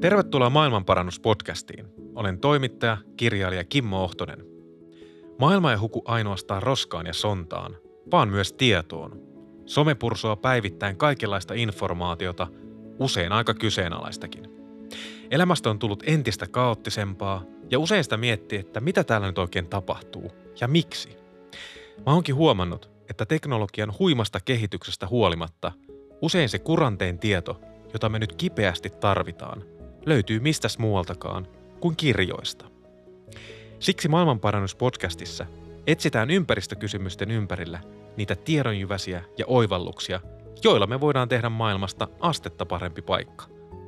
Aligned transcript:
Tervetuloa 0.00 0.50
Maailmanparannuspodcastiin. 0.50 1.86
Olen 2.14 2.38
toimittaja, 2.38 2.96
kirjailija 3.16 3.64
Kimmo 3.64 4.02
Ohtonen. 4.02 4.44
Maailma 5.38 5.70
ei 5.70 5.76
huku 5.76 6.02
ainoastaan 6.04 6.62
roskaan 6.62 7.06
ja 7.06 7.12
sontaan, 7.12 7.76
vaan 8.10 8.28
myös 8.28 8.52
tietoon. 8.52 9.20
Some 9.66 9.94
pursua 9.94 10.36
päivittäin 10.36 10.96
kaikenlaista 10.96 11.54
informaatiota, 11.54 12.46
usein 12.98 13.32
aika 13.32 13.54
kyseenalaistakin. 13.54 14.44
Elämästä 15.30 15.70
on 15.70 15.78
tullut 15.78 16.02
entistä 16.06 16.46
kaoottisempaa 16.46 17.42
ja 17.70 17.78
usein 17.78 18.04
sitä 18.04 18.16
miettii, 18.16 18.58
että 18.58 18.80
mitä 18.80 19.04
täällä 19.04 19.26
nyt 19.26 19.38
oikein 19.38 19.66
tapahtuu 19.66 20.32
ja 20.60 20.68
miksi. 20.68 21.16
Mä 22.06 22.12
oonkin 22.12 22.34
huomannut, 22.34 22.90
että 23.10 23.26
teknologian 23.26 23.92
huimasta 23.98 24.40
kehityksestä 24.44 25.06
huolimatta 25.06 25.72
usein 26.22 26.48
se 26.48 26.58
kuranteen 26.58 27.18
tieto, 27.18 27.60
jota 27.92 28.08
me 28.08 28.18
nyt 28.18 28.32
kipeästi 28.32 28.90
tarvitaan, 28.90 29.64
löytyy 30.06 30.40
mistäs 30.40 30.78
muualtakaan 30.78 31.48
kuin 31.80 31.96
kirjoista. 31.96 32.64
Siksi 33.78 34.08
Maailmanparannuspodcastissa 34.08 35.46
etsitään 35.86 36.30
ympäristökysymysten 36.30 37.30
ympärillä 37.30 37.80
niitä 38.16 38.36
tiedonjyväsiä 38.36 39.24
ja 39.38 39.44
oivalluksia, 39.48 40.20
joilla 40.64 40.86
me 40.86 41.00
voidaan 41.00 41.28
tehdä 41.28 41.48
maailmasta 41.48 42.08
astetta 42.20 42.66
parempi 42.66 43.02
paikka. 43.02 43.44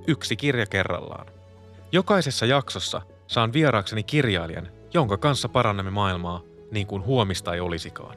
Yksi 0.06 0.36
kirja 0.36 0.66
kerrallaan. 0.66 1.26
Jokaisessa 1.92 2.46
jaksossa 2.46 3.02
saan 3.26 3.52
vieraakseni 3.52 4.02
kirjailijan, 4.02 4.68
jonka 4.94 5.16
kanssa 5.16 5.48
parannamme 5.48 5.90
maailmaa 5.90 6.42
niin 6.70 6.86
kuin 6.86 7.04
huomista 7.04 7.54
ei 7.54 7.60
olisikaan. 7.60 8.16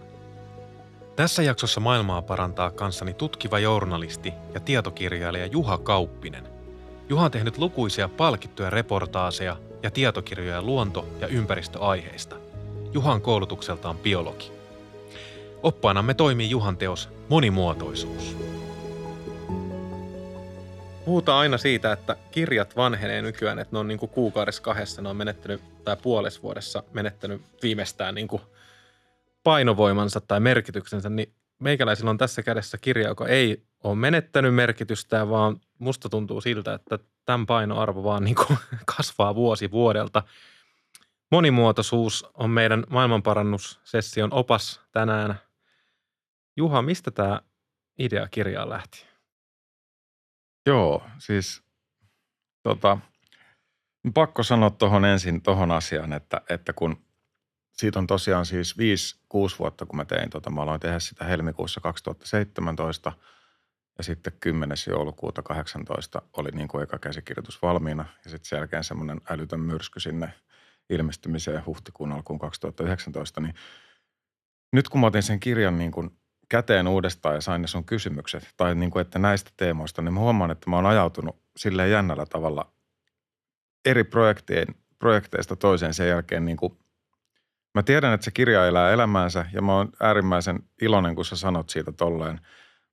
Tässä 1.15 1.43
jaksossa 1.43 1.79
maailmaa 1.79 2.21
parantaa 2.21 2.71
kanssani 2.71 3.13
tutkiva 3.13 3.59
journalisti 3.59 4.33
ja 4.53 4.59
tietokirjailija 4.59 5.45
Juha 5.45 5.77
Kauppinen. 5.77 6.54
Juha 7.09 7.25
on 7.25 7.31
tehnyt 7.31 7.57
lukuisia 7.57 8.09
palkittuja 8.09 8.69
reportaaseja 8.69 9.57
ja 9.83 9.91
tietokirjoja 9.91 10.61
luonto- 10.61 11.07
ja 11.19 11.27
ympäristöaiheista. 11.27 12.35
Juhan 12.93 13.21
koulutukseltaan 13.21 13.97
biologi. 13.97 14.51
Oppaanamme 15.63 16.13
toimii 16.13 16.49
Juhan 16.49 16.77
teos 16.77 17.09
Monimuotoisuus. 17.29 18.37
Puhutaan 21.05 21.39
aina 21.39 21.57
siitä, 21.57 21.91
että 21.91 22.15
kirjat 22.31 22.75
vanhenee 22.75 23.21
nykyään, 23.21 23.59
että 23.59 23.75
ne 23.75 23.79
on 23.79 23.87
niin 23.87 23.99
kuin 23.99 24.09
kuukaudessa 24.09 24.61
kahdessa, 24.61 25.01
ne 25.01 25.09
on 25.09 25.15
menettänyt, 25.15 25.61
tai 25.83 25.97
puolessa 26.01 26.41
vuodessa 26.41 26.83
menettänyt 26.93 27.41
viimeistään 27.63 28.15
niin 28.15 28.27
kuin 28.27 28.41
painovoimansa 29.43 30.21
tai 30.21 30.39
merkityksensä, 30.39 31.09
niin 31.09 31.33
meikäläisillä 31.59 32.09
on 32.09 32.17
tässä 32.17 32.43
kädessä 32.43 32.77
kirja, 32.77 33.07
joka 33.07 33.27
ei 33.27 33.63
ole 33.85 33.95
menettänyt 33.95 34.55
merkitystään, 34.55 35.29
vaan 35.29 35.61
musta 35.79 36.09
tuntuu 36.09 36.41
siltä, 36.41 36.73
että 36.73 36.99
tämän 37.25 37.45
painoarvo 37.45 38.03
vaan 38.03 38.23
niin 38.23 38.35
kuin 38.35 38.59
kasvaa 38.97 39.35
vuosi 39.35 39.71
vuodelta. 39.71 40.23
Monimuotoisuus 41.31 42.25
on 42.33 42.49
meidän 42.49 42.83
maailmanparannussession 42.89 44.33
opas 44.33 44.81
tänään. 44.91 45.35
Juha, 46.57 46.81
mistä 46.81 47.11
tämä 47.11 47.41
idea 47.99 48.27
kirjaa 48.27 48.69
lähti? 48.69 49.05
Joo, 50.65 51.03
siis 51.17 51.63
tota, 52.63 52.97
pakko 54.13 54.43
sanoa 54.43 54.69
tuohon 54.69 55.05
ensin 55.05 55.41
tuohon 55.41 55.71
asiaan, 55.71 56.13
että, 56.13 56.41
että 56.49 56.73
kun 56.73 57.05
siitä 57.71 57.99
on 57.99 58.07
tosiaan 58.07 58.45
siis 58.45 58.75
5-6 58.77 58.79
vuotta, 59.59 59.85
kun 59.85 59.97
mä 59.97 60.05
tein 60.05 60.29
tota, 60.29 60.49
mä 60.49 60.61
aloin 60.61 60.79
tehdä 60.79 60.99
sitä 60.99 61.25
helmikuussa 61.25 61.81
2017 61.81 63.11
ja 63.97 64.03
sitten 64.03 64.33
10. 64.39 64.77
joulukuuta 64.87 65.41
18 65.41 66.21
oli 66.37 66.49
niin 66.51 66.67
kuin 66.67 66.83
eka 66.83 66.99
käsikirjoitus 66.99 67.61
valmiina 67.61 68.05
ja 68.23 68.29
sitten 68.29 68.49
sen 68.49 68.57
jälkeen 68.57 68.83
semmoinen 68.83 69.21
älytön 69.29 69.59
myrsky 69.59 69.99
sinne 69.99 70.33
ilmestymiseen 70.89 71.65
huhtikuun 71.65 72.11
alkuun 72.11 72.39
2019, 72.39 73.41
niin 73.41 73.55
nyt 74.73 74.89
kun 74.89 75.01
mä 75.01 75.07
otin 75.07 75.23
sen 75.23 75.39
kirjan 75.39 75.77
niin 75.77 75.91
kuin 75.91 76.17
käteen 76.49 76.87
uudestaan 76.87 77.35
ja 77.35 77.41
sain 77.41 77.61
ne 77.61 77.67
sun 77.67 77.85
kysymykset, 77.85 78.53
tai 78.57 78.75
niin 78.75 78.91
kuin, 78.91 79.01
että 79.01 79.19
näistä 79.19 79.51
teemoista, 79.57 80.01
niin 80.01 80.13
mä 80.13 80.19
huomaan, 80.19 80.51
että 80.51 80.69
mä 80.69 80.75
oon 80.75 80.85
ajautunut 80.85 81.35
silleen 81.57 81.91
jännällä 81.91 82.25
tavalla 82.25 82.73
eri 83.85 84.03
projektien, 84.03 84.67
projekteista 84.99 85.55
toiseen 85.55 85.93
sen 85.93 86.07
jälkeen 86.07 86.45
niin 86.45 86.57
kuin 86.57 86.77
Mä 87.75 87.83
tiedän, 87.83 88.13
että 88.13 88.25
se 88.25 88.31
kirja 88.31 88.65
elää 88.65 88.91
elämäänsä 88.91 89.45
ja 89.53 89.61
mä 89.61 89.75
oon 89.75 89.89
äärimmäisen 89.99 90.59
iloinen, 90.81 91.15
kun 91.15 91.25
sä 91.25 91.35
sanot 91.35 91.69
siitä 91.69 91.91
tolleen. 91.91 92.39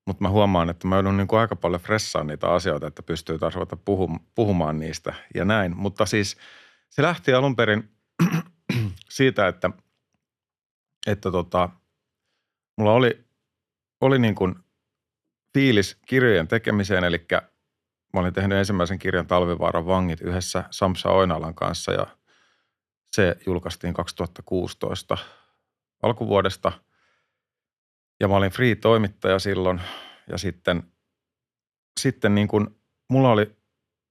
Mutta 0.07 0.23
mä 0.23 0.31
huomaan, 0.31 0.71
että 0.71 0.89
mä 0.89 0.97
joudun 0.97 1.17
niin 1.17 1.29
kuin 1.29 1.41
aika 1.41 1.57
paljon 1.57 1.81
fressaan 1.81 2.27
niitä 2.27 2.49
asioita, 2.53 2.87
että 2.87 3.03
pystyy 3.03 3.39
taas 3.39 3.55
ruveta 3.55 3.77
puhumaan 4.35 4.79
niistä 4.79 5.15
ja 5.35 5.45
näin. 5.45 5.77
Mutta 5.77 6.07
siis 6.07 6.37
se 6.91 7.03
lähti 7.03 7.33
alun 7.33 7.57
perin 7.57 7.91
siitä, 9.11 9.49
että, 9.49 9.71
että 11.07 11.31
tota, 11.31 11.69
mulla 12.77 12.93
oli, 12.93 13.25
oli 14.01 14.19
niin 14.19 14.35
kuin 14.35 14.55
fiilis 15.55 15.99
kirjojen 16.07 16.49
tekemiseen, 16.49 17.05
eli 17.05 17.27
mä 18.13 18.21
olin 18.21 18.33
tehnyt 18.33 18.59
ensimmäisen 18.59 18.99
kirjan 18.99 19.27
Talvivaaran 19.27 19.87
vangit 19.87 20.21
yhdessä 20.21 20.65
Samsa 20.71 21.11
Oinalan 21.11 21.55
kanssa 21.55 21.93
ja 21.93 22.07
se 23.13 23.37
julkaistiin 23.47 23.95
2016 23.95 25.19
alkuvuodesta 26.03 26.73
ja 28.23 28.29
mä 28.29 28.37
olin 28.37 28.51
free-toimittaja 28.51 29.39
silloin 29.39 29.81
ja 30.29 30.39
sitten, 30.39 30.83
sitten 32.01 32.35
niin 32.35 32.49
kuin 32.49 32.67
mulla 33.11 33.31
oli, 33.31 33.57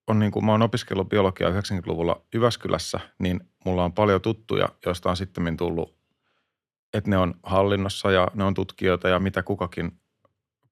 on 0.07 0.19
niin 0.19 0.31
kuin 0.31 0.45
mä 0.45 0.51
oon 0.51 0.61
opiskellut 0.61 1.09
biologiaa 1.09 1.51
90-luvulla 1.51 2.25
Jyväskylässä, 2.33 2.99
niin 3.19 3.39
mulla 3.65 3.83
on 3.83 3.93
paljon 3.93 4.21
tuttuja, 4.21 4.69
joista 4.85 5.09
on 5.09 5.17
sitten 5.17 5.57
tullut, 5.57 5.97
että 6.93 7.09
ne 7.09 7.17
on 7.17 7.33
hallinnossa 7.43 8.11
ja 8.11 8.27
ne 8.33 8.43
on 8.43 8.53
tutkijoita 8.53 9.09
ja 9.09 9.19
mitä 9.19 9.43
kukakin 9.43 9.91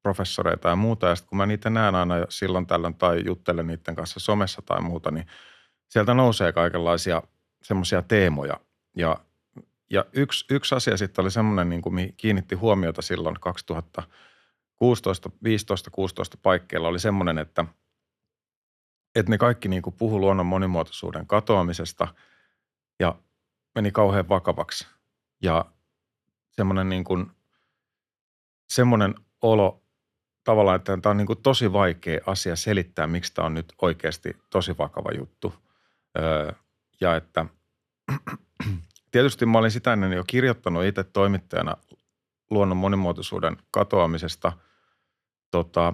professoreita 0.03 0.69
ja 0.69 0.75
muuta. 0.75 1.07
Ja 1.07 1.15
sitten 1.15 1.29
kun 1.29 1.37
mä 1.37 1.45
niitä 1.45 1.69
näen 1.69 1.95
aina 1.95 2.15
silloin 2.29 2.67
tällöin 2.67 2.95
tai 2.95 3.23
juttelen 3.25 3.67
niiden 3.67 3.95
kanssa 3.95 4.19
somessa 4.19 4.61
tai 4.61 4.81
muuta, 4.81 5.11
niin 5.11 5.27
sieltä 5.89 6.13
nousee 6.13 6.51
kaikenlaisia 6.51 7.23
semmoisia 7.63 8.01
teemoja. 8.01 8.59
Ja, 8.95 9.17
ja 9.89 10.05
yksi, 10.13 10.45
yksi 10.49 10.75
asia 10.75 10.97
sitten 10.97 11.23
oli 11.23 11.31
semmoinen, 11.31 11.69
niin 11.69 11.81
kuin 11.81 12.13
kiinnitti 12.17 12.55
huomiota 12.55 13.01
silloin 13.01 13.35
2016, 13.39 15.29
15, 15.43 15.91
16 15.91 16.37
paikkeilla 16.41 16.87
oli 16.87 16.99
semmoinen, 16.99 17.37
että, 17.37 17.65
että 19.15 19.29
ne 19.29 19.37
kaikki 19.37 19.67
niin 19.67 19.81
kuin 19.81 19.95
puhu 19.95 20.19
luonnon 20.19 20.45
monimuotoisuuden 20.45 21.27
katoamisesta 21.27 22.07
ja 22.99 23.15
meni 23.75 23.91
kauhean 23.91 24.29
vakavaksi. 24.29 24.87
Ja 25.43 25.65
semmoinen, 26.51 26.89
niin 26.89 27.03
kuin, 27.03 27.31
semmoinen 28.69 29.15
olo 29.41 29.83
tavallaan, 30.43 30.75
että 30.75 30.97
tämä 30.97 31.11
on 31.11 31.17
niin 31.17 31.27
kuin 31.27 31.41
tosi 31.41 31.73
vaikea 31.73 32.19
asia 32.25 32.55
selittää, 32.55 33.07
miksi 33.07 33.33
tämä 33.33 33.45
on 33.45 33.53
nyt 33.53 33.73
oikeasti 33.81 34.37
tosi 34.49 34.77
vakava 34.77 35.11
juttu. 35.17 35.53
Öö, 36.17 36.51
ja 37.01 37.15
että 37.15 37.45
tietysti 39.11 39.45
mä 39.45 39.57
olin 39.57 39.71
sitä 39.71 39.93
ennen 39.93 40.13
jo 40.13 40.23
kirjoittanut 40.27 40.83
itse 40.83 41.03
toimittajana 41.03 41.77
luonnon 42.49 42.77
monimuotoisuuden 42.77 43.57
katoamisesta 43.71 44.51
tota, 45.51 45.93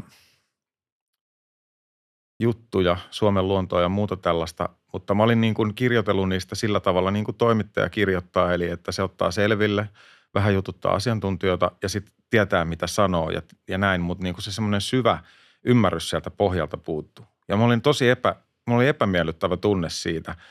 juttuja, 2.40 2.98
Suomen 3.12 3.48
luontoa 3.48 3.82
ja 3.82 3.90
muuta 3.90 4.18
tällaista, 4.18 4.70
mutta 4.94 5.16
mä 5.16 5.24
olin 5.24 5.42
niin 5.42 5.54
kuin 5.54 5.76
kirjoitellut 5.76 6.30
niistä 6.30 6.56
sillä 6.56 6.80
tavalla 6.80 7.12
niin 7.12 7.26
kuin 7.26 7.38
toimittaja 7.38 7.90
kirjoittaa, 7.90 8.54
eli 8.54 8.70
että 8.70 8.92
se 8.92 9.04
ottaa 9.04 9.32
selville, 9.32 9.90
vähän 10.34 10.54
jututtaa 10.54 10.94
asiantuntijoita 10.94 11.72
ja 11.82 11.90
sitten 11.90 12.14
tietää, 12.30 12.66
mitä 12.66 12.88
sanoo 12.88 13.30
ja, 13.30 13.42
ja 13.68 13.78
näin, 13.78 14.02
mutta 14.02 14.24
niin 14.24 14.34
kuin 14.34 14.44
se 14.44 14.52
semmoinen 14.52 14.82
syvä 14.82 15.20
ymmärrys 15.64 16.10
sieltä 16.10 16.32
pohjalta 16.32 16.78
puuttuu. 16.78 17.26
Ja 17.48 17.58
mä 17.58 17.64
olin 17.64 17.82
tosi 17.82 18.10
epä, 18.10 18.36
mä 18.68 18.76
olin 18.76 18.88
epämiellyttävä 18.88 19.58
tunne 19.58 19.90
siitä– 19.90 20.36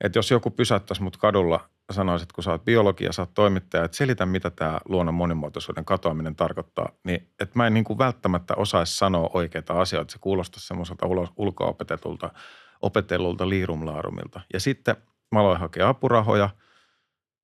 että 0.00 0.18
jos 0.18 0.30
joku 0.30 0.50
pysäyttäisi 0.50 1.02
mut 1.02 1.16
kadulla 1.16 1.68
ja 1.90 1.94
sanoisi, 1.94 2.22
että 2.22 2.34
kun 2.34 2.44
sä 2.44 2.50
oot 2.50 2.64
biologi 2.64 3.04
ja 3.04 3.12
sä 3.12 3.22
oot 3.22 3.34
toimittaja, 3.34 3.84
että 3.84 3.96
selitä 3.96 4.26
mitä 4.26 4.50
tämä 4.50 4.80
luonnon 4.88 5.14
monimuotoisuuden 5.14 5.84
katoaminen 5.84 6.36
tarkoittaa, 6.36 6.92
niin 7.04 7.32
että 7.40 7.52
mä 7.54 7.66
en 7.66 7.74
niin 7.74 7.84
kuin 7.84 7.98
välttämättä 7.98 8.54
osaisi 8.56 8.96
sanoa 8.96 9.30
oikeita 9.34 9.80
asioita. 9.80 10.12
Se 10.12 10.18
kuulostaisi 10.18 10.66
semmoiselta 10.66 11.06
ulko-opetetulta 11.36 12.30
opetellulta 12.82 13.48
liirumlaarumilta. 13.48 14.40
Ja 14.52 14.60
sitten 14.60 14.96
mä 15.32 15.40
aloin 15.40 15.60
hakea 15.60 15.88
apurahoja 15.88 16.50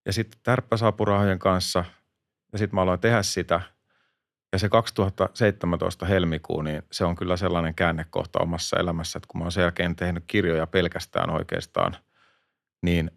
ja 0.07 0.13
sitten 0.13 0.41
tärppäsapurahojen 0.43 1.39
kanssa 1.39 1.85
ja 2.53 2.59
sitten 2.59 2.75
mä 2.75 2.83
aloin 2.83 3.01
tehdä 3.01 3.23
sitä. 3.23 3.61
Ja 4.53 4.59
se 4.59 4.69
2017 4.69 6.07
helmikuu, 6.07 6.63
niin 6.63 6.83
se 6.93 7.05
on 7.05 7.17
kyllä 7.17 7.37
sellainen 7.37 7.75
käännekohta 7.75 8.39
omassa 8.39 8.77
elämässä, 8.81 9.19
että 9.19 9.29
kun 9.29 9.39
mä 9.39 9.45
oon 9.45 9.53
sen 9.53 9.63
jälkeen 9.63 9.97
tehnyt 9.97 10.25
kirjoja 10.27 10.67
pelkästään 10.67 11.31
oikeastaan– 11.31 11.97
niin 12.83 13.11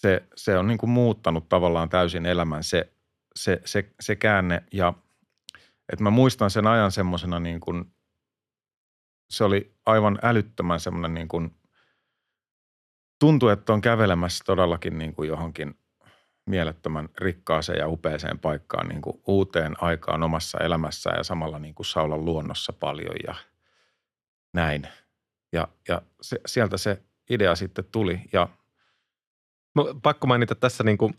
se, 0.00 0.22
se 0.36 0.58
on 0.58 0.66
niin 0.66 0.78
kuin 0.78 0.90
muuttanut 0.90 1.48
tavallaan 1.48 1.88
täysin 1.88 2.26
elämän 2.26 2.64
se, 2.64 2.92
se, 3.36 3.60
se, 3.64 3.94
se 4.00 4.16
käänne. 4.16 4.62
Ja 4.72 4.92
että 5.92 6.02
mä 6.02 6.10
muistan 6.10 6.50
sen 6.50 6.66
ajan 6.66 6.92
semmoisena 6.92 7.40
niin 7.40 7.60
kuin, 7.60 7.84
se 9.30 9.44
oli 9.44 9.74
aivan 9.86 10.18
älyttömän 10.22 10.80
semmoinen 10.80 11.14
niin 11.14 11.28
kuin 11.28 11.56
tuntuu, 13.20 13.48
että 13.48 13.72
on 13.72 13.80
kävelemässä 13.80 14.44
todellakin 14.44 14.98
niin 14.98 15.14
kuin 15.14 15.28
johonkin 15.28 15.78
mielettömän 16.46 17.08
rikkaaseen 17.18 17.78
ja 17.78 17.88
upeeseen 17.88 18.38
paikkaan 18.38 18.88
niin 18.88 19.02
kuin 19.02 19.20
uuteen 19.26 19.74
aikaan 19.82 20.22
omassa 20.22 20.58
elämässä 20.58 21.10
ja 21.10 21.22
samalla 21.22 21.58
niin 21.58 21.74
kuin 21.74 21.86
olla 21.96 22.18
luonnossa 22.18 22.72
paljon 22.72 23.14
ja 23.26 23.34
näin. 24.54 24.88
Ja, 25.52 25.68
ja 25.88 26.02
se, 26.20 26.40
sieltä 26.46 26.76
se 26.76 27.02
idea 27.30 27.54
sitten 27.54 27.84
tuli 27.92 28.20
ja 28.32 28.48
pakko 30.02 30.26
mainita 30.26 30.54
tässä 30.54 30.84
niin 30.84 30.98
kuin 30.98 31.14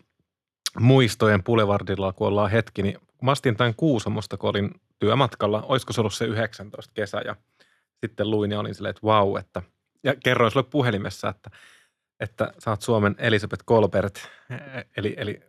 muistojen 0.80 1.44
Boulevardilla, 1.44 2.13
kun 2.13 2.27
ollaan 2.27 2.51
hetki, 2.51 2.83
niin 2.83 2.98
mä 3.21 3.31
astin 3.31 3.57
tämän 3.57 3.75
Kuusamosta, 3.75 4.38
kun 4.38 4.50
olin 4.50 4.71
työmatkalla, 5.00 5.62
olisiko 5.62 5.94
se 5.94 6.01
ollut 6.01 6.13
se 6.13 6.25
19 6.25 6.94
kesä 6.94 7.21
ja 7.25 7.36
sitten 8.06 8.31
luin 8.31 8.51
ja 8.51 8.59
olin 8.59 8.75
silleen, 8.75 8.89
että 8.89 9.07
vau, 9.07 9.36
että 9.36 9.62
ja 10.04 10.15
kerroin 10.24 10.51
sulle 10.51 10.68
puhelimessa, 10.69 11.30
että, 11.30 11.50
että 12.19 12.54
sä 12.59 12.69
oot 12.69 12.81
Suomen 12.81 13.15
Elisabeth 13.18 13.63
Kolbert, 13.65 14.30
eli, 14.98 15.13
eli 15.18 15.42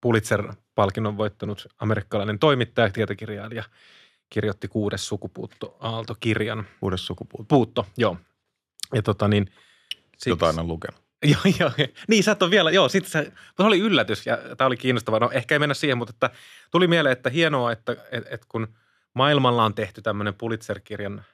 Pulitzer-palkinnon 0.00 1.16
voittanut 1.16 1.66
amerikkalainen 1.78 2.38
toimittaja, 2.38 2.90
tietokirjailija, 2.90 3.64
kirjoitti 4.30 4.68
kuudes 4.68 5.08
sukupuutto 5.08 5.76
Aalto-kirjan. 5.80 6.66
Kuudes 6.80 7.06
sukupuutto. 7.06 7.44
Puutto, 7.48 7.86
joo. 7.96 8.16
Ja 8.94 9.02
tota 9.02 9.28
niin, 9.28 9.46
siksi, 10.12 10.30
Jotain 10.30 10.58
on 10.58 10.68
lukenut. 10.68 11.03
Joo, 11.32 11.54
joo. 11.60 11.70
Niin, 12.08 12.24
sä 12.24 12.32
et 12.32 12.42
ole 12.42 12.50
vielä, 12.50 12.70
joo, 12.70 12.88
sitten 12.88 13.10
se, 13.10 13.32
se 13.56 13.62
oli 13.62 13.78
yllätys 13.78 14.26
ja 14.26 14.38
tämä 14.56 14.66
oli 14.66 14.76
kiinnostavaa. 14.76 15.20
No 15.20 15.30
ehkä 15.32 15.54
ei 15.54 15.58
mennä 15.58 15.74
siihen, 15.74 15.98
mutta 15.98 16.12
että 16.14 16.30
tuli 16.70 16.86
mieleen, 16.86 17.12
että 17.12 17.30
hienoa, 17.30 17.72
että 17.72 17.96
et, 18.12 18.24
et 18.30 18.44
kun 18.44 18.74
maailmalla 19.14 19.64
on 19.64 19.74
tehty 19.74 20.02
tämmöinen 20.02 20.34
Pulitzer-kirjan 20.34 21.24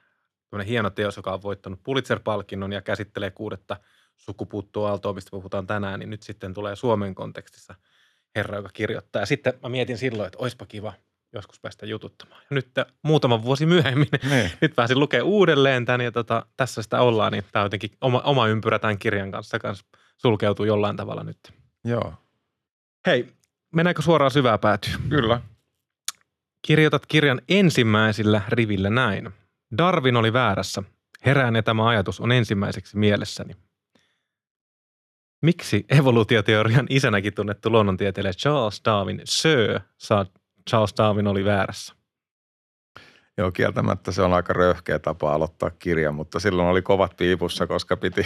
hieno 0.67 0.89
teos, 0.89 1.17
joka 1.17 1.33
on 1.33 1.41
voittanut 1.41 1.83
Pulitzer-palkinnon 1.83 2.73
ja 2.73 2.81
käsittelee 2.81 3.31
kuudetta 3.31 3.77
sukupuuttoa 4.17 4.89
aaltoa, 4.89 5.13
mistä 5.13 5.31
puhutaan 5.31 5.67
tänään, 5.67 5.99
niin 5.99 6.09
nyt 6.09 6.23
sitten 6.23 6.53
tulee 6.53 6.75
Suomen 6.75 7.15
kontekstissa 7.15 7.75
herra, 8.35 8.57
joka 8.57 8.69
kirjoittaa. 8.73 9.21
Ja 9.21 9.25
sitten 9.25 9.53
mä 9.63 9.69
mietin 9.69 9.97
silloin, 9.97 10.27
että 10.27 10.39
oispa 10.39 10.65
kiva 10.65 10.93
joskus 11.33 11.59
päästä 11.59 11.85
jututtamaan. 11.85 12.41
Ja 12.41 12.55
nyt 12.55 12.71
muutama 13.03 13.43
vuosi 13.43 13.65
myöhemmin, 13.65 14.07
niin. 14.29 14.51
nyt 14.61 14.75
pääsin 14.75 14.99
lukemaan 14.99 15.27
uudelleen 15.27 15.85
tämän 15.85 16.01
ja 16.01 16.11
tota, 16.11 16.45
tässä 16.57 16.81
sitä 16.81 17.01
ollaan, 17.01 17.31
niin 17.31 17.43
tämä 17.51 17.65
jotenkin 17.65 17.91
oma, 18.01 18.19
oma 18.19 18.47
ympyrä 18.47 18.79
tämän 18.79 18.97
kirjan 18.97 19.31
kanssa, 19.31 19.59
kanssa 19.59 19.85
sulkeutuu 20.17 20.65
jollain 20.65 20.97
tavalla 20.97 21.23
nyt. 21.23 21.39
Joo. 21.85 22.13
Hei, 23.05 23.27
mennäänkö 23.73 24.01
suoraan 24.01 24.31
syvää 24.31 24.57
päätyä? 24.57 24.93
Kyllä. 25.09 25.41
Kirjoitat 26.67 27.05
kirjan 27.05 27.41
ensimmäisillä 27.49 28.41
rivillä 28.47 28.89
näin. 28.89 29.29
Darwin 29.77 30.17
oli 30.17 30.33
väärässä. 30.33 30.83
Herään 31.25 31.55
ja 31.55 31.63
tämä 31.63 31.87
ajatus 31.87 32.19
on 32.19 32.31
ensimmäiseksi 32.31 32.97
mielessäni. 32.97 33.55
Miksi 35.41 35.85
evoluutioteorian 35.89 36.85
isänäkin 36.89 37.33
tunnettu 37.33 37.69
luonnontieteilijä 37.69 38.33
Charles 38.33 38.81
Darwin, 38.85 39.21
Sir 39.25 39.79
Charles 40.69 40.93
Darwin 40.97 41.27
oli 41.27 41.45
väärässä? 41.45 41.95
Joo, 43.37 43.51
kieltämättä 43.51 44.11
se 44.11 44.21
on 44.21 44.33
aika 44.33 44.53
röyhkeä 44.53 44.99
tapa 44.99 45.33
aloittaa 45.33 45.69
kirja, 45.69 46.11
mutta 46.11 46.39
silloin 46.39 46.67
oli 46.67 46.81
kovat 46.81 47.17
piipussa, 47.17 47.67
koska 47.67 47.97
piti, 47.97 48.25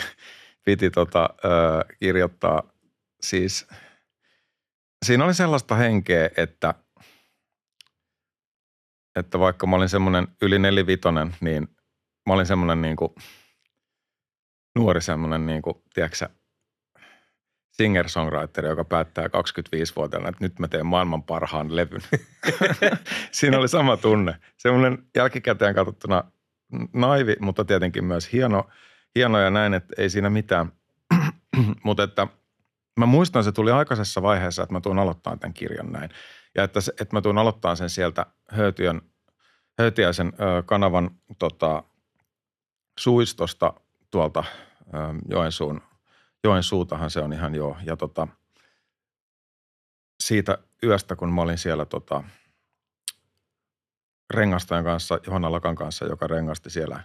piti 0.66 0.90
tota, 0.90 1.30
ö, 1.46 1.50
kirjoittaa 2.00 2.64
siis, 3.22 3.68
siinä 5.06 5.26
oli 5.26 5.34
sellaista 5.34 5.76
henkeä, 5.76 6.30
että, 6.38 6.74
että 9.16 9.40
vaikka 9.40 9.68
mä 9.68 9.76
olin 9.76 9.90
semmoinen 9.90 10.28
yli 10.42 10.60
nelivitonen, 10.60 11.36
niin 11.42 11.68
mä 12.26 12.34
olin 12.34 12.46
semmoinen 12.46 12.82
niin 12.82 12.96
kuin, 12.96 13.16
nuori 14.76 15.02
semmoinen, 15.02 15.46
niin 15.46 15.62
kuin, 15.62 15.84
tiedätkö 15.94 16.30
singer-songwriter, 17.82 18.66
joka 18.66 18.84
päättää 18.84 19.28
25-vuotiaana, 19.28 20.30
että 20.30 20.44
nyt 20.44 20.60
mä 20.60 20.68
teen 20.68 20.86
maailman 20.86 21.24
parhaan 21.24 21.76
levyn. 21.76 22.02
Siinä 23.32 23.60
oli 23.60 23.68
sama 23.68 23.98
tunne. 23.98 24.36
Semmoinen 24.58 25.04
jälkikäteen 25.16 25.76
katsottuna 25.76 26.24
naivi, 26.94 27.36
mutta 27.40 27.66
tietenkin 27.66 28.06
myös 28.06 28.34
hieno, 28.34 28.70
hieno 29.16 29.40
ja 29.40 29.50
näin, 29.50 29.74
että 29.74 29.94
ei 29.98 30.10
siinä 30.10 30.30
mitään. 30.30 30.72
mutta 31.86 32.04
että 32.04 32.28
mä 33.00 33.06
muistan, 33.06 33.44
se 33.44 33.52
tuli 33.52 33.72
aikaisessa 33.72 34.22
vaiheessa, 34.22 34.64
että 34.64 34.74
mä 34.74 34.82
tuun 34.82 35.00
aloittamaan 35.00 35.40
tämän 35.40 35.54
kirjan 35.54 35.92
näin. 35.92 36.10
Ja 36.56 36.64
että, 36.64 36.80
että 37.02 37.16
mä 37.16 37.22
tuun 37.22 37.38
aloittamaan 37.38 37.78
sen 37.78 37.90
sieltä 37.90 38.26
Höytiön, 38.52 39.02
Höytiäisen 39.78 40.34
ö, 40.40 40.64
kanavan 40.66 41.12
tota, 41.40 41.84
suistosta 43.00 43.74
tuolta 44.12 44.44
ö, 44.94 44.98
Joensuun– 45.30 45.82
joen 46.46 46.64
suutahan 46.64 47.12
se 47.12 47.20
on 47.20 47.34
ihan 47.34 47.56
joo. 47.56 47.78
Ja 47.84 47.98
tota, 47.98 48.28
siitä 50.24 50.58
yöstä, 50.84 51.16
kun 51.16 51.34
mä 51.34 51.42
olin 51.42 51.58
siellä 51.58 51.86
tota, 51.86 52.24
rengastajan 54.34 54.84
kanssa, 54.84 55.20
Johanna 55.28 55.52
Lakan 55.52 55.76
kanssa, 55.76 56.06
joka 56.06 56.28
rengasti 56.28 56.70
siellä 56.70 57.04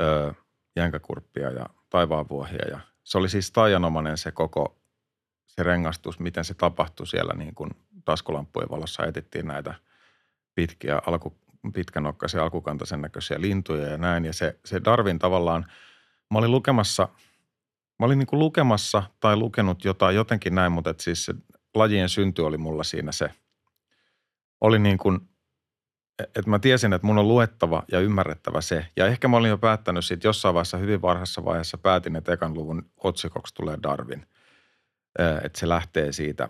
ö, 0.00 0.34
jänkäkurppia 0.76 1.50
ja 1.50 1.66
taivaanvuohia. 1.90 2.68
Ja 2.68 2.80
se 3.04 3.18
oli 3.18 3.28
siis 3.28 3.50
taianomainen 3.50 4.18
se 4.18 4.32
koko 4.32 4.76
se 5.46 5.62
rengastus, 5.62 6.18
miten 6.18 6.44
se 6.44 6.54
tapahtui 6.54 7.06
siellä 7.06 7.34
niin 7.34 7.54
kuin 7.54 7.70
taskulampujen 8.04 8.70
valossa 8.70 9.06
etittiin 9.06 9.46
näitä 9.46 9.74
pitkiä 10.54 11.02
alku, 11.06 11.38
pitkänokkaisia 11.74 12.42
alkukantaisen 12.42 13.02
näköisiä 13.02 13.40
lintuja 13.40 13.88
ja 13.88 13.96
näin. 13.96 14.24
Ja 14.24 14.32
se, 14.32 14.58
se 14.64 14.80
Darwin 14.84 15.18
tavallaan, 15.18 15.66
mä 16.30 16.38
olin 16.38 16.50
lukemassa– 16.50 17.08
Mä 17.98 18.06
olin 18.06 18.18
niin 18.18 18.26
kuin 18.26 18.40
lukemassa 18.40 19.02
tai 19.20 19.36
lukenut 19.36 19.84
jotain 19.84 20.16
jotenkin 20.16 20.54
näin, 20.54 20.72
mutta 20.72 20.90
että 20.90 21.02
siis 21.02 21.24
se 21.24 21.34
lajien 21.74 22.08
synty 22.08 22.42
oli 22.42 22.58
mulla 22.58 22.84
siinä 22.84 23.12
se. 23.12 23.30
Oli 24.60 24.78
niin 24.78 24.98
kuin, 24.98 25.20
että 26.18 26.50
mä 26.50 26.58
tiesin, 26.58 26.92
että 26.92 27.06
mun 27.06 27.18
on 27.18 27.28
luettava 27.28 27.82
ja 27.92 28.00
ymmärrettävä 28.00 28.60
se. 28.60 28.86
Ja 28.96 29.06
ehkä 29.06 29.28
mä 29.28 29.36
olin 29.36 29.50
jo 29.50 29.58
päättänyt 29.58 30.04
siitä 30.04 30.26
jossain 30.26 30.54
vaiheessa, 30.54 30.78
hyvin 30.78 31.02
varhaisessa 31.02 31.44
vaiheessa 31.44 31.78
päätin, 31.78 32.16
että 32.16 32.32
ekan 32.32 32.54
luvun 32.54 32.90
otsikoksi 32.96 33.54
tulee 33.54 33.78
Darwin. 33.82 34.26
Että 35.44 35.60
se 35.60 35.68
lähtee 35.68 36.12
siitä, 36.12 36.48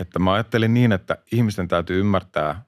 että 0.00 0.18
mä 0.18 0.32
ajattelin 0.32 0.74
niin, 0.74 0.92
että 0.92 1.18
ihmisten 1.32 1.68
täytyy 1.68 2.00
ymmärtää 2.00 2.64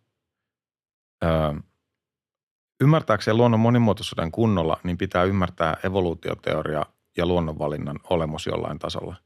ymmärtääkseen 2.81 3.37
luonnon 3.37 3.61
monimuotoisuuden 3.61 4.32
kunnolla, 4.32 4.81
niin 4.82 4.99
pitää 4.99 5.25
ymmärtää 5.25 5.77
evoluutioteoria 5.84 6.87
ja 7.17 7.27
luonnonvalinnan 7.27 8.01
olemus 8.11 8.47
jollain 8.47 8.79
tasolla. 8.79 9.17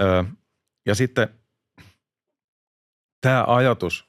Öö, 0.00 0.24
ja 0.86 0.94
sitten 0.94 1.28
tämä 3.20 3.44
ajatus, 3.46 4.06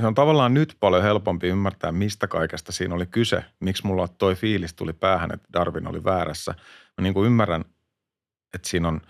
se 0.00 0.06
on 0.06 0.14
tavallaan 0.14 0.54
nyt 0.54 0.76
paljon 0.80 1.02
helpompi 1.02 1.48
ymmärtää, 1.48 1.92
mistä 1.92 2.26
kaikesta 2.26 2.72
siinä 2.72 2.94
oli 2.94 3.06
kyse. 3.06 3.44
Miksi 3.60 3.86
mulla 3.86 4.08
toi 4.08 4.34
fiilis 4.34 4.74
tuli 4.74 4.92
päähän, 4.92 5.34
että 5.34 5.48
Darwin 5.52 5.86
oli 5.86 6.04
väärässä. 6.04 6.54
Mä 6.98 7.02
niin 7.02 7.14
kuin 7.14 7.26
ymmärrän, 7.26 7.64
että 8.54 8.68
siinä 8.68 8.88
on 8.88 9.00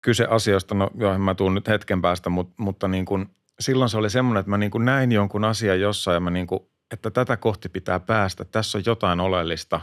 kyse 0.00 0.24
asioista, 0.30 0.74
no 0.74 0.90
joo, 0.94 1.18
mä 1.18 1.34
tuun 1.34 1.54
nyt 1.54 1.68
hetken 1.68 2.02
päästä, 2.02 2.30
mutta, 2.30 2.54
mutta 2.58 2.88
niin 2.88 3.04
kuin– 3.04 3.26
silloin 3.60 3.90
se 3.90 3.96
oli 3.96 4.10
semmoinen, 4.10 4.40
että 4.40 4.50
mä 4.50 4.58
niin 4.58 4.70
kuin 4.70 4.84
näin 4.84 5.12
jonkun 5.12 5.44
asian 5.44 5.80
jossain 5.80 6.14
ja 6.14 6.20
mä 6.20 6.30
niin 6.30 6.46
kuin, 6.46 6.60
että 6.90 7.10
tätä 7.10 7.36
kohti 7.36 7.68
pitää 7.68 8.00
päästä, 8.00 8.44
tässä 8.44 8.78
on 8.78 8.84
jotain 8.86 9.20
oleellista. 9.20 9.80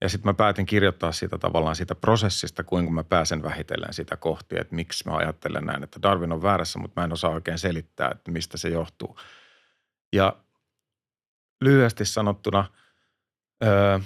Ja 0.00 0.08
sitten 0.08 0.28
mä 0.28 0.34
päätin 0.34 0.66
kirjoittaa 0.66 1.12
siitä 1.12 1.38
tavallaan 1.38 1.76
siitä 1.76 1.94
prosessista, 1.94 2.64
kuinka 2.64 2.90
mä 2.90 3.04
pääsen 3.04 3.42
vähitellen 3.42 3.92
sitä 3.92 4.16
kohti, 4.16 4.58
että 4.58 4.74
miksi 4.74 5.08
mä 5.08 5.16
ajattelen 5.16 5.64
näin, 5.64 5.82
että 5.82 6.02
Darwin 6.02 6.32
on 6.32 6.42
väärässä, 6.42 6.78
mutta 6.78 7.00
mä 7.00 7.04
en 7.04 7.12
osaa 7.12 7.30
oikein 7.30 7.58
selittää, 7.58 8.10
että 8.10 8.30
mistä 8.30 8.56
se 8.56 8.68
johtuu. 8.68 9.18
Ja 10.12 10.36
lyhyesti 11.60 12.04
sanottuna, 12.04 12.64
öö, 13.64 13.98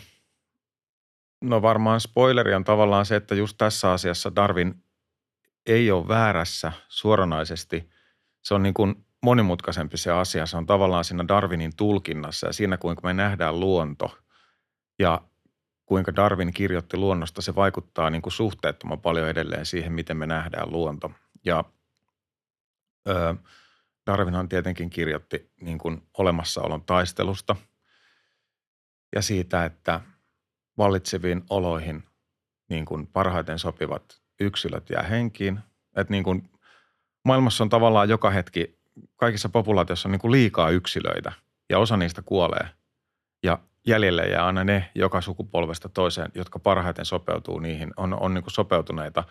no 1.41 1.63
varmaan 1.63 2.01
spoileri 2.01 2.55
on 2.55 2.65
tavallaan 2.65 3.07
se, 3.07 3.17
että 3.17 3.35
just 3.35 3.59
tässä 3.59 3.93
asiassa 3.93 4.37
Darwin 4.37 4.85
ei 5.67 5.91
ole 5.91 6.09
väärässä 6.09 6.73
suoranaisesti– 6.89 7.89
se 8.43 8.55
on 8.55 8.63
niin 8.63 8.75
kuin 8.75 9.07
monimutkaisempi 9.23 9.97
se 9.97 10.11
asia. 10.11 10.47
Se 10.47 10.57
on 10.57 10.67
tavallaan 10.67 11.05
siinä 11.05 11.29
Darwinin 11.29 11.77
tulkinnassa 11.77 12.47
ja 12.47 12.53
siinä, 12.53 12.77
kuinka 12.77 13.03
me 13.05 13.13
nähdään 13.13 13.61
luonto 13.61 14.19
ja 14.99 15.21
kuinka 15.87 16.17
Darwin 16.17 16.53
kirjoitti 16.53 16.97
luonnosta, 16.97 17.43
se 17.43 17.55
vaikuttaa 17.55 18.11
niin 18.11 18.23
kuin 18.23 18.33
suhteettoman 18.33 19.01
paljon 19.01 19.29
edelleen 19.29 19.67
siihen, 19.67 19.93
miten 19.93 20.17
me 20.17 20.27
nähdään 20.27 20.73
luonto. 20.73 21.11
Ja 21.45 21.65
ö, 23.09 23.35
Darwinhan 24.07 24.49
tietenkin 24.49 24.91
kirjoitti 24.91 25.51
niin 25.61 25.79
kuin 25.79 26.03
olemassaolon 26.19 26.83
taistelusta 26.83 27.57
ja 29.15 29.23
siitä, 29.23 29.65
että 29.65 30.01
vallitseviin 30.79 31.43
oloihin 31.51 32.05
niin 32.69 32.85
kuin 32.85 33.07
parhaiten 33.07 33.59
sopivat 33.59 34.21
yksilöt 34.41 34.91
jää 34.91 35.03
henkiin. 35.03 35.61
Että 35.97 36.11
niin 36.11 36.25
kuin 36.25 36.51
maailmassa 37.25 37.65
on 37.65 37.69
tavallaan 37.69 38.09
joka 38.09 38.31
hetki, 38.31 38.79
kaikissa 39.17 39.49
populaatioissa 39.49 40.09
on 40.09 40.11
niin 40.11 40.21
kuin 40.21 40.33
liikaa 40.33 40.71
yksilöitä 40.71 41.33
ja 41.69 41.79
osa 41.79 41.97
niistä 41.97 42.23
kuolee. 42.23 42.69
Ja 43.43 43.59
jäljelle 43.87 44.23
jää 44.23 44.47
aina 44.47 44.65
ne 44.65 44.91
joka 44.95 45.21
sukupolvesta 45.21 45.89
toiseen, 45.89 46.31
jotka 46.35 46.59
parhaiten 46.59 47.05
sopeutuu 47.05 47.59
niihin, 47.59 47.93
on, 47.97 48.15
on 48.21 48.35
niin 48.35 48.45
kuin 48.45 48.53
sopeutuneita 48.53 49.25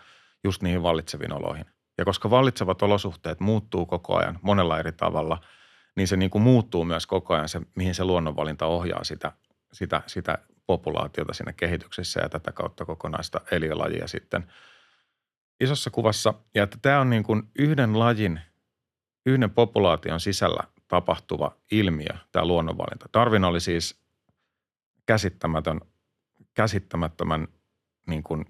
just 0.44 0.62
niihin 0.62 0.82
vallitseviin 0.82 1.32
oloihin. 1.32 1.66
Ja 1.98 2.04
koska 2.04 2.30
vallitsevat 2.30 2.82
olosuhteet 2.82 3.40
muuttuu 3.40 3.86
koko 3.86 4.16
ajan 4.16 4.38
monella 4.42 4.78
eri 4.78 4.92
tavalla, 4.92 5.38
niin 5.96 6.08
se 6.08 6.16
niin 6.16 6.30
kuin 6.30 6.42
muuttuu 6.42 6.84
myös 6.84 7.06
koko 7.06 7.34
ajan 7.34 7.48
se, 7.48 7.60
mihin 7.74 7.94
se 7.94 8.04
luonnonvalinta 8.04 8.66
ohjaa 8.66 9.04
sitä, 9.04 9.32
sitä, 9.72 10.02
sitä 10.06 10.38
populaatiota 10.66 11.32
siinä 11.32 11.52
kehityksessä 11.52 12.20
ja 12.20 12.28
tätä 12.28 12.52
kautta 12.52 12.84
kokonaista 12.84 13.40
eliölajia 13.50 14.06
sitten 14.06 14.46
isossa 15.60 15.90
kuvassa. 15.90 16.34
Ja 16.54 16.62
että 16.62 16.78
tämä 16.82 17.00
on 17.00 17.10
niin 17.10 17.22
kuin 17.22 17.42
yhden 17.58 17.98
lajin, 17.98 18.40
yhden 19.26 19.50
populaation 19.50 20.20
sisällä 20.20 20.62
tapahtuva 20.88 21.56
ilmiö, 21.70 22.16
tämä 22.32 22.44
luonnonvalinta. 22.44 23.08
Darwin 23.14 23.44
oli 23.44 23.60
siis 23.60 24.01
käsittämätön, 25.06 25.80
käsittämättömän 26.54 27.48
niin 28.06 28.22
kuin 28.22 28.44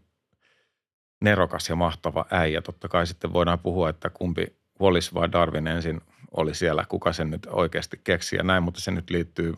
nerokas 1.20 1.68
ja 1.68 1.76
mahtava 1.76 2.26
äijä. 2.30 2.62
Totta 2.62 2.88
kai 2.88 3.06
sitten 3.06 3.32
voidaan 3.32 3.58
puhua, 3.58 3.88
että 3.88 4.10
kumpi 4.10 4.56
Wallis 4.80 5.14
vai 5.14 5.32
Darwin 5.32 5.66
ensin 5.66 6.00
oli 6.36 6.54
siellä, 6.54 6.84
kuka 6.88 7.12
sen 7.12 7.30
nyt 7.30 7.46
oikeasti 7.46 8.00
keksi 8.04 8.36
ja 8.36 8.42
näin, 8.42 8.62
mutta 8.62 8.80
se 8.80 8.90
nyt 8.90 9.10
liittyy, 9.10 9.54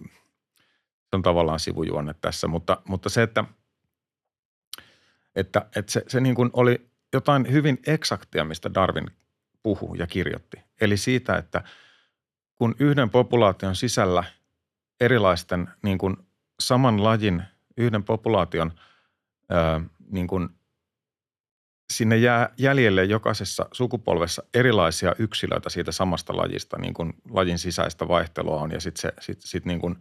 se 1.04 1.16
on 1.16 1.22
tavallaan 1.22 1.60
sivujuonne 1.60 2.14
tässä, 2.20 2.48
mutta, 2.48 2.82
mutta 2.84 3.08
se, 3.08 3.22
että, 3.22 3.44
että, 5.36 5.66
että 5.76 5.92
se, 5.92 6.04
se 6.08 6.20
niin 6.20 6.34
kuin 6.34 6.50
oli 6.52 6.90
jotain 7.12 7.52
hyvin 7.52 7.78
eksaktia, 7.86 8.44
mistä 8.44 8.74
Darwin 8.74 9.10
puhuu 9.62 9.94
ja 9.94 10.06
kirjoitti. 10.06 10.56
Eli 10.80 10.96
siitä, 10.96 11.36
että 11.36 11.64
kun 12.54 12.74
yhden 12.78 13.10
populaation 13.10 13.76
sisällä 13.76 14.24
erilaisten 15.00 15.68
niin 15.82 15.98
kuin 15.98 16.16
saman 16.60 17.04
lajin, 17.04 17.42
yhden 17.76 18.04
populaation 18.04 18.72
ää, 19.48 19.80
niin 20.10 20.26
kuin 20.26 20.48
sinne 21.92 22.16
jää 22.16 22.50
jäljelle 22.58 23.04
jokaisessa 23.04 23.66
sukupolvessa 23.72 24.42
erilaisia 24.54 25.14
yksilöitä 25.18 25.70
siitä 25.70 25.92
samasta 25.92 26.36
lajista, 26.36 26.78
niin 26.78 26.94
kuin 26.94 27.12
lajin 27.30 27.58
sisäistä 27.58 28.08
vaihtelua 28.08 28.60
on 28.60 28.70
ja 28.70 28.80
sitten 28.80 29.12
sit, 29.20 29.40
sit 29.40 29.64
niin 29.64 29.80
kuin 29.80 29.96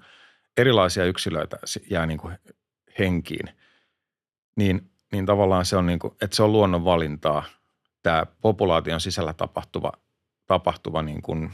erilaisia 0.58 1.06
yksilöitä 1.06 1.58
jää 1.90 2.06
niin 2.06 2.20
kuin 2.20 2.38
henkiin. 3.00 3.50
Niin, 4.56 4.92
niin 5.12 5.26
tavallaan 5.26 5.66
se 5.66 5.78
on 5.78 5.86
niin 5.86 6.00
kuin, 6.00 6.16
että 6.22 6.36
se 6.36 6.44
on 6.44 6.52
luonnon 6.52 6.86
valintaa, 6.86 7.44
tämä 8.04 8.26
populaation 8.42 9.02
sisällä 9.02 9.34
tapahtuva, 9.34 9.92
tapahtuva 10.48 11.02
niin 11.02 11.22
kuin– 11.22 11.50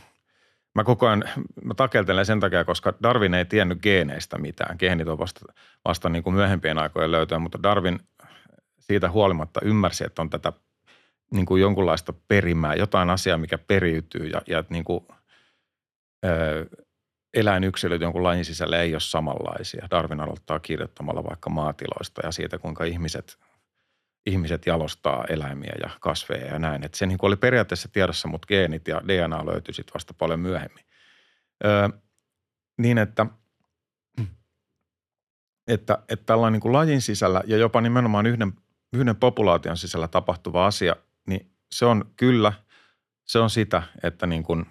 Mä 0.75 0.83
koko 0.83 1.07
ajan, 1.07 1.23
mä 1.63 1.73
takeltelen 1.73 2.25
sen 2.25 2.39
takia, 2.39 2.65
koska 2.65 2.93
Darwin 3.03 3.33
ei 3.33 3.45
tiennyt 3.45 3.81
geeneistä 3.81 4.37
mitään. 4.37 4.75
Geenit 4.79 5.07
on 5.07 5.19
vasta, 5.19 5.53
vasta 5.85 6.09
niin 6.09 6.23
kuin 6.23 6.33
myöhempien 6.33 6.77
aikojen 6.77 7.11
löytöä, 7.11 7.39
mutta 7.39 7.63
Darwin 7.63 7.99
siitä 8.79 9.11
huolimatta 9.11 9.59
ymmärsi, 9.63 10.05
että 10.05 10.21
on 10.21 10.29
tätä 10.29 10.53
niin 11.33 11.45
kuin 11.45 11.61
jonkunlaista 11.61 12.13
perimää, 12.27 12.75
jotain 12.75 13.09
asiaa, 13.09 13.37
mikä 13.37 13.57
periytyy 13.57 14.27
ja, 14.27 14.41
ja 14.47 14.63
niin 14.69 14.83
kuin, 14.83 15.07
ö, 16.25 16.65
eläinyksilöt 17.33 18.01
jonkun 18.01 18.23
lajin 18.23 18.45
sisällä 18.45 18.81
ei 18.81 18.93
ole 18.93 18.99
samanlaisia. 18.99 19.87
Darwin 19.91 20.19
aloittaa 20.19 20.59
kirjoittamalla 20.59 21.23
vaikka 21.23 21.49
maatiloista 21.49 22.21
ja 22.23 22.31
siitä, 22.31 22.57
kuinka 22.57 22.83
ihmiset, 22.83 23.37
ihmiset 24.29 24.65
jalostaa 24.65 25.25
eläimiä 25.29 25.73
ja 25.83 25.89
kasveja 25.99 26.45
ja 26.45 26.59
näin. 26.59 26.85
Et 26.85 26.93
se 26.93 27.05
niin 27.05 27.17
kuin 27.17 27.27
oli 27.27 27.35
periaatteessa 27.35 27.89
tiedossa, 27.91 28.27
mutta 28.27 28.47
geenit 28.47 28.87
ja 28.87 29.01
DNA 29.07 29.45
löytyi 29.45 29.73
sitten 29.73 29.93
vasta 29.93 30.13
paljon 30.13 30.39
myöhemmin. 30.39 30.85
Ö, 31.65 31.89
niin, 32.77 32.97
että– 32.97 33.25
että, 35.69 35.97
että 36.09 36.25
tällainen 36.25 36.53
niin 36.53 36.61
kuin 36.61 36.73
lajin 36.73 37.01
sisällä 37.01 37.43
ja 37.45 37.57
jopa 37.57 37.81
nimenomaan 37.81 38.25
yhden 38.25 38.53
yhden 38.93 39.15
populaation 39.15 39.77
sisällä 39.77 40.07
tapahtuva 40.07 40.65
asia, 40.65 40.95
niin 41.27 41.51
se 41.71 41.85
on 41.85 42.11
kyllä, 42.15 42.53
se 43.25 43.39
on 43.39 43.49
sitä, 43.49 43.83
että 44.03 44.27
niin 44.27 44.43
kuin, 44.43 44.65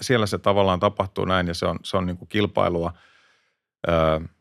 siellä 0.00 0.26
se 0.26 0.38
tavallaan 0.38 0.80
tapahtuu 0.80 1.24
näin 1.24 1.46
ja 1.46 1.54
se 1.54 1.66
on, 1.66 1.78
se 1.82 1.96
on 1.96 2.06
niin 2.06 2.16
kuin 2.16 2.28
kilpailua, 2.28 2.92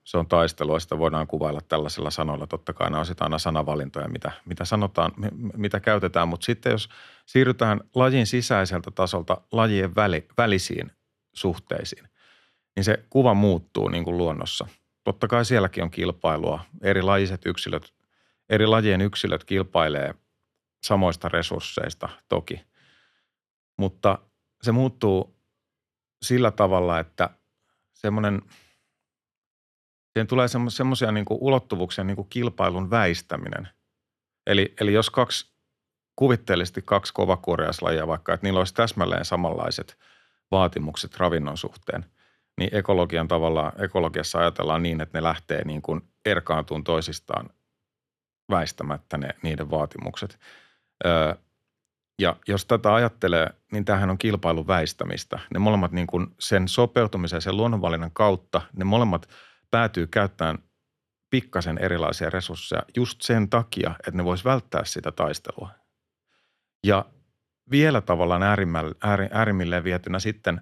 se 0.03 0.17
on 0.17 0.27
taistelua, 0.27 0.79
sitä 0.79 0.98
voidaan 0.98 1.27
kuvailla 1.27 1.62
tällaisilla 1.62 2.10
sanoilla. 2.12 2.48
Totta 2.48 2.74
kai 2.74 2.89
nämä 2.89 3.01
on 3.01 3.06
aina 3.20 3.39
sanavalintoja, 3.39 4.08
mitä, 4.08 4.32
mitä 4.46 4.65
sanotaan, 4.65 5.12
mitä 5.58 5.79
käytetään, 5.79 6.27
mutta 6.27 6.46
sitten 6.46 6.72
jos 6.72 6.89
siirrytään 7.25 7.82
lajin 7.96 8.27
sisäiseltä 8.27 8.91
tasolta 8.91 9.41
lajien 9.51 9.96
väli, 9.96 10.27
välisiin 10.38 10.91
suhteisiin, 11.34 12.10
niin 12.75 12.84
se 12.84 13.06
kuva 13.10 13.34
muuttuu 13.34 13.88
niin 13.88 14.03
kuin 14.03 14.17
luonnossa. 14.17 14.67
Totta 15.03 15.27
kai 15.27 15.46
sielläkin 15.46 15.84
on 15.84 15.91
kilpailua. 15.91 16.60
Erilaiset 16.82 17.46
yksilöt 17.46 17.94
eri 18.50 18.67
lajien 18.67 19.01
yksilöt 19.01 19.44
kilpailee 19.44 20.13
samoista 20.84 21.29
resursseista 21.29 22.10
toki, 22.29 22.62
mutta 23.77 24.20
se 24.62 24.72
muuttuu 24.72 25.36
sillä 26.22 26.51
tavalla, 26.51 27.00
että 27.00 27.29
semmoinen, 27.94 28.41
siihen 30.18 30.28
tulee 30.28 30.48
semmoisia 30.70 31.12
niin 31.12 31.26
ulottuvuuksia 31.30 32.04
niin 32.04 32.16
kuin 32.16 32.28
kilpailun 32.30 32.90
väistäminen. 32.90 33.68
Eli, 34.48 34.74
eli 34.82 34.94
jos 34.94 35.10
kaksi, 35.10 35.52
kuvitteellisesti 36.16 36.82
kaksi 36.86 37.14
kovakuoriaislajia 37.14 38.08
vaikka, 38.08 38.34
että 38.34 38.48
niillä 38.48 38.58
olisi 38.58 38.74
täsmälleen 38.74 39.26
samanlaiset 39.26 39.98
vaatimukset 40.52 41.18
ravinnon 41.18 41.58
suhteen, 41.58 42.06
niin 42.60 42.76
ekologian 42.76 43.28
tavalla, 43.28 43.74
ekologiassa 43.80 44.40
ajatellaan 44.40 44.84
niin, 44.84 45.02
että 45.02 45.18
ne 45.18 45.24
lähtee 45.24 45.64
niin 45.66 45.82
kuin 45.82 46.02
erkaantuun 46.26 46.84
toisistaan 46.84 47.50
väistämättä 48.52 49.18
ne, 49.18 49.30
niiden 49.42 49.70
vaatimukset. 49.70 50.40
Öö, 51.06 51.36
ja 52.22 52.36
jos 52.48 52.66
tätä 52.66 52.94
ajattelee, 52.94 53.50
niin 53.72 53.86
tämähän 53.86 54.10
on 54.10 54.18
kilpailun 54.18 54.68
väistämistä. 54.68 55.40
Ne 55.54 55.60
molemmat 55.60 55.92
niin 55.92 56.08
kuin 56.08 56.28
sen 56.40 56.68
sopeutumisen, 56.68 57.42
sen 57.42 57.58
luonnonvalinnan 57.58 58.12
kautta, 58.12 58.62
ne 58.74 58.84
molemmat 58.84 59.30
päätyy 59.72 60.08
käyttämään 60.08 60.58
pikkasen 61.30 61.78
erilaisia 61.78 62.30
resursseja 62.30 62.84
just 62.96 63.22
sen 63.22 63.50
takia, 63.50 63.96
että 64.00 64.12
ne 64.12 64.24
vois 64.24 64.46
välttää 64.46 64.86
sitä 64.86 65.12
taistelua. 65.12 65.70
Ja 66.84 67.06
vielä 67.72 68.02
tavallaan 68.02 68.44
äärimmilleen 69.32 69.84
vietynä 69.84 70.20
sitten 70.20 70.62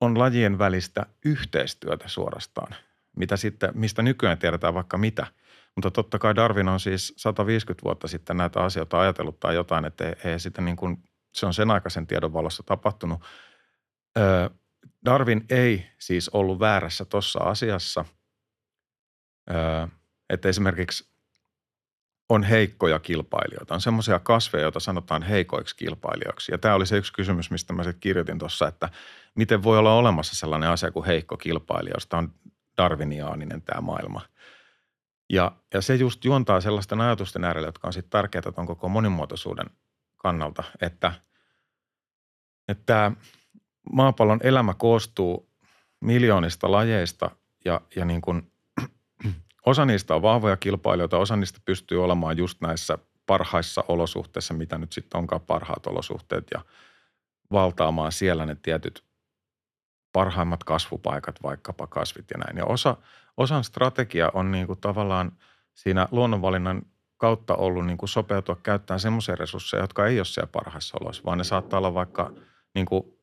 on 0.00 0.18
lajien 0.18 0.58
välistä 0.58 1.06
yhteistyötä 1.24 2.08
suorastaan, 2.08 2.74
mitä 3.16 3.36
sitten, 3.36 3.70
mistä 3.74 4.02
nykyään 4.02 4.38
tiedetään 4.38 4.74
vaikka 4.74 4.98
mitä– 4.98 5.26
mutta 5.78 5.90
totta 5.90 6.18
kai 6.18 6.36
Darwin 6.36 6.68
on 6.68 6.80
siis 6.80 7.14
150 7.16 7.84
vuotta 7.84 8.08
sitten 8.08 8.36
näitä 8.36 8.60
asioita 8.60 9.00
ajatellut 9.00 9.40
tai 9.40 9.54
jotain, 9.54 9.84
että 9.84 10.08
ei, 10.08 10.14
ei 10.24 10.40
sitten 10.40 10.64
niin 10.64 10.76
kuin, 10.76 11.02
se 11.34 11.46
on 11.46 11.54
sen 11.54 11.70
aikaisen 11.70 12.06
tiedon 12.06 12.32
valossa 12.32 12.62
tapahtunut. 12.62 13.20
Ö, 14.18 14.50
Darwin 15.04 15.44
ei 15.50 15.86
siis 15.98 16.28
ollut 16.28 16.60
väärässä 16.60 17.04
tuossa 17.04 17.38
asiassa, 17.38 18.04
ö, 19.50 19.88
että 20.30 20.48
esimerkiksi 20.48 21.08
on 22.28 22.42
heikkoja 22.42 22.98
kilpailijoita. 22.98 23.74
On 23.74 23.80
semmoisia 23.80 24.18
kasveja, 24.18 24.62
joita 24.62 24.80
sanotaan 24.80 25.22
heikoiksi 25.22 25.76
kilpailijoiksi. 25.76 26.52
Ja 26.52 26.58
tämä 26.58 26.74
oli 26.74 26.86
se 26.86 26.96
yksi 26.96 27.12
kysymys, 27.12 27.50
mistä 27.50 27.72
mä 27.72 27.84
sitten 27.84 28.00
kirjoitin 28.00 28.38
tuossa, 28.38 28.68
että 28.68 28.88
miten 29.34 29.62
voi 29.62 29.78
olla 29.78 29.94
olemassa 29.94 30.36
sellainen 30.36 30.70
asia 30.70 30.90
kuin 30.90 31.06
heikko 31.06 31.36
kilpailija, 31.36 31.94
josta 31.96 32.18
on 32.18 32.34
darwiniaaninen 32.76 33.62
tämä 33.62 33.80
maailma– 33.80 34.20
ja, 35.32 35.52
ja 35.74 35.82
se 35.82 35.94
just 35.94 36.24
juontaa 36.24 36.60
sellaisten 36.60 37.00
ajatusten 37.00 37.44
äärelle, 37.44 37.68
jotka 37.68 37.86
on 37.86 37.92
sitten 37.92 38.10
tärkeää 38.10 38.52
tuon 38.54 38.66
koko 38.66 38.88
monimuotoisuuden 38.88 39.66
kannalta, 40.16 40.64
että, 40.80 41.12
että 42.68 43.12
maapallon 43.92 44.40
elämä 44.42 44.74
koostuu 44.74 45.48
miljoonista 46.00 46.72
lajeista 46.72 47.30
ja, 47.64 47.80
ja 47.96 48.04
niin 48.04 48.20
kuin, 48.20 48.52
osa 49.66 49.84
niistä 49.84 50.14
on 50.14 50.22
vahvoja 50.22 50.56
kilpailijoita, 50.56 51.18
osa 51.18 51.36
niistä 51.36 51.60
pystyy 51.64 52.04
olemaan 52.04 52.36
just 52.36 52.60
näissä 52.60 52.98
parhaissa 53.26 53.84
olosuhteissa, 53.88 54.54
mitä 54.54 54.78
nyt 54.78 54.92
sitten 54.92 55.18
onkaan 55.18 55.40
parhaat 55.40 55.86
olosuhteet 55.86 56.46
ja 56.54 56.60
valtaamaan 57.52 58.12
siellä 58.12 58.46
ne 58.46 58.54
tietyt 58.62 59.04
parhaimmat 60.12 60.64
kasvupaikat, 60.64 61.42
vaikkapa 61.42 61.86
kasvit 61.86 62.30
ja 62.30 62.38
näin. 62.38 62.56
Ja 62.56 62.64
osa, 62.64 62.96
osan 63.36 63.64
strategia 63.64 64.30
on 64.34 64.50
niin 64.50 64.66
kuin 64.66 64.80
tavallaan 64.80 65.32
siinä 65.74 66.08
luonnonvalinnan 66.10 66.82
kautta 67.16 67.54
ollut 67.54 67.86
niin 67.86 67.98
kuin 67.98 68.08
sopeutua 68.08 68.56
käyttämään 68.62 69.00
semmoisia 69.00 69.36
resursseja, 69.36 69.82
jotka 69.82 70.06
ei 70.06 70.18
ole 70.18 70.24
siellä 70.24 70.50
parhaissa 70.52 70.98
oloissa, 71.00 71.22
vaan 71.24 71.38
ne 71.38 71.44
saattaa 71.44 71.78
olla 71.78 71.94
vaikka 71.94 72.32
niin 72.74 72.86
kuin 72.86 73.17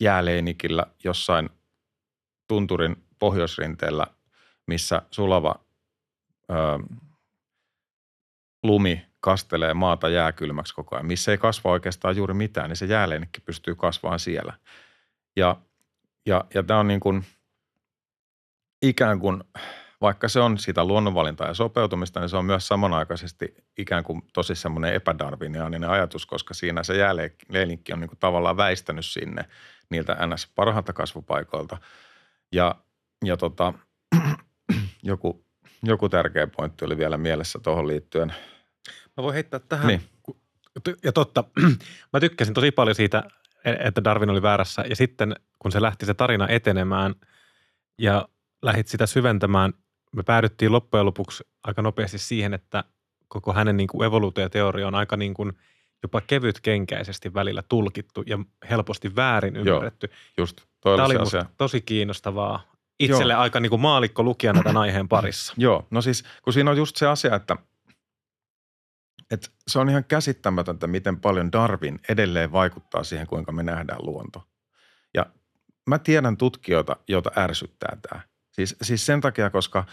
jääleinikillä 0.00 0.86
jossain 1.04 1.50
tunturin 2.48 2.96
pohjoisrinteellä, 3.18 4.06
missä 4.66 5.02
sulava 5.10 5.54
ö, 6.50 6.54
lumi 8.62 9.06
kastelee 9.20 9.74
maata 9.74 10.08
jääkylmäksi 10.08 10.74
koko 10.74 10.96
ajan, 10.96 11.06
missä 11.06 11.32
ei 11.32 11.38
kasva 11.38 11.70
oikeastaan 11.70 12.16
juuri 12.16 12.34
mitään, 12.34 12.70
niin 12.70 12.76
se 12.76 12.86
jääleinikki 12.86 13.40
pystyy 13.40 13.74
kasvamaan 13.74 14.20
siellä. 14.20 14.52
Ja, 15.36 15.56
ja, 16.26 16.44
ja 16.54 16.62
tämä 16.62 16.80
on 16.80 16.88
niin 16.88 17.00
kuin– 17.00 17.24
ikään 18.82 19.20
kuin, 19.20 19.44
vaikka 20.00 20.28
se 20.28 20.40
on 20.40 20.58
sitä 20.58 20.84
luonnonvalintaa 20.84 21.46
ja 21.46 21.54
sopeutumista, 21.54 22.20
niin 22.20 22.28
se 22.28 22.36
on 22.36 22.44
myös 22.44 22.68
samanaikaisesti 22.68 23.54
ikään 23.78 24.04
kuin 24.04 24.22
tosi 24.32 24.54
semmoinen 24.54 24.94
epädarviniaaninen 24.94 25.90
ajatus, 25.90 26.26
koska 26.26 26.54
siinä 26.54 26.82
se 26.82 26.96
jääleinikki 26.96 27.92
on 27.92 28.00
niin 28.00 28.08
kuin 28.08 28.18
tavallaan 28.18 28.56
väistänyt 28.56 29.06
sinne 29.06 29.44
niiltä 29.90 30.26
ns. 30.26 30.52
parhailta 30.54 30.92
kasvupaikoilta. 30.92 31.78
Ja, 32.52 32.74
ja 33.24 33.36
tota, 33.36 33.72
joku, 35.02 35.44
joku 35.82 36.08
tärkeä 36.08 36.46
pointti 36.46 36.84
oli 36.84 36.96
vielä 36.96 37.16
mielessä 37.16 37.58
tuohon 37.62 37.88
liittyen. 37.88 38.34
Mä 39.16 39.22
voin 39.22 39.34
heittää 39.34 39.60
tähän. 39.60 39.86
Niin. 39.86 40.02
Ja 41.04 41.12
totta, 41.12 41.44
mä 42.12 42.20
tykkäsin 42.20 42.54
tosi 42.54 42.70
paljon 42.70 42.94
siitä, 42.94 43.24
että 43.64 44.04
Darwin 44.04 44.30
oli 44.30 44.42
väärässä. 44.42 44.84
Ja 44.88 44.96
sitten 44.96 45.36
kun 45.58 45.72
se 45.72 45.82
lähti 45.82 46.06
se 46.06 46.14
tarina 46.14 46.48
etenemään 46.48 47.14
ja 47.98 48.28
lähit 48.62 48.88
sitä 48.88 49.06
syventämään, 49.06 49.72
me 50.16 50.22
päädyttiin 50.22 50.72
loppujen 50.72 51.06
lopuksi 51.06 51.44
aika 51.62 51.82
nopeasti 51.82 52.18
siihen, 52.18 52.54
että 52.54 52.84
koko 53.28 53.52
hänen 53.52 53.76
niin 53.76 53.88
kuin 53.88 54.06
evoluutioteoria 54.06 54.86
on 54.86 54.94
aika 54.94 55.16
niin 55.16 55.34
kuin 55.34 55.52
jopa 56.02 56.20
kevytkenkäisesti 56.20 57.34
välillä 57.34 57.62
tulkittu 57.62 58.22
ja 58.26 58.38
helposti 58.70 59.16
väärin 59.16 59.56
ymmärretty. 59.56 60.06
Joo, 60.06 60.16
just. 60.38 60.60
Toi 60.80 60.96
Tämä 60.96 61.06
oli 61.06 61.18
musta 61.18 61.46
tosi 61.56 61.80
kiinnostavaa 61.80 62.72
itselle 63.00 63.32
Joo. 63.32 63.42
aika 63.42 63.60
niin 63.60 63.70
kuin 63.70 63.80
maalikko 63.80 64.22
lukijana 64.22 64.62
tämän 64.62 64.82
aiheen 64.82 65.08
parissa. 65.08 65.54
Joo, 65.56 65.86
no 65.90 66.02
siis 66.02 66.24
kun 66.42 66.52
siinä 66.52 66.70
on 66.70 66.76
just 66.76 66.96
se 66.96 67.06
asia, 67.06 67.34
että, 67.34 67.56
että 69.30 69.48
se 69.68 69.78
on 69.78 69.88
ihan 69.88 70.04
käsittämätöntä, 70.04 70.86
miten 70.86 71.20
paljon 71.20 71.52
Darwin 71.52 72.00
edelleen 72.08 72.52
vaikuttaa 72.52 73.04
siihen, 73.04 73.26
kuinka 73.26 73.52
me 73.52 73.62
nähdään 73.62 73.98
luonto. 74.02 74.44
Ja 75.14 75.26
mä 75.86 75.98
tiedän 75.98 76.36
tutkijoita, 76.36 76.96
joita 77.08 77.30
ärsyttää 77.36 77.96
tämä. 78.08 78.20
Siis, 78.58 78.76
siis 78.82 79.06
sen 79.06 79.20
takia, 79.20 79.50
koska 79.50 79.84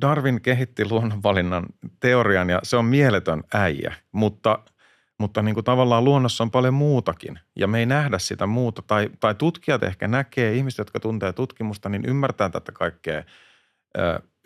Darwin 0.00 0.40
kehitti 0.40 0.84
luonnonvalinnan 0.90 1.66
teorian 2.00 2.50
ja 2.50 2.60
se 2.62 2.76
on 2.76 2.84
mieletön 2.84 3.42
äijä, 3.54 3.94
mutta, 4.12 4.58
mutta 5.18 5.42
niin 5.42 5.54
kuin 5.54 5.64
tavallaan 5.64 6.04
luonnossa 6.04 6.44
on 6.44 6.50
paljon 6.50 6.74
muutakin 6.74 7.38
ja 7.56 7.66
me 7.66 7.78
ei 7.78 7.86
nähdä 7.86 8.18
sitä 8.18 8.46
muuta. 8.46 8.82
Tai, 8.82 9.10
tai 9.20 9.34
tutkijat 9.34 9.82
ehkä 9.82 10.08
näkee, 10.08 10.54
ihmiset, 10.54 10.78
jotka 10.78 11.00
tuntee 11.00 11.32
tutkimusta, 11.32 11.88
niin 11.88 12.04
ymmärtää 12.04 12.48
tätä 12.48 12.72
kaikkea, 12.72 13.24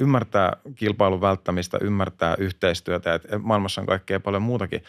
ymmärtää 0.00 0.56
kilpailun 0.74 1.20
välttämistä, 1.20 1.78
ymmärtää 1.80 2.34
yhteistyötä, 2.38 3.14
että 3.14 3.38
maailmassa 3.38 3.80
on 3.80 3.86
kaikkea 3.86 4.20
paljon 4.20 4.42
muutakin. 4.42 4.82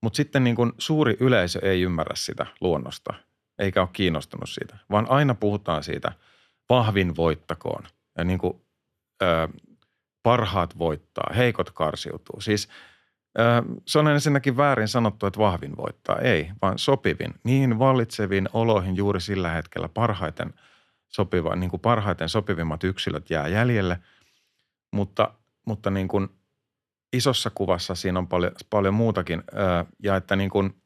Mutta 0.00 0.16
sitten 0.16 0.44
niin 0.44 0.56
kuin 0.56 0.72
suuri 0.78 1.16
yleisö 1.20 1.58
ei 1.62 1.82
ymmärrä 1.82 2.16
sitä 2.16 2.46
luonnosta, 2.60 3.14
eikä 3.58 3.80
ole 3.80 3.88
kiinnostunut 3.92 4.50
siitä, 4.50 4.76
vaan 4.90 5.06
aina 5.10 5.34
puhutaan 5.34 5.82
siitä– 5.82 6.12
vahvin 6.68 7.16
voittakoon. 7.16 7.82
Ja 8.18 8.24
niin 8.24 8.38
kuin, 8.38 8.62
ö, 9.22 9.48
parhaat 10.22 10.78
voittaa, 10.78 11.30
heikot 11.36 11.70
karsiutuu. 11.70 12.40
Siis 12.40 12.68
ö, 13.38 13.42
se 13.86 13.98
on 13.98 14.08
ensinnäkin 14.08 14.56
väärin 14.56 14.88
sanottu, 14.88 15.26
että 15.26 15.40
vahvin 15.40 15.76
voittaa. 15.76 16.18
Ei, 16.18 16.50
vaan 16.62 16.78
sopivin. 16.78 17.34
Niihin 17.44 17.78
vallitseviin 17.78 18.48
oloihin 18.52 18.96
juuri 18.96 19.20
sillä 19.20 19.50
hetkellä 19.50 19.88
parhaiten, 19.88 20.54
sopiva, 21.08 21.56
niin 21.56 21.70
kuin 21.70 21.80
parhaiten 21.80 22.28
sopivimmat 22.28 22.84
yksilöt 22.84 23.30
jää 23.30 23.48
jäljelle. 23.48 23.98
Mutta, 24.92 25.34
mutta 25.66 25.90
niin 25.90 26.08
kuin 26.08 26.28
isossa 27.12 27.50
kuvassa 27.54 27.94
siinä 27.94 28.18
on 28.18 28.28
paljon, 28.28 28.52
paljon 28.70 28.94
muutakin. 28.94 29.42
Ö, 29.52 29.84
ja 30.02 30.16
että 30.16 30.36
niin 30.36 30.50
kuin, 30.50 30.82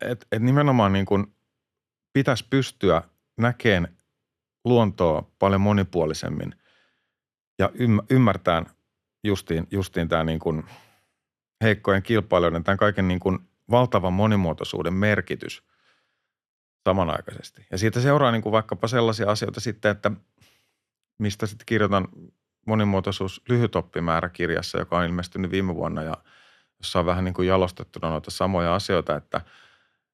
et, 0.00 0.26
et 0.32 0.42
nimenomaan 0.42 0.92
niin 0.92 1.06
kuin 1.06 1.34
pitäisi 2.12 2.46
pystyä 2.50 3.02
näkeen 3.40 3.96
luontoa 4.64 5.30
paljon 5.38 5.60
monipuolisemmin 5.60 6.54
ja 7.58 7.70
ymmärtää 8.10 8.64
justiin, 9.24 9.66
justiin 9.70 10.08
tämä 10.08 10.24
niin 10.24 10.38
kuin 10.38 10.64
heikkojen 11.62 12.02
kilpailijoiden, 12.02 12.64
tämän 12.64 12.78
kaiken 12.78 13.08
niin 13.08 13.20
kuin 13.20 13.38
valtavan 13.70 14.12
monimuotoisuuden 14.12 14.94
merkitys 14.94 15.62
samanaikaisesti. 16.88 17.66
Ja 17.70 17.78
siitä 17.78 18.00
seuraa 18.00 18.32
niin 18.32 18.42
kuin 18.42 18.52
vaikkapa 18.52 18.88
sellaisia 18.88 19.30
asioita 19.30 19.60
sitten, 19.60 19.90
että 19.90 20.10
mistä 21.18 21.46
sitten 21.46 21.66
kirjoitan 21.66 22.08
monimuotoisuus 22.66 23.42
lyhytoppimääräkirjassa, 23.48 24.78
joka 24.78 24.98
on 24.98 25.04
ilmestynyt 25.04 25.50
viime 25.50 25.74
vuonna 25.74 26.02
ja 26.02 26.14
jossa 26.78 26.98
on 26.98 27.06
vähän 27.06 27.24
niin 27.24 27.34
kuin 27.34 27.48
jalostettuna 27.48 28.10
noita 28.10 28.30
samoja 28.30 28.74
asioita, 28.74 29.16
että– 29.16 29.40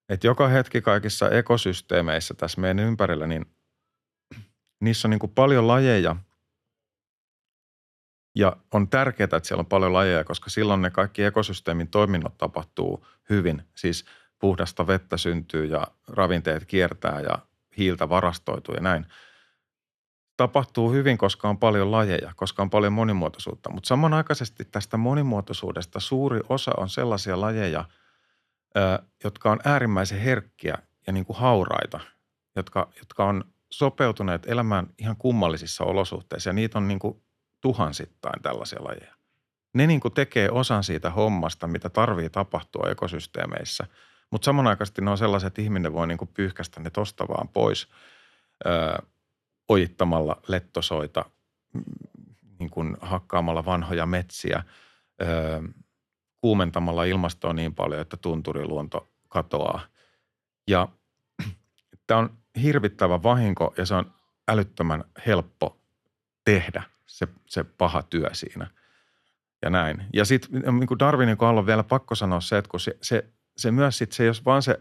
että 0.08 0.26
joka 0.26 0.48
hetki 0.48 0.80
kaikissa 0.80 1.30
ekosysteemeissä 1.30 2.34
tässä 2.34 2.60
meidän 2.60 2.78
ympärillä, 2.78 3.26
niin 3.26 3.46
niissä 4.80 5.08
on 5.08 5.10
niin 5.10 5.18
kuin 5.18 5.32
paljon 5.34 5.68
lajeja 5.68 6.16
ja 8.36 8.56
on 8.74 8.88
tärkeää, 8.88 9.24
että 9.24 9.44
siellä 9.44 9.60
on 9.60 9.66
paljon 9.66 9.92
lajeja, 9.92 10.24
koska 10.24 10.50
silloin 10.50 10.82
ne 10.82 10.90
kaikki 10.90 11.24
ekosysteemin 11.24 11.88
toiminnot 11.88 12.38
tapahtuu 12.38 13.06
hyvin. 13.30 13.62
Siis 13.74 14.04
puhdasta 14.38 14.86
vettä 14.86 15.16
syntyy 15.16 15.64
ja 15.64 15.86
ravinteet 16.08 16.64
kiertää 16.64 17.20
ja 17.20 17.38
hiiltä 17.78 18.08
varastoituu 18.08 18.74
ja 18.74 18.80
näin. 18.80 19.06
Tapahtuu 20.36 20.92
hyvin, 20.92 21.18
koska 21.18 21.48
on 21.48 21.58
paljon 21.58 21.90
lajeja, 21.90 22.32
koska 22.36 22.62
on 22.62 22.70
paljon 22.70 22.92
monimuotoisuutta. 22.92 23.70
Mutta 23.70 23.88
samanaikaisesti 23.88 24.64
tästä 24.64 24.96
monimuotoisuudesta 24.96 26.00
suuri 26.00 26.40
osa 26.48 26.72
on 26.76 26.88
sellaisia 26.88 27.40
lajeja– 27.40 27.84
jotka 29.24 29.50
on 29.50 29.60
äärimmäisen 29.64 30.20
herkkiä 30.20 30.78
ja 31.06 31.12
niin 31.12 31.26
kuin 31.26 31.36
hauraita, 31.36 32.00
jotka, 32.56 32.88
jotka 32.98 33.24
on 33.24 33.44
sopeutuneet 33.70 34.46
elämään 34.46 34.86
ihan 34.98 35.16
kummallisissa 35.16 35.84
olosuhteissa 35.84 36.48
ja 36.50 36.54
niitä 36.54 36.78
on 36.78 36.88
niin 36.88 36.98
kuin 36.98 37.22
tuhansittain 37.60 38.42
tällaisia 38.42 38.84
lajeja. 38.84 39.14
Ne 39.74 39.86
niin 39.86 40.00
kuin 40.00 40.14
tekee 40.14 40.50
osan 40.50 40.84
siitä 40.84 41.10
hommasta, 41.10 41.66
mitä 41.66 41.90
tarvii 41.90 42.30
tapahtua 42.30 42.90
ekosysteemeissä, 42.90 43.86
mutta 44.30 44.44
samanaikaisesti 44.44 45.02
ne 45.02 45.10
on 45.10 45.18
sellaiset, 45.18 45.46
että 45.46 45.62
ihminen 45.62 45.92
voi 45.92 46.06
niin 46.06 46.18
kuin 46.18 46.30
pyyhkästä 46.34 46.80
ne 46.80 46.90
tosta 46.90 47.28
vaan 47.28 47.48
pois 47.48 47.88
ö, 48.66 49.02
ojittamalla 49.68 50.42
lettosoita, 50.48 51.24
niin 52.58 52.70
kuin 52.70 52.96
hakkaamalla 53.00 53.64
vanhoja 53.64 54.06
metsiä, 54.06 54.62
ö, 55.22 55.26
kuumentamalla 56.46 57.04
ilmastoa 57.04 57.52
niin 57.52 57.74
paljon, 57.74 58.00
että 58.00 58.16
tunturiluonto 58.16 59.08
katoaa. 59.28 59.80
Ja 60.68 60.88
tämä 62.06 62.20
on 62.20 62.38
hirvittävä 62.62 63.22
vahinko 63.22 63.74
ja 63.78 63.86
se 63.86 63.94
on 63.94 64.14
älyttömän 64.48 65.04
helppo 65.26 65.76
tehdä 66.44 66.82
se, 67.06 67.28
se 67.46 67.64
paha 67.64 68.02
työ 68.02 68.28
siinä. 68.32 68.66
Ja 69.62 69.70
näin. 69.70 70.04
Ja 70.12 70.24
sitten 70.24 70.62
niin 70.78 70.86
kuin 70.86 70.98
Darwinin 70.98 71.36
kohdalla 71.36 71.60
on 71.60 71.66
vielä 71.66 71.84
pakko 71.84 72.14
sanoa 72.14 72.40
se, 72.40 72.58
että 72.58 72.70
kun 72.70 72.80
se, 72.80 72.96
se, 73.02 73.24
se 73.56 73.70
myös 73.70 73.98
sitten 73.98 74.16
se 74.16 74.28
ole 74.28 74.36
vaan 74.44 74.62
se 74.62 74.80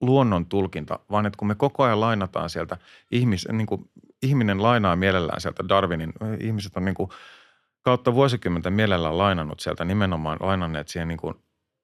luonnon 0.00 0.46
tulkinta, 0.46 0.98
vaan 1.10 1.26
että 1.26 1.36
kun 1.36 1.48
me 1.48 1.54
koko 1.54 1.82
ajan 1.84 2.00
lainataan 2.00 2.50
sieltä, 2.50 2.76
ihmis, 3.10 3.48
niin 3.52 3.66
kuin, 3.66 3.90
ihminen 4.22 4.62
lainaa 4.62 4.96
mielellään 4.96 5.40
sieltä 5.40 5.68
Darwinin, 5.68 6.12
ihmiset 6.40 6.76
on 6.76 6.84
niin 6.84 6.94
kuin– 6.94 7.10
kautta 7.84 8.14
vuosikymmenten 8.14 8.72
mielellään 8.72 9.18
lainannut 9.18 9.60
sieltä 9.60 9.84
nimenomaan 9.84 10.38
lainanneet 10.40 10.88
siihen 10.88 11.08
niin 11.08 11.18
kuin 11.18 11.34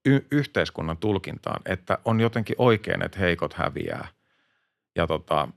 y- 0.05 0.27
yhteiskunnan 0.31 0.97
tulkintaan, 0.97 1.63
että 1.67 1.99
on 2.05 2.21
jotenkin 2.21 2.57
oikein, 2.59 3.05
että 3.05 3.19
heikot 3.19 3.55
häviää. 3.55 4.09
Ja, 4.97 5.07
tota, 5.07 5.49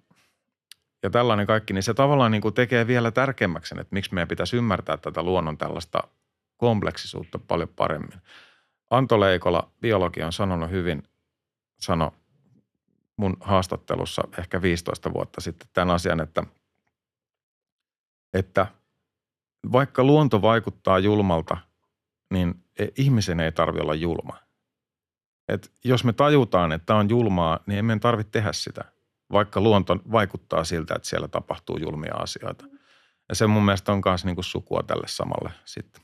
ja 1.03 1.09
tällainen 1.09 1.47
kaikki, 1.47 1.73
niin 1.73 1.83
se 1.83 1.93
tavallaan 1.93 2.31
niin 2.31 2.41
kuin 2.41 2.53
tekee 2.53 2.87
vielä 2.87 3.11
tärkeämmäksi, 3.11 3.75
että 3.79 3.93
miksi 3.93 4.13
meidän 4.13 4.27
pitäisi 4.27 4.57
ymmärtää 4.57 4.97
tätä 4.97 5.23
luonnon 5.23 5.57
tällaista 5.57 6.03
kompleksisuutta 6.57 7.39
paljon 7.39 7.69
paremmin. 7.75 8.21
Anto 8.89 9.19
Leikola, 9.19 9.71
biologi, 9.81 10.23
on 10.23 10.33
sanonut 10.33 10.69
hyvin, 10.69 11.03
sano 11.79 12.13
mun 13.17 13.37
haastattelussa 13.39 14.23
ehkä 14.39 14.61
15 14.61 15.13
vuotta 15.13 15.41
sitten 15.41 15.67
tämän 15.73 15.95
asian, 15.95 16.19
että, 16.19 16.43
että– 18.33 18.67
vaikka 19.71 20.03
luonto 20.03 20.41
vaikuttaa 20.41 20.99
julmalta, 20.99 21.57
niin 22.31 22.65
e, 22.79 22.87
ihmisen 22.97 23.39
ei 23.39 23.51
tarvi 23.51 23.79
olla 23.79 23.95
julma. 23.95 24.37
Et 25.47 25.71
jos 25.83 26.03
me 26.03 26.13
tajutaan, 26.13 26.71
että 26.71 26.85
tämä 26.85 26.99
on 26.99 27.09
julmaa, 27.09 27.59
niin 27.67 27.79
emme 27.79 27.99
tarvitse 27.99 28.31
tehdä 28.31 28.53
sitä, 28.53 28.83
vaikka 29.31 29.61
luonto 29.61 29.97
vaikuttaa 30.11 30.63
siltä, 30.63 30.95
että 30.95 31.09
siellä 31.09 31.27
tapahtuu 31.27 31.77
julmia 31.77 32.15
asioita. 32.15 32.65
Ja 33.29 33.35
se 33.35 33.47
mun 33.47 33.65
mielestä 33.65 33.91
on 33.91 34.01
myös 34.05 34.25
niin 34.25 34.43
sukua 34.43 34.83
tälle 34.87 35.07
samalle 35.07 35.51
sitten 35.65 36.03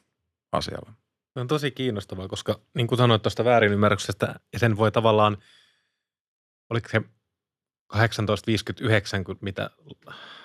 asialle. 0.52 0.91
Se 1.34 1.39
on 1.39 1.48
tosi 1.48 1.72
kiinnostavaa, 1.72 2.28
koska 2.28 2.60
niin 2.74 2.88
kuin 2.88 2.98
sanoit 2.98 3.22
tuosta 3.22 3.45
väärinymmärryksestä, 3.45 4.36
sen 4.58 4.78
voi 4.78 4.91
tavallaan, 4.91 5.38
oliko 6.69 6.89
se 6.89 7.02
1859, 7.02 9.24
kun 9.24 9.38
mitä 9.41 9.69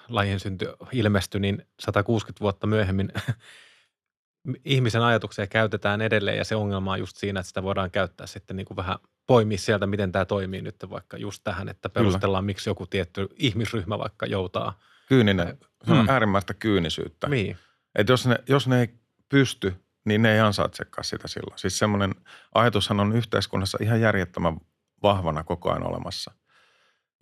lajin 0.09 0.41
synty 0.41 0.69
ilmestyi, 0.93 1.41
niin 1.41 1.67
160 1.81 2.41
vuotta 2.41 2.67
myöhemmin 2.67 3.13
ihmisen 4.65 5.03
ajatuksia 5.03 5.47
käytetään 5.47 6.03
edelleen 6.03 6.39
ja 6.39 6.45
se 6.45 6.57
ongelma 6.57 6.93
on 6.93 6.99
just 6.99 7.17
siinä, 7.17 7.41
että 7.41 7.49
sitä 7.49 7.63
voidaan 7.63 7.91
käyttää 7.91 8.27
sitten 8.27 8.57
niin 8.57 8.67
kuin 8.67 8.77
vähän 8.77 8.99
poimia 9.27 9.59
sieltä, 9.59 9.87
miten 9.87 10.13
tämä 10.13 10.25
toimii 10.25 10.63
nyt 10.63 10.77
vaikka 10.91 11.17
just 11.17 11.41
tähän, 11.45 11.69
että 11.69 11.89
perustellaan, 11.89 12.43
Kyllä. 12.43 12.47
miksi 12.47 12.71
joku 12.71 12.87
tietty 12.87 13.29
ihmisryhmä 13.37 13.99
vaikka 13.99 14.27
joutaa 14.27 14.79
Kyyninen, 15.09 15.59
se 15.85 15.93
on 15.93 15.97
Mm. 15.97 16.03
mm. 16.03 16.09
äärimmäistä 16.09 16.55
kyynisyyttä. 16.55 17.29
Niin. 17.29 17.59
Että 17.95 18.13
jos 18.13 18.27
ne, 18.27 18.39
jos 18.49 18.69
ne 18.69 18.81
ei 18.81 18.89
pysty, 19.29 19.75
niin 20.05 20.23
ne 20.23 20.33
ei 20.35 20.41
ansaitsekaan 20.41 21.05
sitä 21.05 21.29
silloin. 21.29 21.59
Siis 21.59 21.79
semmoinen 21.79 22.15
ajatushan 22.55 23.01
on 23.01 23.17
yhteiskunnassa 23.17 23.79
ihan 23.81 24.01
järjettömän 24.01 24.61
vahvana 25.03 25.45
koko 25.45 25.71
ajan 25.71 25.87
olemassa. 25.87 26.33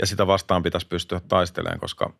Ja 0.01 0.07
sitä 0.07 0.27
vastaan 0.27 0.63
pitäisi 0.63 0.87
pystyä 0.89 1.21
taistelemaan, 1.29 1.81
koska, 1.81 2.15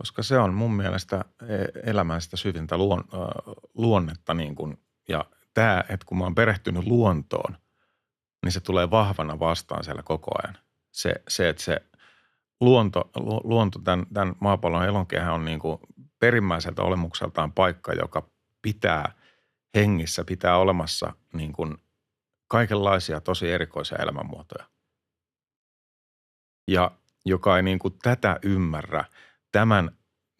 koska 0.00 0.22
se 0.22 0.38
on 0.38 0.54
mun 0.54 0.72
mielestä 0.76 1.24
e- 1.48 1.90
elämän 1.90 2.20
sitä 2.20 2.36
syvintä 2.36 2.78
luon, 2.78 3.04
äh, 3.14 3.54
luonnetta. 3.74 4.34
Niin 4.34 4.54
kuin, 4.54 4.78
ja 5.08 5.24
tämä, 5.54 5.84
että 5.88 6.06
kun 6.06 6.18
mä 6.18 6.24
oon 6.24 6.34
perehtynyt 6.34 6.86
luontoon, 6.86 7.56
niin 8.42 8.52
se 8.52 8.60
tulee 8.60 8.90
vahvana 8.90 9.38
vastaan 9.38 9.84
siellä 9.84 10.02
koko 10.02 10.30
ajan. 10.42 10.58
Se, 10.90 11.14
se 11.28 11.48
että 11.48 11.62
se 11.62 11.82
luonto, 12.60 13.10
lu- 13.16 13.40
luonto 13.44 13.78
tämän, 13.78 14.06
tämän 14.12 14.34
maapallon 14.40 14.84
elonkehä 14.84 15.32
on 15.32 15.44
niin 15.44 15.58
kuin 15.58 15.78
perimmäiseltä 16.18 16.82
olemukseltaan 16.82 17.52
paikka, 17.52 17.92
joka 17.92 18.30
pitää 18.62 19.12
hengissä, 19.74 20.24
pitää 20.24 20.56
olemassa 20.56 21.12
niin 21.32 21.52
kuin 21.52 21.76
kaikenlaisia 22.48 23.20
tosi 23.20 23.50
erikoisia 23.50 23.98
elämänmuotoja. 23.98 24.64
Ja 26.68 26.90
joka 27.24 27.56
ei 27.56 27.62
niin 27.62 27.78
kuin 27.78 27.98
tätä 28.02 28.38
ymmärrä, 28.42 29.04
tämän 29.52 29.90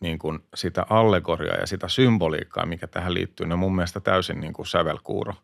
niin 0.01 0.19
kuin 0.19 0.39
sitä 0.55 0.87
allegoriaa 0.91 1.57
ja 1.57 1.67
sitä 1.67 1.89
symboliikkaa, 1.89 2.67
mikä 2.67 2.87
tähän 2.87 3.15
liittyy, 3.15 3.47
ne 3.47 3.55
on 3.55 3.61
mun 3.61 3.75
mielestä 3.75 4.01
täysin 4.01 4.41
niin 4.41 4.53
kuin 4.53 4.67
sävelkuuro. 4.67 5.35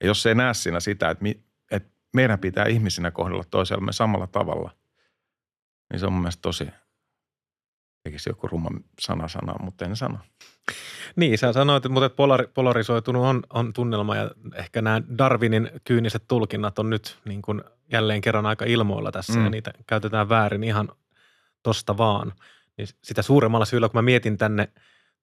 Ja 0.00 0.06
jos 0.06 0.26
ei 0.26 0.34
näe 0.34 0.54
siinä 0.54 0.80
sitä, 0.80 1.10
että, 1.10 1.22
mi, 1.22 1.40
että 1.70 1.90
meidän 2.14 2.38
pitää 2.38 2.66
ihmisinä 2.66 3.10
kohdella 3.10 3.44
toisiamme 3.50 3.92
samalla 3.92 4.26
tavalla, 4.26 4.70
niin 5.90 6.00
se 6.00 6.06
on 6.06 6.12
mun 6.12 6.22
mielestä 6.22 6.42
tosi, 6.42 6.68
tekisi 8.02 8.30
joku 8.30 8.46
rumma 8.46 8.70
sana 9.00 9.28
sanaa, 9.28 9.62
mutta 9.62 9.84
en 9.84 9.96
sano. 9.96 10.18
Niin, 11.16 11.38
sä 11.38 11.52
sanoit, 11.52 11.88
mutta 11.88 12.06
että 12.06 12.16
polari, 12.16 12.46
polarisoitunut 12.54 13.24
on, 13.24 13.42
on 13.52 13.72
tunnelma 13.72 14.16
ja 14.16 14.30
ehkä 14.54 14.82
nämä 14.82 15.02
Darwinin 15.18 15.70
kyyniset 15.84 16.24
tulkinnat 16.28 16.78
on 16.78 16.90
nyt 16.90 17.18
niin 17.24 17.42
kuin 17.42 17.62
jälleen 17.92 18.20
kerran 18.20 18.46
aika 18.46 18.64
ilmoilla 18.64 19.12
tässä 19.12 19.38
mm. 19.38 19.44
ja 19.44 19.50
niitä 19.50 19.72
käytetään 19.86 20.28
väärin 20.28 20.64
ihan 20.64 20.88
tosta 21.62 21.96
vaan. 21.96 22.32
Niin 22.76 22.88
sitä 23.04 23.22
suuremmalla 23.22 23.64
syyllä, 23.64 23.88
kun 23.88 23.98
mä 23.98 24.02
mietin 24.02 24.38
tänne 24.38 24.72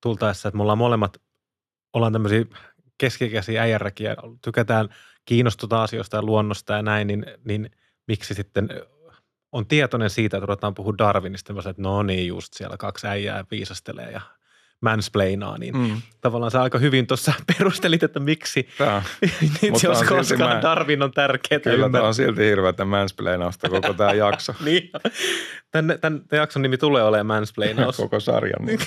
tultaessa, 0.01 0.47
että 0.47 0.57
me 0.57 0.61
ollaan 0.61 0.77
molemmat, 0.77 1.17
ollaan 1.93 2.13
tämmöisiä 2.13 2.45
keskikäisiä 2.97 3.61
äijäräkiä, 3.61 4.15
tykätään 4.43 4.89
kiinnostuta 5.25 5.83
asioista 5.83 6.17
ja 6.17 6.23
luonnosta 6.23 6.73
ja 6.73 6.81
näin, 6.81 7.07
niin, 7.07 7.25
niin 7.45 7.71
miksi 8.07 8.33
sitten 8.33 8.69
on 9.51 9.67
tietoinen 9.67 10.09
siitä, 10.09 10.37
että 10.37 10.45
ruvetaan 10.45 10.73
puhua 10.73 10.93
Darwinista, 10.97 11.53
että 11.69 11.81
no 11.81 12.03
niin, 12.03 12.27
just 12.27 12.53
siellä 12.53 12.77
kaksi 12.77 13.07
äijää 13.07 13.45
viisastelee 13.51 14.11
ja 14.11 14.21
mansplainaa, 14.81 15.57
niin 15.57 15.77
Mm. 15.77 16.01
tavallaan 16.21 16.51
sä 16.51 16.61
aika 16.61 16.77
hyvin 16.77 17.07
tuossa 17.07 17.33
perustelit, 17.57 18.03
että 18.03 18.19
miksi, 18.19 18.67
niin 19.61 19.73
jos 19.73 19.85
on 19.85 19.95
silti 19.95 20.13
koskaan 20.15 20.55
mä- 20.55 20.61
Darwin 20.61 21.03
on 21.03 21.11
tärkeää 21.11 21.59
kyllä 21.59 21.75
tämä 21.75 21.85
ymmärtää. 21.85 22.07
on 22.07 22.13
silti 22.15 22.41
hirveätä 22.45 22.85
mansplainausta 22.85 23.69
koko 23.69 23.93
tämä 23.93 24.13
jakso. 24.13 24.53
Niin. 24.65 24.89
Tän, 25.71 25.97
tän, 26.01 26.21
tän 26.27 26.37
jakson 26.39 26.61
nimi 26.61 26.77
tulee 26.77 27.03
olemaan 27.03 27.25
mansplainaus. 27.39 27.97
koko 27.97 28.19
sarjan. 28.19 28.65
Niin 28.65 28.79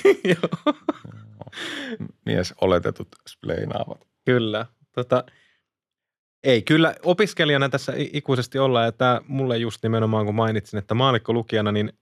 mies 2.25 2.53
oletetut 2.61 3.07
spleinaavat. 3.29 4.07
kyllä. 4.25 4.65
Tota, 4.95 5.23
ei, 6.43 6.61
kyllä 6.61 6.95
opiskelijana 7.03 7.69
tässä 7.69 7.93
ikuisesti 7.97 8.59
ollaan, 8.59 8.85
ja 8.85 8.91
tämä 8.91 9.21
mulle 9.27 9.57
just 9.57 9.83
nimenomaan, 9.83 10.25
kun 10.25 10.35
mainitsin, 10.35 10.77
että 10.79 10.93
maallikkolukijana, 10.93 11.71
niin 11.71 11.93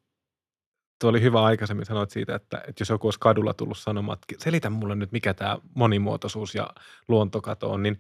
tuo 1.03 1.09
oli 1.09 1.21
hyvä 1.21 1.43
aikaisemmin 1.43 1.85
sanoit 1.85 2.09
siitä, 2.09 2.35
että, 2.35 2.57
että 2.57 2.81
jos 2.81 2.89
joku 2.89 3.07
olisi 3.07 3.19
kadulla 3.19 3.53
tullut 3.53 3.77
sanomaan, 3.77 4.17
että 4.21 4.43
selitä 4.43 4.69
mulle 4.69 4.95
nyt, 4.95 5.11
mikä 5.11 5.33
tämä 5.33 5.57
monimuotoisuus 5.73 6.55
ja 6.55 6.69
luontokato 7.07 7.71
on, 7.71 7.83
niin 7.83 7.99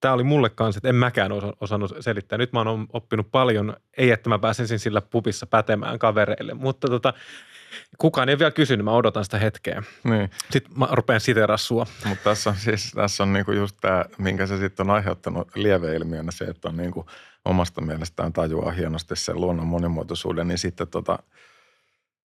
tämä 0.00 0.14
oli 0.14 0.22
mulle 0.22 0.50
kanssa, 0.50 0.78
että 0.78 0.88
en 0.88 0.94
mäkään 0.94 1.32
osa- 1.32 1.52
osannut 1.60 1.94
selittää. 2.00 2.38
Nyt 2.38 2.52
mä 2.52 2.58
oon 2.58 2.86
oppinut 2.92 3.30
paljon, 3.30 3.76
ei 3.96 4.10
että 4.10 4.28
mä 4.28 4.38
pääsisin 4.38 4.78
sillä 4.78 5.00
pubissa 5.00 5.46
pätemään 5.46 5.98
kavereille, 5.98 6.54
mutta 6.54 6.88
tota, 6.88 7.14
kukaan 7.98 8.28
ei 8.28 8.38
vielä 8.38 8.50
kysynyt, 8.50 8.84
mä 8.84 8.92
odotan 8.92 9.24
sitä 9.24 9.38
hetkeä. 9.38 9.82
Niin, 10.04 10.30
Sitten 10.50 10.78
mä 10.78 10.88
rupean 10.90 11.20
siteraa 11.20 11.56
sua. 11.56 11.86
mutta 12.06 12.24
tässä 12.24 12.50
on 12.50 12.56
siis 12.56 12.92
tässä 12.92 13.22
on 13.22 13.32
niinku 13.32 13.52
just 13.52 13.76
tämä, 13.80 14.04
minkä 14.18 14.46
se 14.46 14.58
sitten 14.58 14.90
on 14.90 14.96
aiheuttanut 14.96 15.48
lieveilmiönä 15.54 16.30
se, 16.30 16.44
että 16.44 16.68
on 16.68 16.76
niinku 16.76 17.06
omasta 17.44 17.80
mielestään 17.80 18.32
tajuaa 18.32 18.70
hienosti 18.70 19.16
sen 19.16 19.40
luonnon 19.40 19.66
monimuotoisuuden, 19.66 20.48
niin 20.48 20.58
sitten 20.58 20.88
tota, 20.88 21.18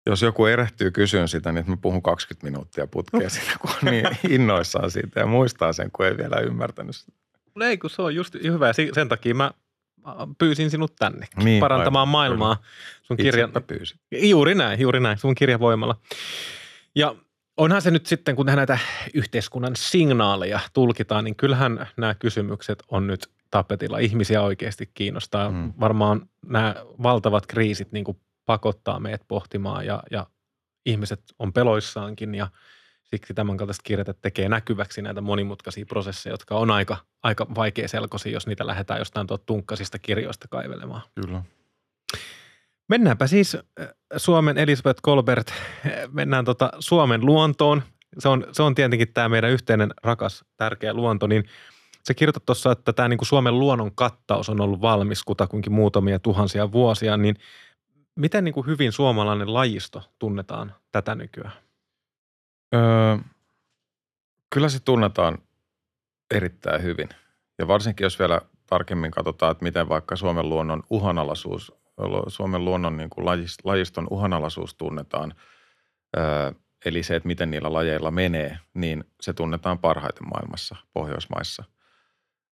jos 0.05 0.21
joku 0.21 0.45
erehtyy 0.45 0.91
kysyyn 0.91 1.27
sitä, 1.27 1.51
niin 1.51 1.65
mä 1.67 1.77
puhun 1.77 2.01
20 2.01 2.45
minuuttia 2.47 2.87
putkea 2.87 3.29
siitä, 3.29 3.51
kun 3.61 3.69
on 3.69 3.91
niin 3.91 4.07
innoissaan 4.29 4.91
siitä 4.91 5.19
ja 5.19 5.25
muistaa 5.25 5.73
sen, 5.73 5.91
kun 5.91 6.05
ei 6.05 6.17
vielä 6.17 6.37
ymmärtänyt 6.39 6.95
sitä. 6.95 7.11
No 7.55 7.65
Ei, 7.65 7.77
kun 7.77 7.89
se 7.89 8.01
on 8.01 8.15
just 8.15 8.33
hyvä. 8.43 8.73
Sen 8.93 9.09
takia 9.09 9.35
mä 9.35 9.51
pyysin 10.37 10.71
sinut 10.71 10.95
tänne 10.95 11.27
Niin, 11.43 11.59
parantamaan 11.59 12.01
aivan, 12.01 12.11
maailmaa 12.11 12.61
sun 13.03 13.17
kirjan. 13.17 13.51
Pyysin. 13.67 13.99
Juuri 14.11 14.55
näin, 14.55 14.79
juuri 14.79 14.99
näin, 14.99 15.17
sun 15.17 15.35
kirjavoimalla. 15.35 15.95
Ja 16.95 17.15
onhan 17.57 17.81
se 17.81 17.91
nyt 17.91 18.05
sitten, 18.05 18.35
kun 18.35 18.45
näitä 18.45 18.77
yhteiskunnan 19.13 19.75
signaaleja 19.75 20.59
tulkitaan, 20.73 21.23
niin 21.23 21.35
kyllähän 21.35 21.87
nämä 21.97 22.15
kysymykset 22.15 22.83
on 22.87 23.07
nyt 23.07 23.29
tapetilla. 23.51 23.99
Ihmisiä 23.99 24.41
oikeasti 24.41 24.89
kiinnostaa. 24.93 25.51
Mm. 25.51 25.73
Varmaan 25.79 26.29
nämä 26.45 26.75
valtavat 27.03 27.45
kriisit 27.45 27.91
niin 27.91 28.05
kuin 28.05 28.17
pakottaa 28.45 28.99
meidät 28.99 29.21
pohtimaan 29.27 29.85
ja, 29.85 30.03
ja 30.11 30.27
ihmiset 30.85 31.21
on 31.39 31.53
peloissaankin 31.53 32.35
ja 32.35 32.47
siksi 33.03 33.33
tämän 33.33 33.57
kaltaiset 33.57 33.83
kirjat 33.83 34.21
tekee 34.21 34.49
näkyväksi 34.49 35.01
näitä 35.01 35.21
monimutkaisia 35.21 35.85
prosesseja, 35.85 36.33
jotka 36.33 36.55
on 36.55 36.71
aika, 36.71 36.97
aika 37.23 37.47
vaikea 37.55 37.87
selkoisia, 37.87 38.31
jos 38.31 38.47
niitä 38.47 38.67
lähdetään 38.67 38.99
jostain 38.99 39.27
tuot 39.27 39.45
tunkkasista 39.45 39.99
kirjoista 39.99 40.47
kaivelemaan. 40.47 41.01
Kyllä. 41.21 41.43
Mennäänpä 42.87 43.27
siis 43.27 43.55
äh, 43.55 43.87
Suomen 44.17 44.57
Elisabeth 44.57 44.99
Kolbert, 45.01 45.49
äh, 45.49 45.93
mennään 46.11 46.45
tota 46.45 46.71
Suomen 46.79 47.25
luontoon. 47.25 47.83
Se 48.19 48.29
on, 48.29 48.47
se 48.51 48.63
on 48.63 48.75
tietenkin 48.75 49.13
tämä 49.13 49.29
meidän 49.29 49.51
yhteinen 49.51 49.93
rakas, 50.03 50.45
tärkeä 50.57 50.93
luonto, 50.93 51.27
niin 51.27 51.45
se 52.03 52.13
kirjoitat 52.13 52.45
tuossa, 52.45 52.71
että 52.71 52.93
tämä 52.93 53.09
niin 53.09 53.19
Suomen 53.21 53.59
luonnon 53.59 53.95
kattaus 53.95 54.49
on 54.49 54.61
ollut 54.61 54.81
valmis 54.81 55.23
kutakuinkin 55.23 55.73
muutamia 55.73 56.19
tuhansia 56.19 56.71
vuosia, 56.71 57.17
niin 57.17 57.35
miten 58.15 58.43
niin 58.43 58.53
kuin 58.53 58.67
hyvin 58.67 58.91
suomalainen 58.91 59.53
lajisto 59.53 60.11
tunnetaan 60.19 60.75
tätä 60.91 61.15
nykyään? 61.15 61.53
Öö, 62.75 63.17
kyllä 64.49 64.69
se 64.69 64.79
tunnetaan 64.79 65.37
erittäin 66.31 66.83
hyvin. 66.83 67.09
Ja 67.59 67.67
varsinkin 67.67 68.05
jos 68.05 68.19
vielä 68.19 68.41
tarkemmin 68.67 69.11
katsotaan, 69.11 69.51
että 69.51 69.63
miten 69.63 69.89
vaikka 69.89 70.15
Suomen 70.15 70.49
luonnon 70.49 70.83
uhanalaisuus, 70.89 71.73
Suomen 72.27 72.65
luonnon 72.65 72.97
niin 72.97 73.09
kuin 73.09 73.25
lajis- 73.25 73.59
lajiston 73.63 74.07
uhanalaisuus 74.09 74.75
tunnetaan, 74.75 75.33
öö, 76.17 76.51
eli 76.85 77.03
se, 77.03 77.15
että 77.15 77.27
miten 77.27 77.51
niillä 77.51 77.73
lajeilla 77.73 78.11
menee, 78.11 78.59
niin 78.73 79.03
se 79.21 79.33
tunnetaan 79.33 79.79
parhaiten 79.79 80.27
maailmassa, 80.29 80.75
Pohjoismaissa. 80.93 81.63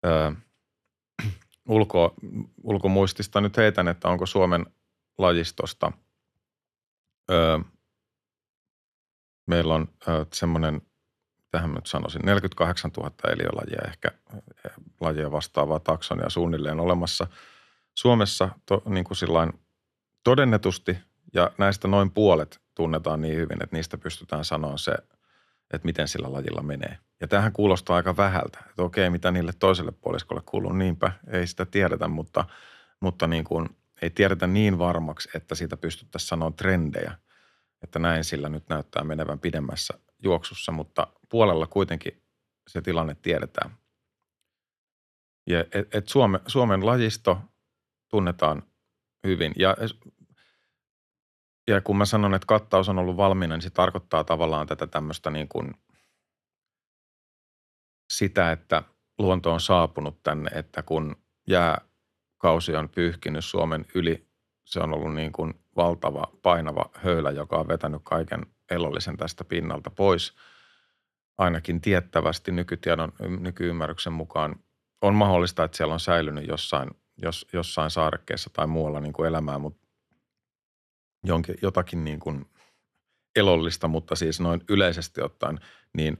Öö, 0.05 0.31
ulko, 1.69 2.13
ulkomuistista 2.63 3.41
nyt 3.41 3.57
heitän, 3.57 3.87
että 3.87 4.09
onko 4.09 4.25
Suomen 4.25 4.65
lajistosta 5.19 5.91
öö, 7.31 7.59
meillä 9.47 9.73
on 9.73 9.87
ö, 10.07 10.25
semmoinen, 10.33 10.81
tähän 11.51 11.73
nyt 11.73 11.87
sanoisin, 11.87 12.21
48 12.25 12.91
000 12.97 13.11
eliölajia 13.33 13.81
ehkä 13.87 14.11
eh, 14.65 14.71
lajia 14.99 15.31
vastaavaa 15.31 15.79
taksonia 15.79 16.29
suunnilleen 16.29 16.79
olemassa 16.79 17.27
Suomessa 17.95 18.49
to, 18.65 18.81
niin 18.85 19.03
kuin 19.03 19.17
todennetusti 20.23 20.97
ja 21.33 21.51
näistä 21.57 21.87
noin 21.87 22.11
puolet 22.11 22.61
tunnetaan 22.75 23.21
niin 23.21 23.37
hyvin, 23.37 23.63
että 23.63 23.75
niistä 23.75 23.97
pystytään 23.97 24.45
sanoa 24.45 24.77
se, 24.77 24.91
että 25.73 25.85
miten 25.85 26.07
sillä 26.07 26.33
lajilla 26.33 26.61
menee. 26.61 26.97
Ja 27.21 27.27
tähän 27.27 27.53
kuulostaa 27.53 27.95
aika 27.95 28.17
vähältä, 28.17 28.59
että 28.69 28.83
okei, 28.83 29.09
mitä 29.09 29.31
niille 29.31 29.51
toiselle 29.59 29.91
puoliskolle 29.91 30.41
kuuluu, 30.45 30.73
niinpä 30.73 31.11
ei 31.27 31.47
sitä 31.47 31.65
tiedetä, 31.65 32.07
mutta, 32.07 32.45
mutta 32.99 33.27
niin 33.27 33.43
kuin, 33.43 33.69
ei 34.01 34.09
tiedetä 34.09 34.47
niin 34.47 34.79
varmaksi, 34.79 35.29
että 35.33 35.55
siitä 35.55 35.77
pystyttäisiin 35.77 36.29
sanoa 36.29 36.51
trendejä– 36.51 37.17
että 37.83 37.99
näin 37.99 38.23
sillä 38.23 38.49
nyt 38.49 38.69
näyttää 38.69 39.03
menevän 39.03 39.39
pidemmässä 39.39 39.99
juoksussa, 40.23 40.71
mutta 40.71 41.07
puolella 41.29 41.67
kuitenkin 41.67 42.23
se 42.67 42.81
tilanne 42.81 43.15
tiedetään. 43.15 43.77
Ja 45.47 45.59
et, 45.59 45.95
et 45.95 46.07
Suome, 46.07 46.39
Suomen 46.47 46.85
lajisto 46.85 47.41
tunnetaan 48.09 48.63
hyvin 49.27 49.53
ja, 49.55 49.75
ja 51.67 51.81
kun 51.81 51.97
mä 51.97 52.05
sanon, 52.05 52.33
että 52.33 52.45
kattaus 52.45 52.89
on 52.89 52.99
ollut 52.99 53.17
valmiina, 53.17 53.55
niin 53.55 53.61
se 53.61 53.69
tarkoittaa 53.69 54.23
tavallaan 54.23 54.67
tätä 54.67 54.87
tämmöistä 54.87 55.29
niin 55.29 55.47
kuin 55.47 55.73
sitä, 58.13 58.51
että 58.51 58.83
luonto 59.17 59.53
on 59.53 59.61
saapunut 59.61 60.23
tänne, 60.23 60.49
että 60.53 60.83
kun 60.83 61.15
jääkausi 62.39 62.75
on 62.75 62.89
pyyhkinyt 62.89 63.45
Suomen 63.45 63.85
yli, 63.95 64.27
se 64.65 64.79
on 64.79 64.93
ollut 64.93 65.13
niin 65.13 65.31
kuin 65.31 65.53
valtava, 65.75 66.23
painava 66.41 66.89
höylä, 66.95 67.31
joka 67.31 67.57
on 67.57 67.67
vetänyt 67.67 68.01
kaiken 68.03 68.45
elollisen 68.71 69.17
tästä 69.17 69.43
pinnalta 69.43 69.89
pois. 69.89 70.35
Ainakin 71.37 71.81
tiettävästi 71.81 72.51
nykytiedon, 72.51 73.11
nykyymmärryksen 73.39 74.13
mukaan 74.13 74.55
on 75.01 75.15
mahdollista, 75.15 75.63
että 75.63 75.77
siellä 75.77 75.93
on 75.93 75.99
säilynyt 75.99 76.47
jossain, 76.47 76.89
jos, 77.17 77.47
jossain 77.53 77.89
saarekkeessa 77.89 78.49
tai 78.53 78.67
muualla 78.67 78.99
niin 78.99 79.13
kuin 79.13 79.27
elämää, 79.27 79.59
mutta 79.59 79.87
jonkin, 81.23 81.55
jotakin 81.61 82.03
niin 82.03 82.19
kuin 82.19 82.45
elollista, 83.35 83.87
mutta 83.87 84.15
siis 84.15 84.39
noin 84.39 84.61
yleisesti 84.69 85.21
ottaen, 85.21 85.59
niin 85.93 86.17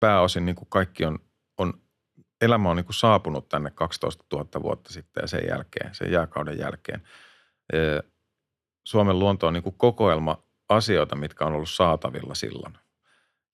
pääosin 0.00 0.46
niin 0.46 0.56
kuin 0.56 0.68
kaikki 0.70 1.04
on, 1.04 1.18
elämä 2.40 2.70
on 2.70 2.76
niin 2.76 2.84
kuin 2.84 2.94
saapunut 2.94 3.48
tänne 3.48 3.70
12 3.70 4.24
000 4.32 4.62
vuotta 4.62 4.92
sitten 4.92 5.22
ja 5.22 5.26
sen 5.26 5.46
jälkeen, 5.48 5.94
sen 5.94 6.12
jääkauden 6.12 6.58
jälkeen. 6.58 7.02
Suomen 8.84 9.18
luonto 9.18 9.46
on 9.46 9.52
niin 9.52 9.62
kuin 9.62 9.78
kokoelma 9.78 10.42
asioita, 10.68 11.16
mitkä 11.16 11.44
on 11.44 11.52
ollut 11.52 11.70
saatavilla 11.70 12.34
silloin. 12.34 12.78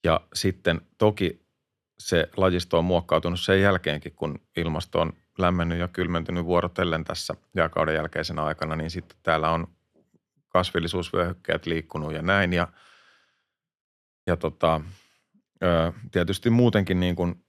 Ja 0.05 0.21
sitten 0.35 0.81
toki 0.99 1.43
se 1.99 2.29
lajisto 2.37 2.79
on 2.79 2.85
muokkautunut 2.85 3.41
sen 3.41 3.61
jälkeenkin, 3.61 4.13
kun 4.17 4.41
ilmasto 4.57 5.01
on 5.01 5.13
lämmennyt 5.39 5.79
ja 5.79 5.89
kylmentynyt 5.89 6.45
vuorotellen 6.45 7.05
tässä 7.05 7.35
jääkauden 7.57 7.95
jälkeisenä 7.95 8.45
aikana, 8.45 8.77
niin 8.77 8.91
sitten 8.91 9.19
täällä 9.23 9.51
on 9.51 9.67
kasvillisuusvyöhykkeet 10.49 11.67
liikkunut 11.67 12.13
ja 12.13 12.23
näin. 12.23 12.53
Ja, 12.53 12.69
ja 14.27 14.37
tota, 14.37 14.81
tietysti 16.11 16.51
muutenkin 16.51 17.01
niin 17.01 17.17
kuin 17.17 17.45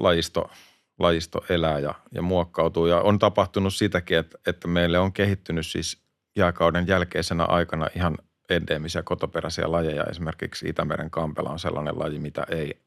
lajisto, 0.00 0.50
lajisto 0.98 1.44
elää 1.48 1.78
ja, 1.78 1.94
ja 2.12 2.22
muokkautuu. 2.22 2.86
Ja 2.86 3.00
on 3.00 3.18
tapahtunut 3.18 3.74
sitäkin, 3.74 4.18
että, 4.18 4.38
että 4.46 4.68
meille 4.68 4.98
on 4.98 5.12
kehittynyt 5.12 5.66
siis 5.66 6.02
jääkauden 6.36 6.86
jälkeisenä 6.86 7.44
aikana 7.44 7.88
ihan 7.96 8.18
endemisiä 8.50 9.02
kotoperäisiä 9.02 9.72
lajeja. 9.72 10.04
Esimerkiksi 10.04 10.68
Itämeren 10.68 11.10
kampela 11.10 11.50
on 11.50 11.58
sellainen 11.58 11.98
laji, 11.98 12.18
mitä 12.18 12.46
ei, 12.50 12.82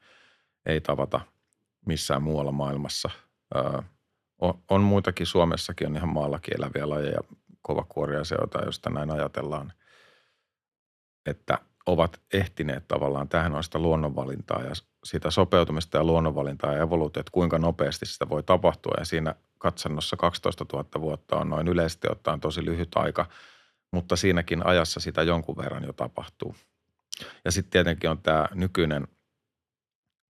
ei 0.66 0.82
tavata 0.82 1.22
missään 1.86 2.24
muualla 2.24 2.52
maailmassa. 2.52 3.10
on, 4.42 4.54
on 4.70 4.82
muitakin, 4.82 5.26
Suomessakin 5.26 5.88
on 5.88 5.96
ihan 5.96 6.10
maallakin 6.10 6.58
eläviä 6.58 6.90
lajeja, 6.90 7.20
kovakuoriaiseota, 7.62 8.66
josta 8.66 8.90
näin 8.90 9.12
ajatellaan, 9.12 9.74
että 11.26 11.58
ovat 11.86 12.22
ehtineet 12.34 12.88
tavallaan 12.88 13.30
tähän 13.30 13.56
on 13.56 13.64
sitä 13.64 13.80
luonnonvalintaa 13.80 14.62
ja 14.62 14.72
sitä 15.04 15.32
sopeutumista 15.32 15.98
ja 15.98 16.04
luonnonvalintaa 16.04 16.74
ja 16.74 16.82
evoluutiota, 16.82 17.20
että 17.20 17.32
kuinka 17.32 17.60
nopeasti 17.60 18.06
sitä 18.06 18.30
voi 18.30 18.44
tapahtua. 18.44 18.94
Ja 18.98 19.06
siinä 19.06 19.36
katsannossa 19.58 20.18
12 20.18 20.66
000 20.74 21.02
vuotta 21.02 21.36
on 21.36 21.50
noin 21.50 21.68
yleisesti 21.68 22.08
ottaen 22.12 22.40
tosi 22.40 22.66
lyhyt 22.66 22.96
aika, 22.96 23.26
mutta 23.92 24.16
siinäkin 24.16 24.66
ajassa 24.66 25.00
sitä 25.00 25.24
jonkun 25.24 25.58
verran 25.58 25.84
jo 25.84 25.94
tapahtuu. 25.94 26.56
Ja 27.46 27.52
sitten 27.52 27.72
tietenkin 27.72 28.10
on 28.10 28.22
tämä 28.22 28.48
nykyinen 28.54 29.08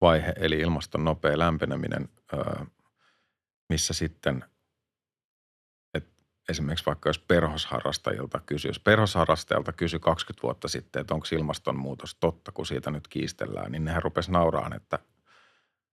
vaihe, 0.02 0.34
eli 0.36 0.60
ilmaston 0.60 1.04
nopea 1.04 1.38
lämpeneminen, 1.38 2.10
missä 3.70 3.94
sitten 3.94 4.46
esimerkiksi 6.50 6.86
vaikka 6.86 7.10
jos 7.10 7.20
perhosharrastajilta 7.20 8.40
kysy, 8.46 8.68
jos 8.68 8.80
perhosharrastajalta 8.80 9.74
kysy 9.74 10.00
20 10.00 10.44
vuotta 10.44 10.68
sitten, 10.68 11.00
että 11.00 11.14
onko 11.14 11.28
ilmastonmuutos 11.32 12.16
totta, 12.16 12.52
kun 12.52 12.66
siitä 12.66 12.92
nyt 12.92 13.08
kiistellään, 13.08 13.72
niin 13.72 13.86
nehän 13.86 14.04
rupesi 14.04 14.32
nauraan, 14.32 14.74
että 14.74 15.00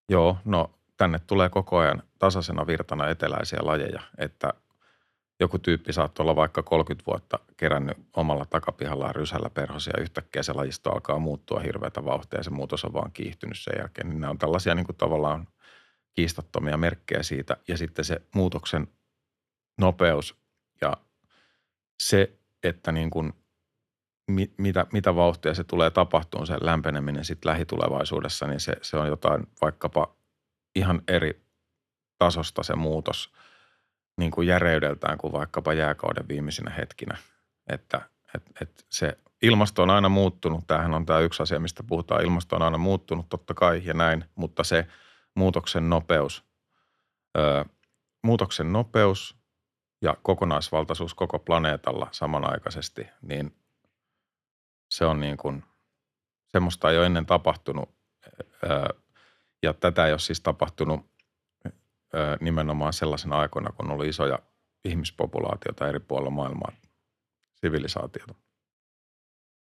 joo, 0.09 0.39
no 0.45 0.79
tänne 0.97 1.19
tulee 1.19 1.49
koko 1.49 1.79
ajan 1.79 2.03
tasaisena 2.19 2.67
virtana 2.67 3.09
eteläisiä 3.09 3.59
lajeja, 3.63 4.03
että 4.19 4.53
joku 5.41 5.59
tyyppi 5.59 5.93
saattoi 5.93 6.25
olla 6.25 6.37
vaikka 6.37 6.63
30 6.63 7.07
vuotta 7.07 7.39
kerännyt 7.57 7.97
omalla 8.17 8.47
takapihallaan 8.47 9.15
rysällä 9.15 9.51
perhosia 9.51 10.01
yhtäkkiä 10.01 10.43
se 10.43 10.53
lajisto 10.53 10.93
alkaa 10.93 11.19
muuttua 11.19 11.61
hirveätä 11.61 12.05
vauhtia 12.05 12.39
ja 12.39 12.45
se 12.45 12.51
muutos 12.51 12.85
on 12.85 12.93
vaan 12.93 13.13
kiihtynyt 13.13 13.59
sen 13.59 13.75
jälkeen. 13.79 14.09
Niin 14.09 14.21
nämä 14.21 14.31
on 14.31 14.39
tällaisia 14.39 14.75
niin 14.75 14.87
kuin 14.87 14.97
tavallaan 14.97 15.49
kiistattomia 16.15 16.77
merkkejä 16.77 17.23
siitä 17.23 17.57
ja 17.69 17.77
sitten 17.79 18.05
se 18.05 18.23
muutoksen 18.35 18.89
nopeus 19.79 20.37
ja 20.81 20.97
se, 22.01 22.39
että 22.63 22.93
niin 22.93 23.11
kuin, 23.11 23.33
mitä, 24.59 24.87
mitä 24.93 25.15
vauhtia 25.15 25.55
se 25.55 25.65
tulee 25.65 25.91
tapahtumaan, 25.91 26.47
se 26.47 26.57
lämpeneminen 26.61 27.25
sitten 27.25 27.51
lähitulevaisuudessa, 27.51 28.47
niin 28.47 28.61
se, 28.61 28.73
se 28.83 28.97
on 28.97 29.09
jotain 29.09 29.47
vaikkapa 29.63 30.15
ihan 30.75 31.03
eri 31.09 31.43
tasosta 32.19 32.63
se 32.63 32.75
muutos 32.75 33.33
niin 34.19 34.31
kuin 34.31 34.49
järeydeltään 34.49 35.19
kuin 35.19 35.33
vaikkapa 35.33 35.73
jääkauden 35.73 36.29
viimeisinä 36.29 36.71
hetkinä. 36.71 37.19
Että 37.69 38.01
et, 38.35 38.43
et 38.61 38.87
se 38.89 39.19
ilmasto 39.43 39.83
on 39.83 39.91
aina 39.91 40.09
muuttunut. 40.09 40.67
Tämähän 40.67 40.95
on 40.95 41.07
tämä 41.07 41.19
yksi 41.19 41.43
asia, 41.43 41.61
mistä 41.61 41.83
puhutaan. 41.83 42.25
Ilmasto 42.25 42.57
on 42.57 42.63
aina 42.63 42.79
muuttunut 42.79 43.29
totta 43.29 43.55
kai 43.55 43.83
ja 43.85 43.95
näin, 43.95 44.25
mutta 44.35 44.65
se 44.65 44.87
muutoksen 45.35 45.91
nopeus, 45.91 46.45
ö, 47.39 47.65
muutoksen 48.23 48.73
nopeus 48.73 49.38
ja 50.03 50.17
kokonaisvaltaisuus 50.23 51.15
koko 51.15 51.39
planeetalla 51.39 52.09
samanaikaisesti, 52.11 53.07
niin 53.23 53.57
se 54.91 55.05
on 55.05 55.21
niin 55.21 55.37
kuin, 55.37 55.65
semmoista 56.49 56.91
ei 56.91 56.99
ole 56.99 57.07
ennen 57.07 57.27
tapahtunut. 57.27 57.89
Ja 59.63 59.75
tätä 59.75 60.07
ei 60.07 60.13
ole 60.13 60.19
siis 60.19 60.41
tapahtunut 60.41 61.11
nimenomaan 62.41 62.93
sellaisena 62.93 63.39
aikoina, 63.39 63.73
kun 63.73 63.91
ollut 63.91 64.07
isoja 64.07 64.39
ihmispopulaatioita 64.85 65.89
eri 65.89 66.01
puolilla 66.01 66.31
maailmaa, 66.31 66.73
sivilisaatiota. 67.55 68.35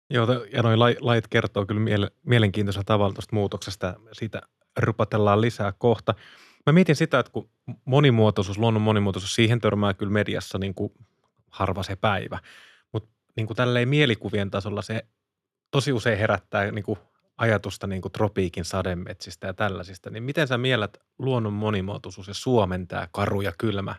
Joo, 0.10 0.28
ja 0.54 0.64
noin 0.64 0.80
lait 0.80 1.28
kertoo 1.28 1.66
kyllä 1.66 2.10
mielenkiintoisella 2.24 2.84
tavalla 2.84 3.14
tuosta 3.14 3.36
muutoksesta. 3.36 3.94
Siitä 4.12 4.42
rupatellaan 4.78 5.42
lisää 5.42 5.72
kohta. 5.72 6.16
Mä 6.66 6.74
mietin 6.74 6.96
sitä, 6.96 7.20
että 7.20 7.32
kun 7.32 7.50
monimuotoisuus, 7.86 8.58
luonnon 8.58 8.82
monimuotoisuus, 8.82 9.36
siihen 9.36 9.62
törmää 9.62 9.94
kyllä 9.94 10.12
mediassa 10.12 10.58
niin 10.58 10.76
kuin 10.76 10.94
harva 11.50 11.84
se 11.84 11.96
päivä. 11.96 12.40
Mutta 12.92 13.10
niin 13.36 13.48
tälleen 13.56 13.90
mielikuvien 13.90 14.52
tasolla 14.52 14.82
se 14.82 15.06
tosi 15.72 15.92
usein 15.92 16.18
herättää 16.18 16.72
niin 16.72 16.84
kuin 16.84 17.00
ajatusta 17.38 17.88
niin 17.88 18.02
kuin 18.02 18.12
tropiikin 18.12 18.66
sademetsistä 18.66 19.48
ja 19.48 19.54
tällaisista. 19.54 20.10
Niin 20.10 20.24
miten 20.24 20.48
sä 20.48 20.58
mielät 20.58 20.98
luonnon 21.20 21.54
monimuotoisuus 21.54 22.28
ja 22.28 22.34
Suomen 22.34 22.88
tämä 22.88 23.08
karu 23.12 23.42
ja 23.42 23.54
kylmä 23.58 23.96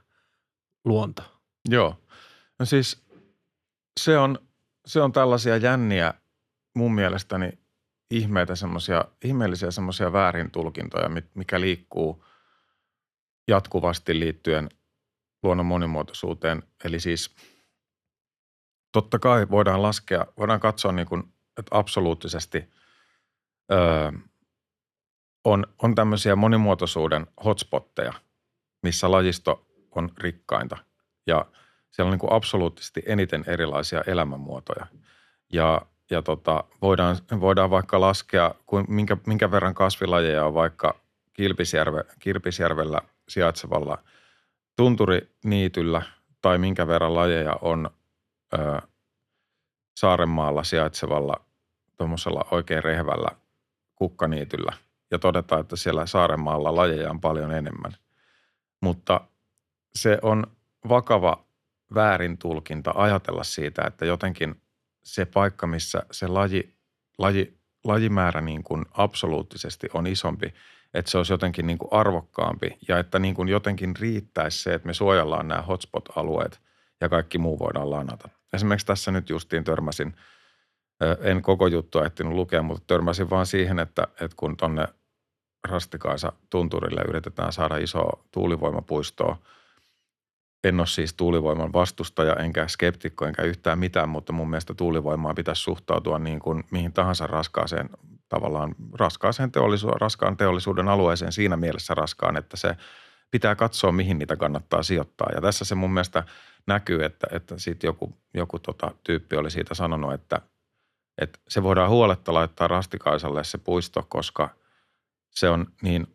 luonto? 0.85 1.23
Joo. 1.69 2.01
No 2.59 2.67
siis 2.67 3.05
se 4.01 4.19
on, 4.19 4.39
se 4.87 5.01
on 5.01 5.13
tällaisia 5.13 5.57
jänniä 5.57 6.15
mun 6.75 6.95
mielestäni 6.95 7.59
ihmeitä 8.11 8.57
semmoisia, 8.57 9.05
ihmeellisiä 9.25 9.71
semmoisia 9.71 10.13
väärintulkintoja, 10.13 11.11
mikä 11.35 11.61
liikkuu– 11.61 12.25
jatkuvasti 13.49 14.21
liittyen 14.21 14.69
luonnon 15.43 15.67
monimuotoisuuteen. 15.67 16.63
Eli 16.85 17.01
siis 17.01 17.35
totta 18.93 19.19
kai 19.19 19.47
voidaan 19.51 19.83
laskea, 19.83 20.27
voidaan 20.39 20.61
katsoa 20.61 20.93
niin 20.93 21.07
kuin, 21.07 21.23
että 21.59 21.79
absoluuttisesti 21.79 22.71
öö, 23.73 24.13
on, 25.45 25.67
on 25.83 25.95
tämmöisiä 25.95 26.37
monimuotoisuuden 26.37 27.27
hotspotteja, 27.45 28.13
missä 28.83 29.11
lajisto 29.11 29.67
on 29.91 30.11
rikkainta 30.19 30.77
ja 31.27 31.47
siellä 31.91 32.09
on 32.09 32.13
niin 32.13 32.19
kuin 32.21 32.33
absoluuttisesti 32.33 33.03
eniten 33.07 33.45
erilaisia 33.47 34.03
elämänmuotoja. 34.07 34.87
Ja, 35.53 35.83
ja 36.11 36.23
tota, 36.23 36.65
voidaan, 36.83 37.17
voidaan 37.41 37.71
vaikka 37.71 38.01
laskea, 38.01 38.55
minkä, 38.89 39.17
minkä 39.27 39.51
verran 39.51 39.75
kasvilajeja 39.75 40.47
on 40.47 40.55
vaikka 40.55 41.01
Kilpisjärve, 41.33 42.05
Kilpisjärvellä 42.19 43.01
sijaitsevalla 43.29 43.99
tunturiniityllä 44.77 46.03
tai 46.43 46.59
minkä 46.59 46.87
verran 46.87 47.15
lajeja 47.15 47.57
on 47.61 47.91
ö, 48.55 48.81
Saarenmaalla 49.97 50.65
sijaitsevalla 50.65 51.35
tuommoisella 51.97 52.45
oikein 52.51 52.85
rehvällä 52.85 53.29
kukkaniityllä 53.97 54.73
ja 55.11 55.19
todetaan, 55.19 55.61
että 55.61 55.77
siellä 55.77 56.07
Saarenmaalla 56.07 56.77
lajeja 56.77 57.11
on 57.11 57.21
paljon 57.21 57.53
enemmän. 57.53 57.93
Mutta 58.81 59.21
se 59.95 60.19
on 60.23 60.47
vakava 60.89 61.45
väärintulkinta 61.95 62.93
ajatella 62.97 63.45
siitä, 63.45 63.83
että 63.87 64.05
jotenkin 64.05 64.63
se 65.05 65.25
paikka, 65.25 65.67
missä 65.67 66.03
se 66.11 66.29
laji, 66.29 66.75
laji, 67.19 67.59
lajimäärä 67.85 68.41
niin 68.41 68.65
kuin 68.65 68.85
absoluuttisesti 68.93 69.89
on 69.95 70.07
isompi, 70.07 70.55
että 70.95 71.11
se 71.11 71.19
olisi 71.19 71.33
jotenkin 71.33 71.67
niin 71.67 71.79
kuin 71.79 71.93
arvokkaampi 71.93 72.79
ja 72.89 72.99
että 72.99 73.19
niin 73.19 73.35
kuin 73.35 73.49
jotenkin 73.49 73.97
riittäisi 73.97 74.63
se, 74.63 74.75
että 74.75 74.87
me 74.87 74.95
suojellaan 74.95 75.49
nämä 75.49 75.63
hotspot-alueet 75.63 76.61
ja 77.01 77.09
kaikki 77.09 77.39
muu 77.39 77.59
voidaan 77.59 77.91
lanata. 77.91 78.29
Esimerkiksi 78.53 78.87
tässä 78.87 79.11
nyt 79.11 79.31
justiin 79.31 79.65
törmäsin, 79.65 80.15
en 81.21 81.43
koko 81.43 81.67
juttua 81.67 82.05
ehtinyt 82.05 82.33
lukea, 82.33 82.63
mutta 82.63 82.85
törmäsin 82.87 83.31
vaan 83.31 83.47
siihen, 83.47 83.79
että, 83.79 84.03
että 84.03 84.37
kun 84.37 84.57
tuonne 84.57 84.87
Rastikaisa 85.69 86.33
tunturille 86.51 87.03
yritetään 87.09 87.53
saada 87.53 87.77
iso 87.77 88.09
tuulivoimapuistoa, 88.31 89.37
en 90.65 90.81
ole 90.81 90.87
siis 90.87 91.15
tuulivoiman 91.15 91.73
vastustaja, 91.73 92.35
enkä 92.35 92.69
skeptikko, 92.69 93.27
enkä 93.27 93.43
yhtään 93.43 93.79
mitään, 93.79 94.09
mutta 94.09 94.33
mun 94.33 94.51
mielestä 94.51 94.75
tuulivoimaa 94.75 95.35
pitäisi 95.35 95.63
suhtautua 95.63 96.19
niin 96.19 96.41
kuin 96.41 96.65
mihin 96.71 96.93
tahansa 96.93 97.27
raskaaseen, 97.27 97.91
tavallaan 98.35 98.75
raskaaseen 98.93 99.53
teollisu- 99.53 99.99
raskaan 100.01 100.37
teollisuuden 100.37 100.89
alueeseen 100.89 101.33
siinä 101.33 101.57
mielessä 101.57 101.95
raskaan, 101.95 102.37
että 102.37 102.57
se 102.57 102.77
pitää 103.31 103.55
katsoa, 103.55 103.93
mihin 103.93 104.19
niitä 104.19 104.37
kannattaa 104.37 104.83
sijoittaa. 104.83 105.29
Ja 105.35 105.41
tässä 105.41 105.65
se 105.65 105.75
mun 105.75 105.91
mielestä 105.95 106.25
näkyy, 106.67 107.05
että, 107.05 107.27
että 107.31 107.59
sitten 107.59 107.89
joku, 107.89 108.19
joku 108.35 108.59
tota, 108.59 108.91
tyyppi 109.05 109.37
oli 109.37 109.51
siitä 109.51 109.75
sanonut, 109.75 110.13
että, 110.13 110.41
että 111.19 111.39
se 111.49 111.63
voidaan 111.63 111.91
huoletta 111.91 112.35
laittaa 112.35 112.69
Rastikaisalle 112.69 113.45
se 113.45 113.59
puisto, 113.59 114.07
koska 114.09 114.49
se 115.31 115.49
on 115.49 115.67
niin, 115.83 116.07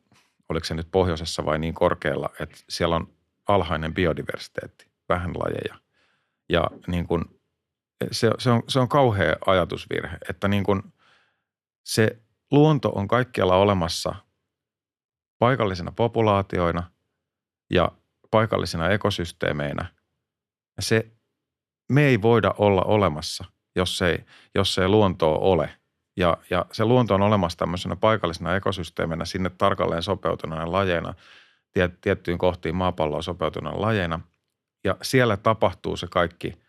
oliko 0.49 0.65
se 0.65 0.75
nyt 0.75 0.87
pohjoisessa 0.91 1.45
vai 1.45 1.59
niin 1.59 1.73
korkealla, 1.73 2.29
että 2.39 2.57
siellä 2.69 2.95
on 2.95 3.07
alhainen 3.47 3.93
biodiversiteetti, 3.93 4.87
vähän 5.09 5.31
lajeja. 5.33 5.75
Ja 6.49 6.67
niin 6.87 7.07
kuin, 7.07 7.25
se, 8.11 8.31
se, 8.37 8.51
on, 8.51 8.63
se 8.67 8.79
on 8.79 8.89
kauhea 8.89 9.35
ajatusvirhe, 9.45 10.17
että 10.29 10.47
niin 10.47 10.63
kuin 10.63 10.83
se 11.83 12.21
luonto 12.51 12.89
on 12.89 13.07
kaikkialla 13.07 13.55
olemassa 13.55 14.15
paikallisina 15.39 15.91
populaatioina 15.91 16.91
ja 17.69 17.91
paikallisina 18.31 18.89
ekosysteemeinä. 18.89 19.85
Ja 20.77 20.83
se, 20.83 21.11
me 21.89 22.05
ei 22.05 22.21
voida 22.21 22.55
olla 22.57 22.81
olemassa, 22.81 23.45
jos 23.75 24.01
ei, 24.01 24.25
jos 24.55 24.77
ei 24.77 24.87
luontoa 24.87 25.37
ole. 25.37 25.69
Ja, 26.17 26.37
ja 26.49 26.65
se 26.71 26.85
luonto 26.85 27.15
on 27.15 27.21
olemassa 27.21 27.57
tämmöisenä 27.57 27.95
paikallisena 27.95 28.55
ekosysteeminä 28.55 29.25
sinne 29.25 29.49
tarkalleen 29.49 30.03
sopeutuneena 30.03 30.71
lajeina– 30.71 31.13
tiettyyn 32.01 32.37
kohtiin 32.37 32.75
maapalloa 32.75 33.21
sopeutuneena 33.21 33.81
lajeina. 33.81 34.19
Ja 34.83 34.97
siellä 35.01 35.37
tapahtuu 35.37 35.97
se 35.97 36.07
kaikki 36.07 36.59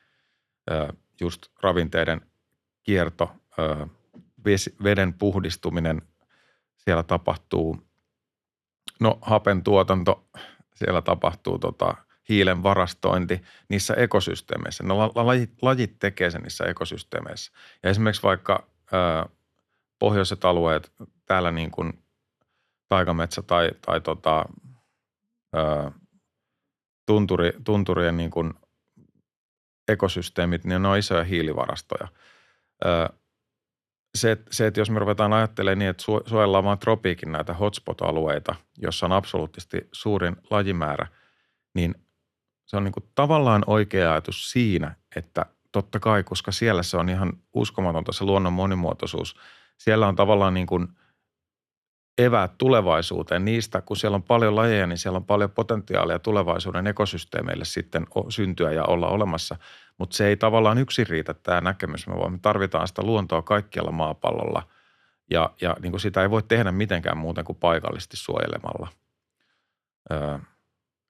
just 1.20 1.46
ravinteiden 1.62 2.20
kierto, 2.82 3.32
veden 4.84 5.14
puhdistuminen, 5.14 6.02
siellä 6.76 7.02
tapahtuu, 7.02 7.76
no 9.00 9.18
hapen 9.22 9.62
tuotanto, 9.62 10.28
siellä 10.74 11.02
tapahtuu 11.02 11.58
tota, 11.58 11.94
hiilen 12.28 12.62
varastointi 12.62 13.42
niissä 13.68 13.94
ekosysteemeissä. 13.94 14.84
No 14.84 15.12
lajit, 15.14 15.50
lajit 15.62 15.98
tekee 15.98 16.30
sen 16.30 16.42
niissä 16.42 16.64
ekosysteemeissä. 16.64 17.52
Ja 17.82 17.90
esimerkiksi 17.90 18.22
vaikka 18.22 18.68
ö, 18.92 19.28
pohjoiset 19.98 20.44
alueet, 20.44 20.92
täällä 21.24 21.50
niin 21.50 21.70
kuin 21.70 22.04
taikametsä 22.88 23.42
tai, 23.42 23.70
tai 23.86 24.00
tota, 24.00 24.44
tunturi, 27.06 27.52
tunturien 27.64 28.16
niin 28.16 28.30
kuin 28.30 28.54
ekosysteemit, 29.88 30.64
niin 30.64 30.82
ne 30.82 30.88
on 30.88 30.98
isoja 30.98 31.24
hiilivarastoja. 31.24 32.08
Se, 34.14 34.38
se, 34.50 34.66
että 34.66 34.80
jos 34.80 34.90
me 34.90 34.98
ruvetaan 34.98 35.32
ajattelemaan 35.32 35.78
niin, 35.78 35.88
että 35.88 36.04
suojellaan 36.26 36.64
vain 36.64 36.78
tropiikin 36.78 37.32
näitä 37.32 37.54
hotspot-alueita, 37.54 38.54
jossa 38.78 39.06
on 39.06 39.12
absoluuttisesti 39.12 39.88
suurin 39.92 40.36
lajimäärä, 40.50 41.06
niin 41.74 41.94
se 42.66 42.76
on 42.76 42.84
niin 42.84 42.92
kuin 42.92 43.04
tavallaan 43.14 43.62
oikea 43.66 44.12
ajatus 44.12 44.50
siinä, 44.50 44.94
että 45.16 45.46
totta 45.72 46.00
kai, 46.00 46.24
koska 46.24 46.52
siellä 46.52 46.82
se 46.82 46.96
on 46.96 47.08
ihan 47.08 47.32
uskomatonta 47.54 48.12
se 48.12 48.24
luonnon 48.24 48.52
monimuotoisuus. 48.52 49.36
Siellä 49.78 50.08
on 50.08 50.16
tavallaan 50.16 50.54
niin 50.54 50.66
kuin– 50.66 50.88
eväät 52.18 52.58
tulevaisuuteen 52.58 53.44
niistä, 53.44 53.80
kun 53.80 53.96
siellä 53.96 54.14
on 54.14 54.22
paljon 54.22 54.56
lajeja, 54.56 54.86
niin 54.86 54.98
siellä 54.98 55.16
on 55.16 55.24
paljon 55.24 55.50
potentiaalia 55.50 56.18
tulevaisuuden 56.18 56.86
ekosysteemeille 56.86 57.64
sitten 57.64 58.06
syntyä 58.28 58.72
ja 58.72 58.84
olla 58.84 59.08
olemassa. 59.08 59.56
Mutta 59.98 60.16
se 60.16 60.26
ei 60.26 60.36
tavallaan 60.36 60.78
yksin 60.78 61.06
riitä 61.06 61.34
tämä 61.34 61.60
näkemys. 61.60 62.06
Me 62.06 62.14
voimme 62.14 62.38
tarvitaan 62.42 62.88
sitä 62.88 63.02
luontoa 63.02 63.42
kaikkialla 63.42 63.92
maapallolla 63.92 64.62
ja, 65.30 65.50
ja 65.60 65.76
niin 65.82 65.92
kuin 65.92 66.00
sitä 66.00 66.22
ei 66.22 66.30
voi 66.30 66.42
tehdä 66.42 66.72
mitenkään 66.72 67.18
muuten 67.18 67.44
kuin 67.44 67.58
paikallisesti 67.58 68.16
suojelemalla. 68.16 68.88
Öö, 70.12 70.38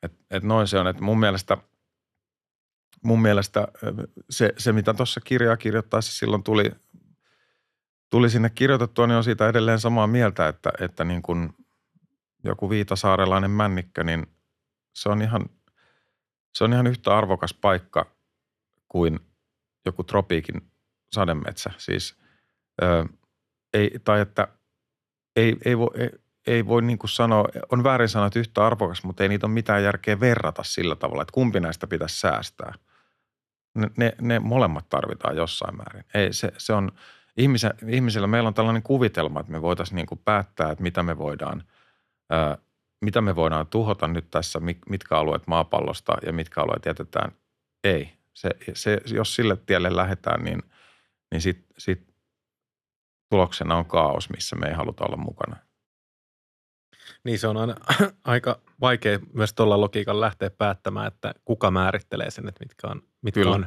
et, 0.03 0.13
et 0.31 0.43
noin 0.43 0.67
se 0.67 0.79
on, 0.79 0.87
että 0.87 1.03
mun 1.03 1.21
mielestä, 1.21 1.57
mun 3.03 3.23
mielestä 3.23 3.69
se, 4.31 4.55
se 4.59 4.73
mitä 4.73 4.95
tuossa 4.95 5.21
kirjaa 5.21 5.57
kirjoittaessa 5.57 6.13
silloin 6.13 6.43
tuli 6.43 6.71
tuli 8.11 8.31
sinne 8.31 8.51
kirjoitettua, 8.51 9.07
niin 9.07 9.17
on 9.17 9.25
siitä 9.25 9.49
edelleen 9.49 9.81
samaa 9.81 10.07
mieltä, 10.07 10.49
että, 10.49 10.73
että 10.81 11.05
niin 11.05 11.23
kuin 11.23 11.53
joku 12.45 12.71
viitasaarelainen 12.71 13.51
männikkö, 13.51 14.05
niin 14.05 14.27
se 14.95 15.09
on 15.09 15.23
ihan, 15.23 15.47
se 16.55 16.65
on 16.65 16.73
ihan 16.73 16.87
yhtä 16.87 17.17
arvokas 17.17 17.55
paikka 17.55 18.07
kuin 18.89 19.21
joku 19.87 20.05
tropiikin 20.05 20.71
sademetsä. 21.13 21.71
Siis, 21.79 22.19
ö, 22.83 23.05
ei, 23.75 23.91
tai 24.05 24.21
että 24.21 24.49
ei, 25.37 25.57
ei 25.65 25.79
voi, 25.79 25.91
ei, 25.99 26.11
ei 26.47 26.67
voi 26.67 26.83
niin 26.83 26.99
kuin 26.99 27.11
sanoa, 27.11 27.45
on 27.73 27.85
väärin 27.85 28.09
sanoa, 28.09 28.27
että 28.27 28.39
yhtä 28.39 28.67
arvokas, 28.67 29.05
mutta 29.05 29.23
ei 29.23 29.29
niitä 29.29 29.47
ole 29.47 29.55
mitään 29.55 29.83
järkeä 29.83 30.21
verrata 30.21 30.63
sillä 30.63 30.97
tavalla, 30.97 31.23
että 31.23 31.33
kumpi 31.33 31.61
näistä 31.61 31.87
pitäisi 31.87 32.21
säästää. 32.21 32.75
Ne, 33.75 33.91
ne, 33.97 34.13
ne 34.21 34.39
molemmat 34.39 34.89
tarvitaan 34.89 35.37
jossain 35.37 35.77
määrin. 35.77 36.05
Ei, 36.15 36.33
se, 36.33 36.53
se 36.59 36.73
on– 36.73 36.93
ihmisellä, 37.41 37.75
ihmisellä 37.89 38.27
meillä 38.27 38.47
on 38.47 38.55
tällainen 38.55 38.83
kuvitelma, 38.83 39.41
että 39.41 39.53
me 39.53 39.63
voitaisiin 39.63 39.97
niin 39.97 40.07
kuin 40.07 40.21
päättää, 40.25 40.71
että 40.71 40.83
mitä 40.83 41.03
me 41.03 41.19
voidaan, 41.19 41.65
ää, 42.31 42.59
mitä 43.01 43.21
me 43.21 43.37
voidaan 43.37 43.67
tuhota 43.67 44.09
nyt 44.09 44.31
tässä, 44.31 44.61
mitkä 44.89 45.19
alueet 45.19 45.47
maapallosta 45.47 46.17
ja 46.27 46.33
mitkä 46.33 46.63
alueet 46.63 46.87
jätetään. 46.87 47.33
Ei. 47.85 48.13
Se, 48.33 48.51
se, 48.75 49.01
jos 49.07 49.35
sille 49.35 49.57
tielle 49.57 49.97
lähdetään, 49.97 50.45
niin, 50.45 50.63
niin 51.31 51.41
sitten 51.41 51.75
sit 51.79 52.15
tuloksena 53.31 53.77
on 53.77 53.87
kaos, 53.87 54.31
missä 54.31 54.57
me 54.57 54.67
ei 54.67 54.75
haluta 54.75 55.05
olla 55.05 55.17
mukana. 55.17 55.57
Niin 57.25 57.39
se 57.39 57.49
on 57.49 57.57
aina 57.57 57.75
aika 58.25 58.61
vaikea 58.81 59.19
myös 59.33 59.55
tuolla 59.55 59.81
logiikan 59.81 60.21
lähteä 60.21 60.51
päättämään, 60.51 61.07
että 61.07 61.35
kuka 61.45 61.71
määrittelee 61.71 62.31
sen, 62.31 62.49
että 62.49 62.65
mitkä 62.65 62.89
on, 62.89 63.03
mitkä 63.23 63.51
on 63.51 63.67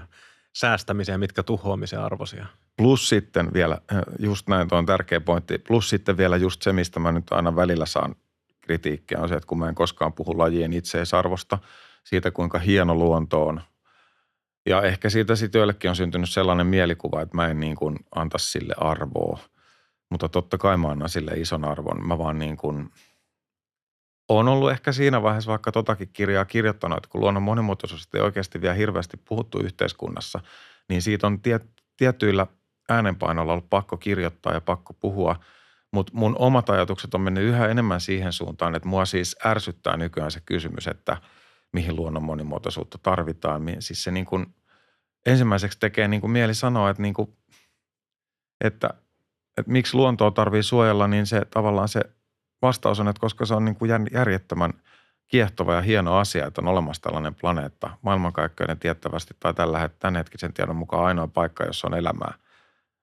säästämisen 0.54 1.14
ja 1.14 1.18
mitkä 1.18 1.44
tuhoamisen 1.44 2.00
arvoisia. 2.00 2.46
Plus 2.78 3.10
sitten 3.10 3.54
vielä, 3.54 3.78
äh, 3.94 4.02
just 4.20 4.48
näin, 4.48 4.68
tuo 4.68 4.78
on 4.78 4.86
tärkeä 4.86 5.22
pointti, 5.22 5.58
plus 5.58 5.90
sitten 5.90 6.18
vielä 6.18 6.38
just 6.38 6.62
se, 6.62 6.74
mistä 6.74 7.00
mä 7.00 7.12
nyt 7.12 7.32
aina 7.32 7.56
välillä 7.56 7.86
saan 7.86 8.16
kritiikkiä, 8.62 9.20
on 9.20 9.30
se, 9.30 9.36
että 9.36 9.48
kun 9.48 9.60
mä 9.60 9.70
en 9.70 9.76
koskaan 9.76 10.14
puhu 10.14 10.38
lajien 10.38 10.74
itseisarvosta, 10.74 11.58
siitä 12.04 12.32
kuinka 12.32 12.60
hieno 12.60 12.96
luonto 12.96 13.48
on. 13.48 13.62
Ja 14.66 14.82
ehkä 14.82 15.10
siitä 15.10 15.36
sitten 15.36 15.60
joillekin 15.60 15.90
on 15.90 15.96
syntynyt 15.96 16.30
sellainen 16.30 16.68
mielikuva, 16.68 17.22
että 17.22 17.36
mä 17.36 17.48
en 17.48 17.60
niin 17.60 17.76
kuin 17.76 17.96
antaisi 18.16 18.52
sille 18.52 18.74
arvoa. 18.78 19.40
Mutta 20.10 20.30
totta 20.30 20.58
kai 20.58 20.78
mä 20.78 20.88
annan 20.88 21.10
sille 21.10 21.32
ison 21.32 21.66
arvon. 21.66 22.08
Mä 22.08 22.18
vaan 22.18 22.40
niin 22.40 22.58
kuin, 22.58 22.90
on 24.38 24.48
ollut 24.48 24.72
ehkä 24.72 24.92
siinä 24.92 25.22
vaiheessa 25.22 25.52
vaikka 25.52 25.72
totakin 25.72 26.10
kirjaa 26.14 26.46
kirjoittanut, 26.46 26.98
että 26.98 27.10
kun 27.10 27.22
luonnon 27.22 27.44
monimuotoisuudesta 27.44 28.18
ei 28.18 28.24
oikeasti 28.24 28.62
vielä 28.62 28.74
hirveästi 28.74 29.18
puhuttu 29.18 29.60
yhteiskunnassa, 29.60 30.40
niin 30.90 31.02
siitä 31.02 31.28
on 31.28 31.42
tiet, 31.42 31.64
tietyillä– 31.98 32.48
äänenpainolla 32.90 33.52
ollut 33.52 33.70
pakko 33.70 33.98
kirjoittaa 33.98 34.54
ja 34.54 34.62
pakko 34.62 34.94
puhua, 34.94 35.36
mutta 35.92 36.12
mun 36.16 36.36
omat 36.40 36.70
ajatukset 36.70 37.14
on 37.14 37.22
mennyt 37.22 37.44
yhä 37.44 37.68
enemmän 37.68 38.02
siihen 38.02 38.34
suuntaan, 38.34 38.76
että 38.76 38.90
mua 38.90 39.06
siis 39.06 39.36
ärsyttää 39.46 39.98
nykyään 39.98 40.32
se 40.32 40.40
kysymys, 40.46 40.88
että 40.88 41.18
mihin 41.72 41.96
luonnon 41.96 42.24
monimuotoisuutta 42.24 42.98
tarvitaan. 42.98 43.62
Siis 43.80 44.04
se 44.04 44.12
niin 44.12 44.26
kuin 44.26 44.56
ensimmäiseksi 45.26 45.80
tekee 45.80 46.08
niin 46.08 46.22
kuin 46.22 46.32
mieli 46.32 46.54
sanoa, 46.54 46.90
että, 46.90 47.02
niin 47.02 47.14
kuin, 47.14 47.38
että, 48.62 48.90
että 49.58 49.72
miksi 49.72 49.98
luontoa 49.98 50.32
tarvii 50.32 50.64
suojella, 50.64 51.08
niin 51.08 51.26
se 51.26 51.46
tavallaan 51.46 51.88
se 51.88 52.02
vastaus 52.64 53.00
on, 53.00 53.08
että 53.08 53.20
koska 53.20 53.46
se 53.46 53.54
on 53.54 53.66
niin 53.66 53.76
kuin 53.76 53.92
järjettömän 54.12 54.74
kiehtova 55.28 55.74
ja 55.74 55.82
hieno 55.82 56.18
asia, 56.18 56.46
että 56.46 56.62
on 56.62 56.68
olemassa 56.68 57.02
tällainen 57.02 57.36
planeetta, 57.36 57.90
maailmankaikkeuden 58.02 58.80
tiettävästi 58.80 59.34
tai 59.40 59.54
tällä, 59.54 59.90
tämänhetkisen 60.00 60.54
tiedon 60.54 60.76
mukaan 60.76 61.06
ainoa 61.06 61.28
paikka, 61.28 61.64
jossa 61.64 61.88
on 61.88 61.94
elämää 61.94 62.34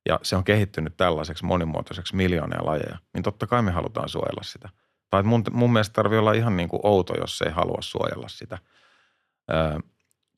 ja 0.08 0.20
se 0.22 0.36
on 0.36 0.44
kehittynyt 0.44 0.96
tällaiseksi 0.96 1.44
monimuotoiseksi 1.44 2.16
miljoonia 2.16 2.66
lajeja, 2.66 2.98
niin 3.14 3.22
totta 3.22 3.46
kai 3.46 3.62
me 3.62 3.70
halutaan 3.70 4.08
suojella 4.08 4.42
sitä. 4.42 4.68
Tai 5.10 5.22
mun, 5.22 5.44
mun 5.50 5.72
mielestä 5.72 5.92
tarvii 5.92 6.18
olla 6.18 6.32
ihan 6.32 6.56
niin 6.56 6.68
kuin 6.68 6.80
outo, 6.82 7.14
jos 7.20 7.42
ei 7.42 7.50
halua 7.50 7.78
suojella 7.80 8.28
sitä. 8.28 8.58
Öö, 9.50 9.78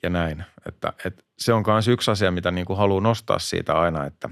ja 0.03 0.11
näin. 0.11 0.45
Että, 0.66 0.93
että 1.05 1.23
se 1.39 1.53
on 1.53 1.64
myös 1.66 1.89
yksi 1.89 2.11
asia, 2.11 2.31
mitä 2.31 2.51
niin 2.51 2.66
kuin 2.66 2.77
haluaa 2.77 3.01
nostaa 3.01 3.39
siitä 3.39 3.81
aina, 3.81 4.05
että, 4.05 4.31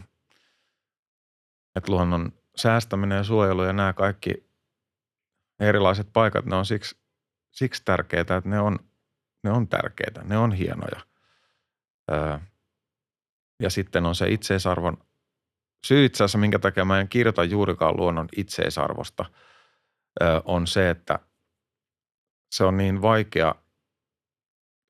että 1.77 1.93
luonnon 1.93 2.33
säästäminen 2.57 3.17
ja 3.17 3.25
suojelu 3.25 3.63
ja 3.63 3.73
nämä 3.73 3.93
kaikki 3.93 4.50
erilaiset 5.61 6.13
paikat, 6.13 6.45
ne 6.45 6.57
on 6.57 6.67
siksi, 6.67 6.97
siksi 7.51 7.83
tärkeitä, 7.85 8.37
että 8.37 8.51
ne 8.51 8.61
on, 8.61 8.79
ne 9.45 9.51
on 9.51 9.69
tärkeitä, 9.69 10.23
ne 10.25 10.39
on 10.39 10.53
hienoja. 10.53 11.01
Öö, 12.13 12.39
ja 13.63 13.71
sitten 13.71 14.07
on 14.07 14.15
se 14.15 14.29
itseisarvon 14.29 14.97
syy 15.87 16.05
itse 16.05 16.25
asiassa, 16.25 16.39
minkä 16.39 16.59
takia 16.59 16.85
mä 16.85 17.01
en 17.01 17.09
kirjoita 17.09 17.45
juurikaan 17.45 17.97
luonnon 17.97 18.29
itseisarvosta, 18.37 19.25
on 20.45 20.67
se, 20.67 20.91
että 20.91 21.19
se 22.53 22.65
on 22.65 22.77
niin 22.77 23.03
vaikea 23.03 23.55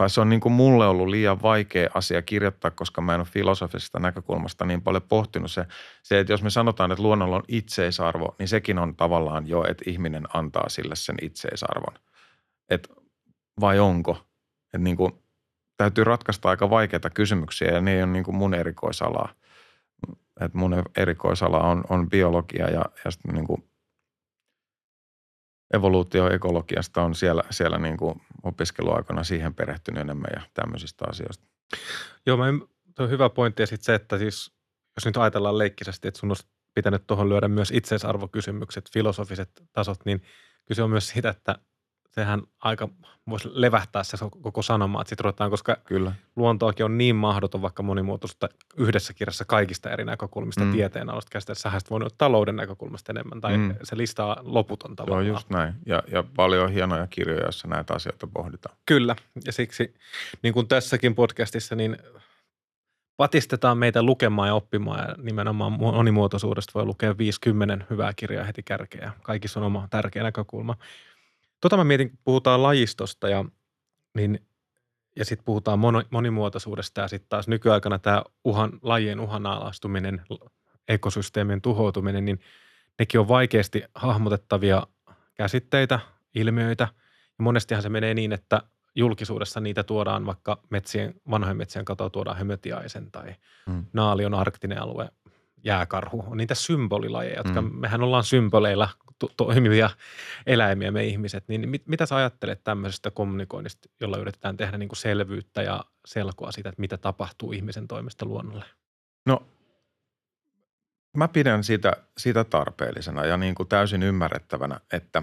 tai 0.01 0.11
se 0.11 0.21
on 0.21 0.29
niin 0.29 0.41
kuin 0.41 0.53
mulle 0.53 0.87
ollut 0.87 1.09
liian 1.09 1.43
vaikea 1.43 1.91
asia 1.95 2.23
kirjoittaa, 2.23 2.71
koska 2.71 3.01
mä 3.01 3.15
en 3.15 3.21
ole 3.21 3.27
filosofisesta 3.27 3.99
näkökulmasta 3.99 4.65
niin 4.65 4.83
paljon 4.83 5.03
pohtinut 5.03 5.51
se, 5.51 5.67
se, 6.03 6.21
että 6.21 6.33
jos 6.33 6.43
me 6.43 6.51
sanotaan, 6.51 6.93
että 6.93 7.03
luonnolla 7.03 7.37
on 7.37 7.43
itseisarvo, 7.49 8.35
niin 8.39 8.49
sekin 8.49 8.79
on 8.79 8.97
tavallaan 8.97 9.49
jo, 9.49 9.65
että 9.65 9.85
ihminen 9.87 10.25
antaa 10.35 10.69
sille 10.69 10.97
sen 10.97 11.17
itseisarvon. 11.23 11.95
Et 12.71 12.89
vai 13.61 13.79
onko? 13.79 14.27
Että 14.65 14.79
niin 14.79 14.97
kuin, 14.97 15.13
täytyy 15.77 16.05
ratkaista 16.05 16.49
aika 16.49 16.71
vaikeita 16.71 17.11
kysymyksiä 17.11 17.69
ja 17.69 17.81
ne 17.81 17.95
ei 17.95 18.03
ole 18.03 18.13
niin 18.13 18.25
kuin 18.25 18.37
mun 18.37 18.55
erikoisalaa. 18.55 19.35
Et 20.41 20.55
mun 20.55 20.85
erikoisala 20.97 21.59
on, 21.59 21.85
on 21.89 22.11
biologia 22.11 22.71
ja, 22.71 22.85
ja 23.05 23.11
sitten 23.11 23.35
niin 23.35 23.47
kuin 23.47 23.70
evoluutioekologiasta 25.75 27.03
on 27.03 27.14
siellä, 27.14 27.43
siellä 27.51 27.79
niin 27.79 27.97
kuin 27.97 28.23
opiskeluaikana 28.43 29.25
siihen 29.25 29.55
perehtynyt 29.55 30.01
enemmän 30.01 30.31
ja 30.35 30.43
tämmöisistä 30.55 31.05
asioista. 31.09 31.47
Joo, 32.27 32.37
mä, 32.37 32.45
tuo 32.95 33.05
on 33.05 33.11
hyvä 33.11 33.29
pointti 33.29 33.62
ja 33.62 33.66
sitten 33.66 33.85
se, 33.85 33.95
että 33.95 34.18
siis 34.18 34.53
jos 34.97 35.07
nyt 35.07 35.16
ajatellaan 35.16 35.59
leikkisesti, 35.59 36.09
että 36.09 36.21
sun 36.21 36.31
olisi 36.31 36.49
pitänyt 36.75 37.07
tuohon 37.07 37.29
lyödä 37.29 37.49
myös 37.49 37.71
itseisarvokysymykset, 37.71 38.91
filosofiset 38.93 39.62
tasot, 39.73 39.99
niin 40.05 40.23
kyse 40.66 40.83
on 40.83 40.91
myös 40.91 41.09
siitä, 41.09 41.29
että 41.29 41.59
sehän 42.11 42.43
aika 42.61 42.89
voisi 43.29 43.49
levähtää 43.53 44.05
se 44.05 44.17
koko 44.43 44.63
sanoma, 44.63 45.01
että 45.01 45.09
sitten 45.09 45.25
ruvetaan, 45.25 45.51
koska 45.51 45.77
Kyllä. 45.85 46.13
luontoakin 46.37 46.85
on 46.85 46.99
niin 46.99 47.17
mahdoton 47.17 47.63
vaikka 47.63 47.83
monimuotoista 47.83 48.49
yhdessä 48.77 49.15
kirjassa 49.15 49.45
kaikista 49.45 49.91
eri 49.91 50.05
näkökulmista 50.05 50.65
mm. 50.65 50.73
tieteen 50.73 51.11
alusta 51.11 51.31
käsitellä. 51.31 51.59
Sähän 51.59 51.81
voinut 51.91 52.15
talouden 52.19 52.57
näkökulmasta 52.57 53.13
enemmän, 53.13 53.41
tai 53.41 53.59
mm. 53.59 53.75
se 53.83 53.97
listaa 53.97 54.37
loputon 54.43 54.97
tavallaan. 54.97 55.27
Joo, 55.27 55.37
just 55.37 55.51
näin. 55.51 55.75
Ja, 55.87 56.03
ja 56.13 56.25
paljon 56.37 56.71
hienoja 56.71 57.07
kirjoja, 57.07 57.43
joissa 57.43 57.69
näitä 57.69 57.95
asioita 57.95 58.27
pohditaan. 58.27 58.77
Kyllä, 58.87 59.17
ja 59.45 59.53
siksi 59.53 59.95
niin 60.43 60.55
kuin 60.55 60.69
tässäkin 60.69 61.15
podcastissa, 61.15 61.75
niin 61.75 61.97
patistetaan 63.17 63.79
meitä 63.79 64.03
lukemaan 64.03 64.49
ja 64.49 64.55
oppimaan 64.55 65.09
ja 65.09 65.15
nimenomaan 65.19 65.73
monimuotoisuudesta 65.73 66.73
voi 66.75 66.85
lukea 66.85 67.19
50 67.19 67.85
hyvää 67.91 68.13
kirjaa 68.17 68.45
heti 68.45 68.63
kärkeä. 68.63 69.13
Kaikissa 69.23 69.61
on 69.61 69.67
oma 69.67 69.89
tärkeä 69.91 70.23
näkökulma. 70.23 70.77
Tota 71.61 71.77
mä 71.77 71.85
mietin, 71.85 72.19
puhutaan 72.25 72.63
lajistosta 72.63 73.29
ja, 73.29 73.45
niin, 74.17 74.47
ja 75.17 75.25
sitten 75.25 75.45
puhutaan 75.45 75.79
monimuotoisuudesta 76.11 77.01
ja 77.01 77.09
sitten 77.09 77.29
taas 77.29 77.49
nykyaikana 77.49 77.99
tämä 77.99 78.23
uhan, 78.45 78.79
lajien 78.83 79.21
uhanalaistuminen, 79.21 80.23
ekosysteemien 80.89 81.61
tuhoutuminen, 81.61 82.25
niin 82.25 82.41
nekin 82.99 83.21
on 83.21 83.29
vaikeasti 83.29 83.83
hahmotettavia 83.95 84.87
käsitteitä, 85.35 86.01
ilmiöitä. 86.35 86.89
Ja 87.39 87.43
monestihan 87.43 87.83
se 87.83 87.89
menee 87.89 88.15
niin, 88.15 88.33
että 88.33 88.63
julkisuudessa 88.95 89.61
niitä 89.61 89.83
tuodaan 89.83 90.27
vaikka 90.27 90.63
metsien, 90.71 91.15
vanhojen 91.31 91.57
metsien 91.57 91.85
katoa 91.85 92.11
tuodaan 92.11 92.37
hömötiaisen 92.37 93.11
tai 93.11 93.35
hmm. 93.67 93.85
naali 93.93 94.25
on 94.25 94.35
arktinen 94.35 94.83
alue, 94.83 95.09
jääkarhu. 95.65 96.25
On 96.27 96.37
niitä 96.37 96.55
symbolilajeja, 96.55 97.37
jotka 97.37 97.61
hmm. 97.61 97.75
mehän 97.75 98.03
ollaan 98.03 98.25
symboleilla 98.25 98.89
to- 99.19 99.33
toimivia 99.37 99.91
eläimiä 100.47 100.91
me 100.91 101.05
ihmiset, 101.05 101.45
niin 101.49 101.69
mit, 101.69 101.87
mitä 101.87 102.07
sä 102.07 102.17
ajattelet 102.17 102.65
tämmöisestä 102.65 103.11
kommunikoinnista, 103.11 103.89
jolla 104.01 104.19
yritetään 104.19 104.57
tehdä 104.57 104.79
niin 104.79 104.89
kuin 104.89 104.97
selvyyttä 104.97 105.63
ja 105.63 105.85
selkoa 106.07 106.53
siitä, 106.53 106.69
että 106.69 106.81
mitä 106.81 106.99
tapahtuu 106.99 107.53
ihmisen 107.53 107.89
toimesta 107.89 108.27
luonnolle? 108.27 108.65
No 109.27 109.47
mä 111.17 111.29
pidän 111.29 111.65
sitä, 111.65 111.93
sitä 112.19 112.45
tarpeellisena 112.45 113.25
ja 113.25 113.37
niin 113.37 113.55
kuin 113.55 113.69
täysin 113.69 114.03
ymmärrettävänä, 114.03 114.81
että, 114.93 115.23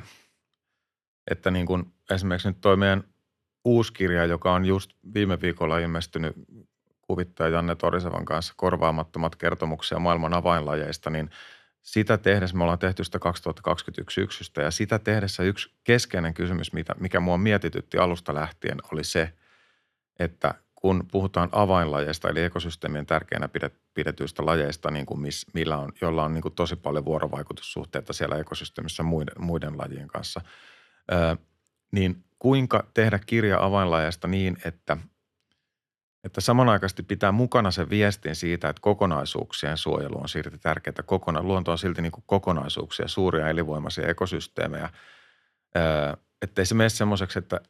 että 1.31 1.51
niin 1.51 1.65
kuin 1.65 1.93
esimerkiksi 2.11 2.47
nyt 2.47 2.61
toi 2.61 2.77
meidän 2.77 3.03
uusi 3.65 3.93
kirja, 3.93 4.25
joka 4.25 4.53
on 4.53 4.65
just 4.65 4.91
viime 5.13 5.41
viikolla 5.41 5.79
ilmestynyt 5.79 6.35
kuvittaja 7.07 7.49
Janne 7.49 7.75
Torisevan 7.75 8.25
kanssa 8.25 8.53
korvaamattomat 8.57 9.35
kertomuksia 9.35 9.99
maailman 9.99 10.33
avainlajeista, 10.33 11.09
niin– 11.09 11.29
sitä 11.87 12.17
tehdessä, 12.17 12.57
me 12.57 12.63
ollaan 12.63 12.79
tehty 12.79 13.03
sitä 13.03 13.19
2021 13.19 14.15
syksystä. 14.15 14.61
Ja 14.61 14.71
sitä 14.71 14.99
tehdessä 14.99 15.43
yksi 15.43 15.71
keskeinen 15.83 16.33
kysymys, 16.33 16.71
mikä 16.99 17.19
mua 17.19 17.37
mietitytti 17.37 17.97
alusta 17.97 18.35
lähtien, 18.35 18.77
oli 18.93 19.03
se, 19.03 19.33
että 20.19 20.53
kun 20.75 21.07
puhutaan 21.11 21.49
avainlajeista, 21.51 22.29
eli 22.29 22.43
ekosysteemien 22.43 23.05
tärkeänä 23.05 23.49
pidetyistä 23.93 24.45
lajeista, 24.45 24.91
niin 24.91 25.05
kuin 25.05 25.19
miss, 25.19 25.45
millä 25.53 25.77
on, 25.77 25.91
joilla 26.01 26.23
on 26.23 26.33
niin 26.33 26.41
kuin 26.41 26.55
tosi 26.55 26.75
paljon 26.75 27.05
vuorovaikutussuhteita 27.05 28.13
siellä 28.13 28.37
ekosysteemissä 28.37 29.03
muiden, 29.03 29.35
muiden 29.39 29.77
lajien 29.77 30.07
kanssa, 30.07 30.41
niin 31.91 32.23
kuinka 32.39 32.87
tehdä 32.93 33.19
kirja 33.25 33.63
avainlajeista 33.63 34.27
niin, 34.27 34.57
että– 34.65 34.97
että 36.23 36.41
samanaikaisesti 36.41 37.03
pitää 37.03 37.31
mukana 37.31 37.71
se 37.71 37.89
viestin 37.89 38.35
siitä, 38.35 38.69
että 38.69 38.81
kokonaisuuksien 38.81 39.77
suojelu 39.77 40.21
on 40.21 40.29
silti 40.29 40.57
tärkeää. 40.57 41.03
Kokona, 41.05 41.43
luonto 41.43 41.71
on 41.71 41.77
silti 41.77 42.01
niin 42.01 42.11
kuin 42.11 42.23
kokonaisuuksia, 42.27 43.07
suuria 43.07 43.49
elinvoimaisia 43.49 44.07
ekosysteemejä. 44.07 44.89
Että 46.41 46.61
ei 46.61 46.65
se 46.65 46.75
mene 46.75 46.89
semmoiseksi, 46.89 47.39
että, 47.39 47.61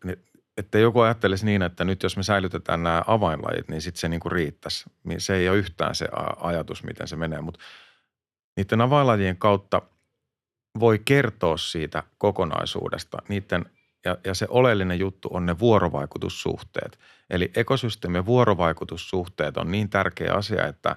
että 0.57 0.79
joku 0.79 0.99
ajattelisi 0.99 1.45
niin, 1.45 1.61
että 1.61 1.83
nyt 1.83 2.03
jos 2.03 2.17
me 2.17 2.23
säilytetään 2.23 2.83
nämä 2.83 3.03
avainlajit, 3.07 3.67
niin 3.67 3.81
sitten 3.81 3.99
se 3.99 4.09
niin 4.09 4.19
kuin 4.19 4.31
riittäisi. 4.31 4.85
Se 5.17 5.35
ei 5.35 5.49
ole 5.49 5.57
yhtään 5.57 5.95
se 5.95 6.07
ajatus, 6.37 6.83
miten 6.83 7.07
se 7.07 7.15
menee, 7.15 7.41
mutta 7.41 7.59
niiden 8.57 8.81
avainlajien 8.81 9.37
kautta 9.37 9.81
voi 10.79 10.99
kertoa 11.05 11.57
siitä 11.57 12.03
kokonaisuudesta, 12.17 13.17
niiden 13.29 13.65
ja, 14.05 14.17
ja 14.25 14.33
se 14.33 14.47
oleellinen 14.49 14.99
juttu 14.99 15.29
on 15.31 15.45
ne 15.45 15.59
vuorovaikutussuhteet. 15.59 16.99
Eli 17.29 17.51
ekosysteemien 17.55 18.25
vuorovaikutussuhteet 18.25 19.57
on 19.57 19.71
niin 19.71 19.89
tärkeä 19.89 20.33
asia, 20.33 20.67
että 20.67 20.95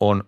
on 0.00 0.24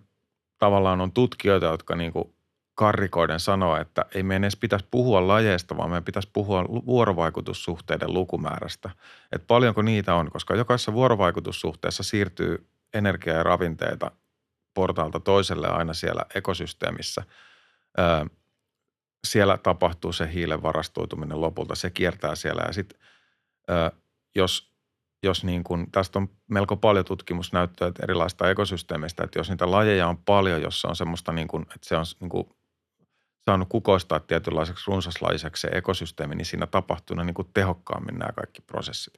tavallaan 0.58 1.00
on 1.00 1.12
tutkijoita, 1.12 1.66
jotka 1.66 1.96
niin 1.96 2.12
kuin 2.12 2.34
karrikoiden 2.74 3.40
sanoo, 3.40 3.76
että 3.76 4.04
ei 4.14 4.22
meidän 4.22 4.44
edes 4.44 4.56
pitäisi 4.56 4.86
puhua 4.90 5.28
lajeista, 5.28 5.76
vaan 5.76 5.90
meidän 5.90 6.04
pitäisi 6.04 6.30
puhua 6.32 6.64
vuorovaikutussuhteiden 6.64 8.14
lukumäärästä. 8.14 8.90
Että 9.32 9.46
paljonko 9.46 9.82
niitä 9.82 10.14
on, 10.14 10.30
koska 10.30 10.56
jokaisessa 10.56 10.92
vuorovaikutussuhteessa 10.92 12.02
siirtyy 12.02 12.66
energiaa 12.94 13.36
ja 13.36 13.42
ravinteita 13.42 14.10
portaalta 14.74 15.20
toiselle 15.20 15.68
aina 15.68 15.94
siellä 15.94 16.22
ekosysteemissä 16.34 17.22
siellä 19.26 19.58
tapahtuu 19.58 20.12
se 20.12 20.32
hiilen 20.32 20.62
varastoituminen 20.62 21.40
lopulta. 21.40 21.74
Se 21.74 21.90
kiertää 21.90 22.34
siellä 22.34 22.62
ja 22.66 22.72
sitten 22.72 23.00
jos, 24.34 24.72
jos 25.22 25.44
niin 25.44 25.64
kun, 25.64 25.90
tästä 25.92 26.18
on 26.18 26.28
melko 26.50 26.76
paljon 26.76 27.04
tutkimusnäyttöä 27.04 27.92
erilaista 28.02 28.50
ekosysteemistä, 28.50 29.24
että 29.24 29.38
jos 29.38 29.50
niitä 29.50 29.70
lajeja 29.70 30.08
on 30.08 30.18
paljon, 30.18 30.62
jossa 30.62 30.88
on 30.88 30.96
semmoista 30.96 31.32
niin 31.32 31.48
kun, 31.48 31.62
että 31.62 31.88
se 31.88 31.96
on 31.96 32.04
niin 32.20 32.28
kun 32.28 32.56
saanut 33.44 33.68
kukoistaa 33.68 34.20
tietynlaiseksi 34.20 34.84
runsaslaiseksi 34.86 35.60
se 35.60 35.68
ekosysteemi, 35.68 36.34
niin 36.34 36.46
siinä 36.46 36.66
tapahtuu 36.66 37.16
niin 37.16 37.34
kuin 37.34 37.50
tehokkaammin 37.54 38.18
nämä 38.18 38.32
kaikki 38.32 38.62
prosessit. 38.62 39.14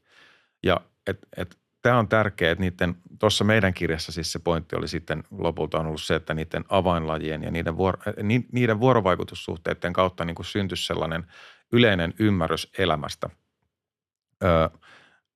Ja 0.63 0.81
et, 1.07 1.19
et 1.37 1.59
tämä 1.83 1.99
on 1.99 2.09
tärkeää, 2.09 2.53
että 2.53 2.63
niiden, 2.63 2.97
tuossa 3.19 3.45
meidän 3.45 3.75
kirjassa 3.75 4.13
siis 4.13 4.33
se 4.33 4.39
pointti 4.39 4.77
oli 4.77 4.89
sitten 4.89 5.25
lopulta 5.31 5.79
on 5.79 5.87
ollut 5.87 6.03
se, 6.03 6.15
että 6.15 6.35
niiden 6.35 6.65
avainlajien 6.69 7.43
ja 7.43 7.51
niiden, 7.51 7.77
vuoro, 7.77 7.99
niiden 8.53 8.81
vuorovaikutussuhteiden 8.81 9.93
kautta 9.93 10.25
niin 10.25 10.37
syntyisi 10.43 10.87
sellainen 10.87 11.27
yleinen 11.73 12.15
ymmärrys 12.19 12.73
elämästä. 12.79 13.31
Öö, 14.45 14.69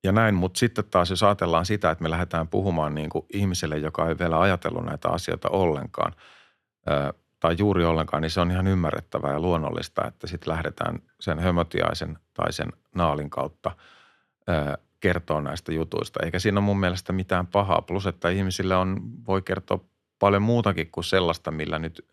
ja 0.05 0.13
näin, 0.13 0.35
mutta 0.35 0.59
sitten 0.59 0.85
taas 0.91 1.11
jos 1.11 1.23
ajatellaan 1.23 1.67
sitä, 1.67 1.91
että 1.91 2.03
me 2.03 2.11
lähdetään 2.11 2.49
puhumaan 2.49 2.95
niin 2.95 3.11
kuin 3.11 3.27
ihmiselle, 3.33 3.79
joka 3.79 4.09
ei 4.09 4.19
vielä 4.19 4.41
ajatellut 4.41 4.85
näitä 4.85 5.09
asioita 5.09 5.49
ollenkaan, 5.49 6.13
öö, 6.91 7.13
tai 7.41 7.57
juuri 7.59 7.85
ollenkaan, 7.85 8.23
niin 8.23 8.31
se 8.31 8.41
on 8.41 8.51
ihan 8.51 8.67
ymmärrettävää 8.67 9.33
ja 9.33 9.41
luonnollista, 9.41 10.07
että 10.07 10.27
sitten 10.27 10.53
lähdetään 10.53 10.99
sen 11.21 11.39
hömötiaisen 11.39 12.19
tai 12.35 12.53
sen 12.53 12.73
naalin 12.95 13.31
kautta 13.31 13.77
öö, 14.49 14.86
kertoo 15.01 15.41
näistä 15.41 15.73
jutuista. 15.73 16.21
Eikä 16.25 16.39
siinä 16.39 16.59
ole 16.59 16.65
mun 16.65 16.81
mielestä 16.81 17.13
mitään 17.13 17.47
pahaa. 17.47 17.83
Plus, 17.83 18.07
että 18.07 18.31
ihmisille 18.31 18.77
on, 18.77 19.01
voi 19.27 19.43
kertoa 19.43 19.85
paljon 20.19 20.43
muutakin 20.43 20.91
kuin 20.91 21.05
sellaista, 21.05 21.51
millä 21.51 21.79
nyt 21.79 22.09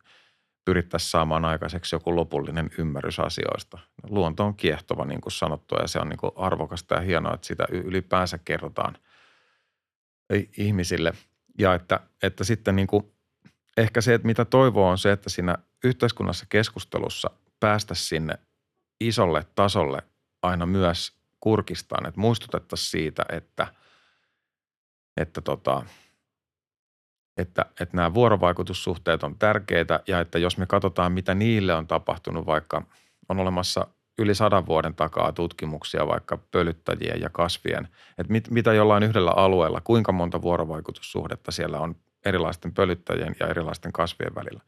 pyrittäisiin 0.65 1.09
saamaan 1.09 1.45
aikaiseksi 1.45 1.95
joku 1.95 2.15
lopullinen 2.15 2.69
ymmärrys 2.77 3.19
asioista. 3.19 3.79
Luonto 4.09 4.45
on 4.45 4.55
kiehtova, 4.55 5.05
niin 5.05 5.21
kuin 5.21 5.33
sanottu, 5.33 5.75
ja 5.81 5.87
se 5.87 5.99
on 5.99 6.09
niin 6.09 6.17
kuin 6.17 6.31
arvokasta 6.35 6.95
ja 6.95 7.01
hienoa, 7.01 7.33
että 7.33 7.47
sitä 7.47 7.65
ylipäänsä 7.71 8.37
kerrotaan 8.37 8.97
ihmisille. 10.57 11.13
Ja 11.59 11.73
että, 11.73 11.99
että 12.23 12.43
sitten 12.43 12.75
niin 12.75 12.87
kuin, 12.87 13.11
ehkä 13.77 14.01
se, 14.01 14.13
että 14.13 14.25
mitä 14.25 14.45
toivoo 14.45 14.89
on 14.89 14.97
se, 14.97 15.11
että 15.11 15.29
siinä 15.29 15.57
yhteiskunnassa 15.83 16.45
keskustelussa 16.49 17.29
päästä 17.59 17.95
sinne 17.95 18.39
isolle 18.99 19.45
tasolle 19.55 20.01
aina 20.41 20.65
myös 20.65 21.22
kurkistaan, 21.43 22.07
että 22.07 22.19
muistutettaisiin 22.19 22.91
siitä, 22.91 23.25
että, 23.29 23.67
että, 25.17 25.41
tota, 25.41 25.85
että, 27.37 27.65
että 27.81 27.97
nämä 27.97 28.13
vuorovaikutussuhteet 28.13 29.23
on 29.23 29.39
tärkeitä 29.39 29.99
ja 30.07 30.19
että 30.19 30.39
jos 30.39 30.57
me 30.57 30.65
katsotaan, 30.65 31.11
mitä 31.11 31.33
niille 31.33 31.73
on 31.73 31.87
tapahtunut, 31.87 32.45
vaikka 32.45 32.83
on 33.29 33.39
olemassa 33.39 33.87
yli 34.17 34.35
sadan 34.35 34.65
vuoden 34.65 34.95
takaa 34.95 35.31
tutkimuksia 35.31 36.07
vaikka 36.07 36.37
pölyttäjien 36.37 37.21
ja 37.21 37.29
kasvien, 37.29 37.87
että 38.17 38.31
mit, 38.31 38.49
mitä 38.49 38.73
jollain 38.73 39.03
yhdellä 39.03 39.31
alueella, 39.31 39.81
kuinka 39.81 40.11
monta 40.11 40.41
vuorovaikutussuhdetta 40.41 41.51
siellä 41.51 41.79
on 41.79 41.95
erilaisten 42.25 42.73
pölyttäjien 42.73 43.35
ja 43.39 43.47
erilaisten 43.47 43.91
kasvien 43.91 44.35
välillä. 44.35 44.61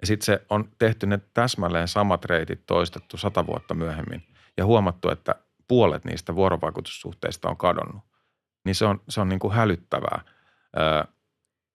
Ja 0.00 0.06
sitten 0.06 0.26
se 0.26 0.46
on 0.50 0.68
tehty 0.78 1.06
ne 1.06 1.20
täsmälleen 1.34 1.88
samat 1.88 2.24
reitit 2.24 2.66
toistettu 2.66 3.16
sata 3.16 3.46
vuotta 3.46 3.74
myöhemmin 3.74 4.22
ja 4.56 4.64
huomattu, 4.64 5.08
että 5.10 5.34
puolet 5.72 6.04
niistä 6.04 6.34
vuorovaikutussuhteista 6.34 7.48
on 7.48 7.56
kadonnut. 7.56 8.02
Niin 8.64 8.74
se 8.74 8.84
on, 8.84 9.00
se 9.08 9.20
on 9.20 9.28
niin 9.28 9.38
kuin 9.38 9.54
hälyttävää 9.54 10.24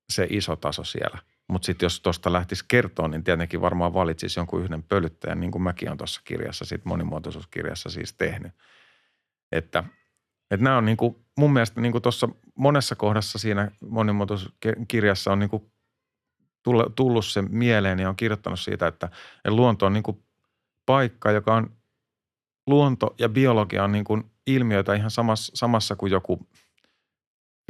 se 0.09 0.27
iso 0.29 0.55
taso 0.55 0.83
siellä. 0.83 1.17
Mutta 1.47 1.65
sitten 1.65 1.85
jos 1.85 2.01
tuosta 2.01 2.33
lähtisi 2.33 2.65
kertoa, 2.67 3.07
niin 3.07 3.23
tietenkin 3.23 3.61
varmaan 3.61 3.93
valitsisi 3.93 4.39
jonkun 4.39 4.63
yhden 4.63 4.83
pölyttäjän, 4.83 5.39
niin 5.39 5.51
kuin 5.51 5.61
mäkin 5.61 5.91
on 5.91 5.97
tuossa 5.97 6.21
kirjassa, 6.25 6.65
sit 6.65 6.85
monimuotoisuuskirjassa 6.85 7.89
siis 7.89 8.13
tehnyt. 8.13 8.51
Että, 9.51 9.83
että 10.51 10.63
nämä 10.63 10.77
on 10.77 10.85
niin 10.85 10.97
kuin, 10.97 11.15
mun 11.37 11.53
mielestä 11.53 11.81
niin 11.81 11.91
kuin 11.91 12.01
tuossa 12.01 12.29
monessa 12.55 12.95
kohdassa 12.95 13.39
siinä 13.39 13.71
monimuotoisuuskirjassa 13.89 15.31
on 15.31 15.39
niin 15.39 15.49
kuin 15.49 15.71
tullut 16.95 17.25
se 17.25 17.41
mieleen 17.41 17.99
ja 17.99 18.09
on 18.09 18.15
kirjoittanut 18.15 18.59
siitä, 18.59 18.87
että 18.87 19.09
luonto 19.47 19.85
on 19.85 19.93
niin 19.93 20.03
kuin 20.03 20.23
paikka, 20.85 21.31
joka 21.31 21.55
on 21.55 21.76
luonto 22.67 23.15
ja 23.19 23.29
biologia 23.29 23.83
on 23.83 23.91
niin 23.91 24.03
kuin 24.03 24.31
ilmiöitä 24.47 24.93
ihan 24.93 25.11
samassa, 25.11 25.51
samassa 25.55 25.95
kuin 25.95 26.11
joku 26.11 26.47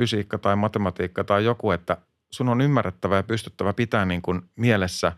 fysiikka 0.02 0.38
tai 0.38 0.56
matematiikka 0.56 1.24
tai 1.24 1.46
joku, 1.46 1.72
että 1.72 1.98
sun 2.32 2.50
on 2.50 2.62
ymmärrettävä 2.62 3.16
ja 3.16 3.24
pystyttävä 3.24 3.74
pitää 3.74 4.06
niin 4.06 4.22
kuin 4.22 4.42
mielessä 4.56 5.12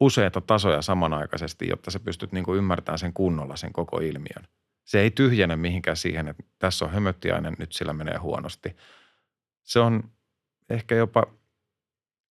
useita 0.00 0.40
tasoja 0.40 0.82
samanaikaisesti, 0.82 1.68
jotta 1.68 1.90
sä 1.90 2.00
pystyt 2.00 2.32
niin 2.32 2.44
kuin 2.44 2.58
ymmärtämään 2.58 2.98
sen 2.98 3.12
kunnolla 3.12 3.56
sen 3.56 3.72
koko 3.72 3.98
ilmiön. 3.98 4.48
Se 4.84 5.00
ei 5.00 5.10
tyhjene 5.10 5.56
mihinkään 5.56 5.96
siihen, 5.96 6.28
että 6.28 6.42
tässä 6.58 6.84
on 6.84 6.90
hömöttiainen, 6.90 7.56
nyt 7.58 7.72
sillä 7.72 7.92
menee 7.92 8.16
huonosti. 8.16 8.76
Se 9.62 9.80
on 9.80 10.10
ehkä 10.70 10.94
jopa, 10.94 11.26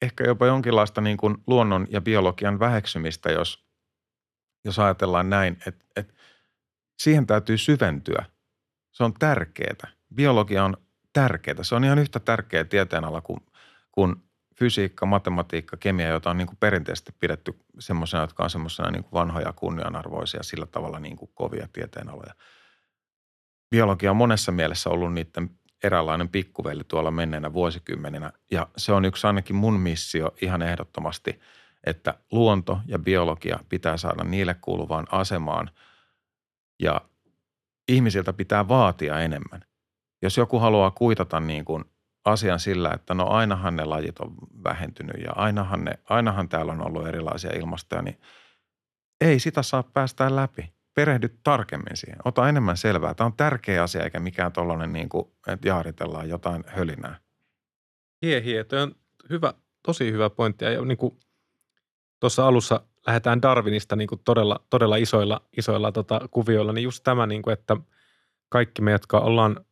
ehkä 0.02 0.24
jopa 0.24 0.46
jonkinlaista 0.46 1.02
niin 1.02 1.18
kuin 1.18 1.38
luonnon 1.48 1.88
ja 1.90 2.02
biologian 2.02 2.60
väheksymistä, 2.60 3.32
jos, 3.32 3.66
jos 4.66 4.80
ajatellaan 4.80 5.30
näin, 5.30 5.58
että, 5.68 5.86
että 5.96 6.14
siihen 7.00 7.28
täytyy 7.28 7.58
syventyä. 7.58 8.26
Se 8.92 9.04
on 9.04 9.14
tärkeää. 9.14 9.88
Biologia 10.16 10.64
on 10.64 10.78
tärkeää. 11.14 11.64
Se 11.64 11.76
on 11.76 11.84
ihan 11.84 12.00
yhtä 12.00 12.20
tärkeä 12.20 12.64
tieteenala 12.64 13.22
kuin 13.22 13.40
kuin 13.92 14.16
fysiikka, 14.56 15.06
matematiikka, 15.06 15.78
kemia, 15.78 16.08
joita 16.08 16.30
on 16.30 16.38
niin 16.38 16.48
kuin 16.48 16.58
perinteisesti 16.60 17.12
pidetty 17.20 17.60
semmoisena, 17.80 18.24
jotka 18.24 18.44
on 18.44 18.50
semmoisena 18.50 18.92
niin 18.92 19.06
vanhoja 19.14 19.54
kunnianarvoisia, 19.54 20.44
sillä 20.44 20.66
tavalla 20.66 21.00
niin 21.00 21.18
kuin 21.18 21.32
kovia 21.34 21.68
tieteenaloja. 21.74 22.34
Biologia 23.70 24.12
on 24.12 24.18
monessa 24.18 24.52
mielessä 24.52 24.90
ollut 24.90 25.14
niiden 25.14 25.50
eräänlainen 25.84 26.30
pikkuveli 26.30 26.84
tuolla 26.84 27.12
menneenä 27.12 27.54
vuosikymmeninä. 27.54 28.32
Ja 28.52 28.68
se 28.78 28.92
on 28.92 29.06
yksi 29.06 29.28
ainakin 29.28 29.56
mun 29.56 29.80
missio 29.80 30.32
ihan 30.42 30.62
ehdottomasti, 30.62 31.40
että 31.84 32.14
luonto 32.32 32.80
ja 32.86 33.00
biologia 33.00 33.60
pitää 33.70 33.98
saada 33.98 34.24
niille 34.24 34.56
kuuluvaan 34.62 35.08
asemaan 35.12 35.70
ja 36.80 37.02
ihmisiltä 37.88 38.34
pitää 38.34 38.68
vaatia 38.68 39.20
enemmän. 39.20 39.62
Jos 40.22 40.38
joku 40.38 40.60
haluaa 40.60 40.92
kuitata 40.92 41.40
niin 41.40 41.66
kuin 41.66 41.86
asian 42.26 42.60
sillä, 42.60 42.92
että 42.94 43.14
no 43.14 43.28
ainahan 43.28 43.76
ne 43.76 43.86
lajit 43.86 44.20
on 44.20 44.36
vähentynyt 44.64 45.24
ja 45.24 45.32
ainahan, 45.36 45.86
ne, 45.86 45.92
ainahan 46.10 46.50
täällä 46.50 46.72
on 46.72 46.88
ollut 46.88 47.08
erilaisia 47.08 47.52
ilmastoja, 47.56 48.02
niin 48.02 48.20
ei 49.22 49.40
sitä 49.40 49.64
saa 49.64 49.84
päästä 49.84 50.36
läpi. 50.36 50.74
Perehdy 50.94 51.40
tarkemmin 51.44 51.98
siihen. 51.98 52.20
Ota 52.26 52.50
enemmän 52.50 52.78
selvää. 52.78 53.14
Tämä 53.14 53.26
on 53.26 53.34
tärkeä 53.38 53.84
asia 53.84 54.04
eikä 54.04 54.20
mikään 54.20 54.52
tuollainen, 54.52 54.94
niin 54.94 55.10
kuin, 55.10 55.32
että 55.48 55.68
jaaritellaan 55.68 56.30
jotain 56.30 56.64
hölinää. 56.68 57.20
Hie, 58.22 58.44
hie. 58.44 58.64
Tuo 58.64 58.80
on 58.80 58.96
hyvä, 59.30 59.54
tosi 59.86 60.12
hyvä 60.12 60.30
pointti. 60.30 60.66
Ja 60.66 60.86
niin 60.86 60.98
kuin 60.98 61.20
tuossa 62.20 62.48
alussa 62.48 62.82
lähdetään 63.10 63.42
Darwinista 63.42 63.96
niin 63.96 64.08
kuin 64.08 64.22
todella, 64.26 64.60
todella 64.70 64.96
isoilla, 64.96 65.42
isoilla 65.58 65.92
tota, 65.92 66.22
kuvioilla, 66.32 66.74
niin 66.74 66.84
just 66.84 67.04
tämä, 67.04 67.28
niin 67.28 67.42
kuin, 67.42 67.54
että 67.54 67.78
kaikki 68.50 68.82
me, 68.82 68.92
jotka 68.92 69.20
ollaan 69.20 69.66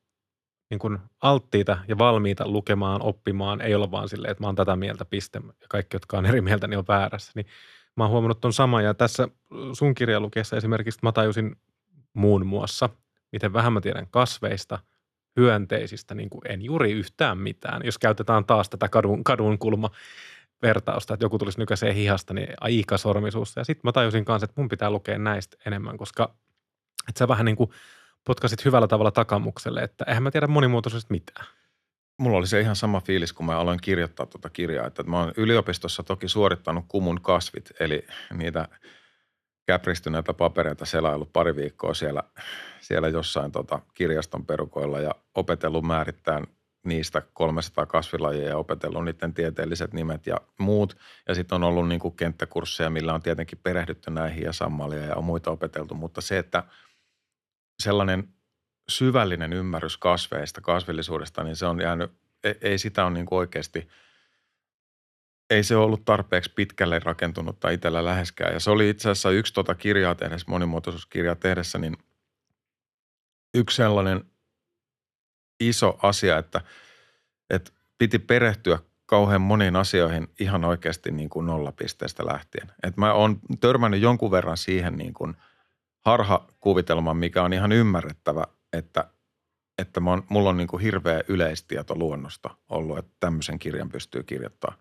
niin 0.70 0.80
kuin 0.80 0.98
alttiita 1.22 1.78
ja 1.88 1.98
valmiita 1.98 2.48
lukemaan, 2.48 3.02
oppimaan, 3.02 3.62
ei 3.62 3.76
olla 3.76 3.92
vaan 3.92 4.10
silleen, 4.10 4.32
että 4.32 4.44
mä 4.44 4.48
oon 4.48 4.56
tätä 4.56 4.76
mieltä, 4.76 5.06
piste, 5.06 5.42
ja 5.46 5.68
kaikki, 5.70 5.96
jotka 5.96 6.18
on 6.18 6.26
eri 6.26 6.42
mieltä, 6.42 6.68
niin 6.68 6.78
on 6.78 6.86
väärässä. 6.88 7.32
Niin 7.36 7.46
mä 7.96 8.04
oon 8.04 8.12
huomannut 8.12 8.42
ton 8.42 8.54
saman, 8.54 8.84
ja 8.84 8.94
tässä 8.94 9.28
sun 9.74 9.96
kirjalukeessa 9.96 10.58
esimerkiksi 10.58 11.00
mä 11.04 11.12
tajusin 11.12 11.56
muun 12.14 12.46
muassa, 12.46 12.90
miten 13.32 13.54
vähän 13.54 13.74
mä 13.74 13.82
tiedän 13.82 14.08
kasveista, 14.12 14.80
hyönteisistä, 15.40 16.16
niin 16.16 16.30
kuin 16.30 16.42
en 16.50 16.62
juuri 16.62 16.92
yhtään 16.92 17.38
mitään. 17.38 17.82
Jos 17.86 17.98
käytetään 17.98 18.46
taas 18.46 18.70
tätä 18.70 18.90
kadun, 18.90 19.24
kadun 19.24 19.58
kulma 19.58 19.90
vertausta, 20.62 21.14
että 21.14 21.26
joku 21.26 21.38
tulisi 21.38 21.60
nykäiseen 21.60 21.96
hihasta, 21.96 22.34
niin 22.34 22.54
aika 22.62 22.98
sormisuussa. 22.98 23.60
Ja 23.60 23.64
sitten 23.64 23.88
mä 23.88 23.92
tajusin 23.92 24.26
kanssa, 24.26 24.46
että 24.46 24.62
mun 24.62 24.70
pitää 24.70 24.90
lukea 24.90 25.18
näistä 25.18 25.58
enemmän, 25.66 25.98
koska 25.98 26.36
että 27.10 27.20
sä 27.20 27.28
vähän 27.28 27.46
niin 27.46 27.58
kuin– 27.58 27.70
potkasit 28.28 28.66
hyvällä 28.66 28.88
tavalla 28.88 29.12
takamukselle, 29.12 29.82
että 29.82 30.06
eihän 30.08 30.24
mä 30.24 30.32
tiedä 30.32 30.48
monimuotoisuudesta 30.48 31.14
mitään. 31.14 31.46
Mulla 32.20 32.38
oli 32.38 32.48
se 32.48 32.60
ihan 32.60 32.76
sama 32.76 33.02
fiilis, 33.02 33.34
kun 33.34 33.46
mä 33.46 33.60
aloin 33.60 33.80
kirjoittaa 33.82 34.26
tuota 34.26 34.50
kirjaa, 34.50 34.88
että 34.88 35.04
mä 35.04 35.20
oon 35.20 35.34
yliopistossa 35.38 36.04
toki 36.04 36.28
suorittanut 36.28 36.86
kumun 36.88 37.22
kasvit, 37.22 37.72
eli 37.80 38.08
niitä 38.34 38.68
käpristyneitä 39.68 40.34
papereita 40.34 40.86
selaillut 40.86 41.34
pari 41.34 41.56
viikkoa 41.56 41.94
siellä, 41.94 42.24
siellä 42.82 43.08
jossain 43.08 43.52
tota 43.52 43.80
kirjaston 43.94 44.46
perukoilla 44.46 45.00
ja 45.00 45.12
opetellut 45.36 45.86
määrittämään 45.86 46.48
niistä 46.88 47.22
300 47.34 47.86
kasvilajia 47.86 48.48
ja 48.48 48.58
opetellut 48.58 49.06
niiden 49.06 49.34
tieteelliset 49.34 49.94
nimet 49.94 50.28
ja 50.28 50.42
muut. 50.60 50.98
Ja 51.28 51.36
sitten 51.36 51.56
on 51.56 51.64
ollut 51.64 51.88
niin 51.88 52.00
kuin 52.00 52.16
kenttäkursseja, 52.16 52.90
millä 52.90 53.14
on 53.14 53.22
tietenkin 53.22 53.60
perehdytty 53.64 54.12
näihin 54.12 54.44
ja 54.44 54.54
sammalia 54.54 55.06
ja 55.06 55.16
on 55.16 55.24
muita 55.24 55.52
opeteltu, 55.52 55.96
mutta 55.96 56.22
se, 56.22 56.38
että– 56.38 56.64
sellainen 57.80 58.34
syvällinen 58.90 59.54
ymmärrys 59.54 59.98
kasveista, 59.98 60.62
kasvillisuudesta, 60.62 61.44
niin 61.44 61.56
se 61.56 61.66
on 61.66 61.82
jäänyt, 61.82 62.12
ei, 62.44 62.56
ei 62.62 62.78
sitä 62.78 63.06
ole 63.06 63.14
niin 63.14 63.26
kuin 63.26 63.40
oikeasti, 63.40 63.88
ei 65.50 65.64
se 65.64 65.76
ollut 65.76 66.06
tarpeeksi 66.06 66.52
pitkälle 66.56 67.00
rakentunutta 67.00 67.70
itsellä 67.70 68.06
läheskään. 68.06 68.54
Ja 68.54 68.60
se 68.60 68.72
oli 68.72 68.90
itse 68.90 69.10
asiassa 69.10 69.32
yksi 69.32 69.54
tuota 69.54 69.76
kirjaa 69.76 70.16
tehdessä, 70.16 70.46
monimuotoisuuskirjaa 70.50 71.36
tehdessä, 71.36 71.78
niin 71.78 71.98
yksi 73.54 73.76
sellainen 73.76 74.24
iso 75.60 75.98
asia, 76.04 76.38
että, 76.38 76.62
että 77.50 77.72
piti 77.98 78.20
perehtyä 78.20 78.80
kauhean 79.06 79.42
moniin 79.42 79.76
asioihin 79.76 80.28
ihan 80.40 80.66
oikeasti 80.66 81.12
niin 81.12 81.30
kuin 81.30 81.46
nollapisteestä 81.46 82.26
lähtien. 82.26 82.72
Et 82.84 82.98
mä 82.98 83.14
oon 83.14 83.40
törmännyt 83.60 84.02
jonkun 84.02 84.32
verran 84.32 84.58
siihen 84.58 84.98
niin 84.98 85.14
kuin– 85.14 85.36
harhakuvitelman, 86.08 87.18
mikä 87.18 87.44
on 87.44 87.54
ihan 87.54 87.72
ymmärrettävä, 87.72 88.44
että, 88.74 89.10
että 89.78 90.00
mä 90.00 90.12
on, 90.12 90.24
mulla 90.30 90.50
on 90.50 90.58
niin 90.58 90.68
kuin 90.68 90.82
hirveä 90.82 91.24
yleistieto 91.28 91.96
luonnosta 91.96 92.50
ollut, 92.70 92.98
että 92.98 93.12
tämmöisen 93.20 93.60
kirjan 93.60 93.90
pystyy 93.90 94.24
kirjoittamaan. 94.24 94.80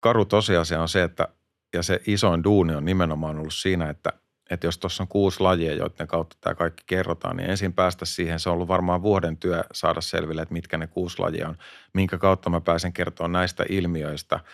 Karu 0.00 0.24
tosiasia 0.24 0.82
on 0.82 0.88
se, 0.88 1.02
että 1.02 1.28
ja 1.72 1.82
se 1.82 2.00
isoin 2.06 2.44
duuni 2.44 2.74
on 2.74 2.84
nimenomaan 2.84 3.38
ollut 3.38 3.54
siinä, 3.54 3.90
että, 3.90 4.12
että 4.54 4.66
jos 4.66 4.78
tuossa 4.78 5.02
on 5.02 5.08
kuusi 5.08 5.40
lajia, 5.40 5.74
joiden 5.74 6.06
kautta 6.06 6.36
tämä 6.40 6.54
kaikki 6.54 6.84
kerrotaan, 6.86 7.36
niin 7.36 7.50
ensin 7.50 7.72
päästä 7.72 8.04
siihen, 8.04 8.40
se 8.40 8.48
on 8.48 8.54
ollut 8.54 8.68
varmaan 8.68 9.02
vuoden 9.02 9.36
työ 9.36 9.64
saada 9.72 10.00
selville, 10.00 10.42
että 10.42 10.54
mitkä 10.54 10.78
ne 10.78 10.86
kuusi 10.86 11.18
lajia 11.18 11.48
on, 11.48 11.56
minkä 11.92 12.18
kautta 12.18 12.50
mä 12.50 12.60
pääsen 12.60 12.92
kertomaan 12.92 13.32
näistä 13.32 13.64
ilmiöistä– 13.68 14.40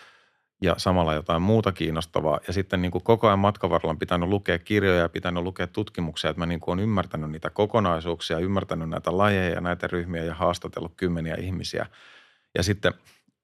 ja 0.61 0.75
samalla 0.77 1.13
jotain 1.13 1.41
muuta 1.41 1.71
kiinnostavaa. 1.71 2.39
Ja 2.47 2.53
sitten 2.53 2.81
niin 2.81 2.91
kuin 2.91 3.03
koko 3.03 3.27
ajan 3.27 3.39
matkan 3.39 3.69
varrella 3.69 3.91
on 3.91 3.99
pitänyt 3.99 4.29
lukea 4.29 4.59
kirjoja 4.59 4.99
ja 4.99 5.09
pitänyt 5.09 5.43
lukea 5.43 5.67
tutkimuksia, 5.67 6.29
että 6.29 6.39
mä 6.39 6.45
niin 6.45 6.59
kuin 6.59 6.73
olen 6.73 6.83
ymmärtänyt 6.83 7.31
niitä 7.31 7.49
kokonaisuuksia, 7.49 8.39
ymmärtänyt 8.39 8.89
näitä 8.89 9.17
lajeja 9.17 9.55
ja 9.55 9.61
näitä 9.61 9.87
ryhmiä 9.87 10.23
ja 10.23 10.35
haastatellut 10.35 10.93
kymmeniä 10.97 11.35
ihmisiä. 11.35 11.85
Ja 12.55 12.63
sitten 12.63 12.93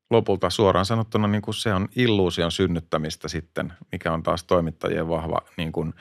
lopulta 0.10 0.50
suoraan 0.50 0.86
sanottuna 0.86 1.28
niin 1.28 1.42
kuin 1.42 1.56
se 1.56 1.74
on 1.74 1.88
illuusion 1.96 2.52
synnyttämistä 2.52 3.28
sitten, 3.28 3.74
mikä 3.92 4.14
on 4.14 4.24
taas 4.24 4.44
toimittajien 4.44 5.08
vahva 5.08 5.42
niin 5.58 5.72
kuin 5.72 5.94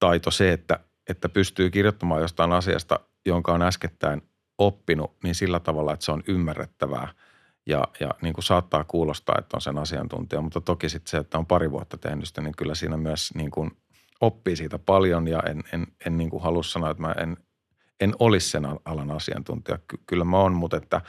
taito 0.00 0.30
se, 0.30 0.52
että, 0.52 0.80
että 1.08 1.28
pystyy 1.28 1.70
kirjoittamaan 1.70 2.20
jostain 2.20 2.52
asiasta, 2.52 3.00
jonka 3.26 3.52
on 3.52 3.62
äskettäin 3.62 4.22
oppinut, 4.58 5.16
niin 5.22 5.34
sillä 5.34 5.60
tavalla, 5.60 5.92
että 5.92 6.04
se 6.04 6.12
on 6.12 6.22
ymmärrettävää– 6.28 7.08
ja, 7.66 7.88
ja 8.00 8.10
niin 8.22 8.34
kuin 8.34 8.44
saattaa 8.44 8.84
kuulostaa, 8.84 9.36
että 9.38 9.56
on 9.56 9.60
sen 9.60 9.78
asiantuntija, 9.78 10.40
mutta 10.40 10.60
toki 10.60 10.88
sitten 10.88 11.10
se, 11.10 11.16
että 11.16 11.38
on 11.38 11.46
pari 11.46 11.70
vuotta 11.70 11.98
tehnyt 11.98 12.28
sitä, 12.28 12.40
niin 12.40 12.56
kyllä 12.56 12.74
siinä 12.74 12.96
myös 12.96 13.34
niin 13.34 13.50
kuin 13.50 13.70
oppii 14.20 14.56
siitä 14.56 14.78
paljon. 14.78 15.28
Ja 15.28 15.42
en, 15.48 15.62
en, 15.72 15.86
en 16.06 16.16
niin 16.16 16.30
kuin 16.30 16.42
halua 16.42 16.62
sanoa, 16.62 16.90
että 16.90 17.02
mä 17.02 17.12
en, 17.12 17.36
en 18.00 18.14
olisi 18.18 18.50
sen 18.50 18.66
alan 18.84 19.10
asiantuntija. 19.10 19.78
Ky- 19.88 20.02
kyllä 20.06 20.24
mä 20.24 20.38
oon, 20.38 20.52
mutta 20.52 20.76
että 20.76 21.00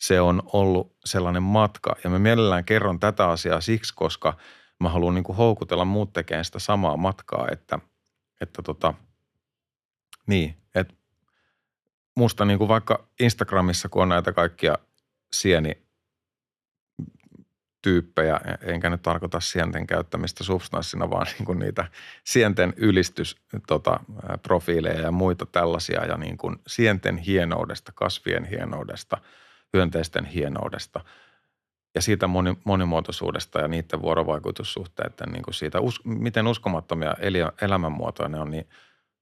se 0.00 0.20
on 0.20 0.42
ollut 0.52 0.96
sellainen 1.04 1.42
matka. 1.42 1.96
Ja 2.04 2.10
mä 2.10 2.18
mielellään 2.18 2.64
kerron 2.64 3.00
tätä 3.00 3.28
asiaa 3.28 3.60
siksi, 3.60 3.94
koska 3.94 4.36
mä 4.80 4.88
haluan 4.88 5.14
niin 5.14 5.24
kuin 5.24 5.36
houkutella 5.36 5.84
muut 5.84 6.12
tekemään 6.12 6.44
sitä 6.44 6.58
samaa 6.58 6.96
matkaa, 6.96 7.46
että, 7.52 7.78
että 8.40 8.62
tota, 8.62 8.94
Niin, 10.26 10.56
että 10.74 10.94
musta 12.16 12.44
niin 12.44 12.58
kuin 12.58 12.68
vaikka 12.68 13.08
Instagramissa, 13.20 13.88
kun 13.88 14.02
on 14.02 14.08
näitä 14.08 14.32
kaikkia 14.32 14.78
sieni 15.32 15.82
tyyppejä, 17.82 18.40
enkä 18.62 18.90
nyt 18.90 19.02
tarkoita 19.02 19.40
sienten 19.40 19.86
käyttämistä 19.86 20.44
substanssina, 20.44 21.10
vaan 21.10 21.26
niin 21.38 21.44
kuin 21.44 21.58
niitä 21.58 21.88
sienten 22.24 22.74
ylistys 22.76 23.36
tota, 23.66 24.00
ja 25.02 25.10
muita 25.10 25.46
tällaisia 25.46 26.04
ja 26.04 26.16
niin 26.16 26.36
kuin 26.36 26.56
sienten 26.66 27.18
hienoudesta, 27.18 27.92
kasvien 27.94 28.44
hienoudesta, 28.44 29.18
hyönteisten 29.72 30.24
hienoudesta 30.24 31.04
ja 31.94 32.02
siitä 32.02 32.26
moni, 32.26 32.56
monimuotoisuudesta 32.64 33.60
ja 33.60 33.68
niiden 33.68 34.02
vuorovaikutussuhteiden, 34.02 35.32
niin 35.32 35.42
kuin 35.42 35.54
siitä, 35.54 35.80
us, 35.80 36.04
miten 36.04 36.46
uskomattomia 36.46 37.14
elämänmuotoja 37.62 38.28
ne 38.28 38.40
on, 38.40 38.50
niin 38.50 38.68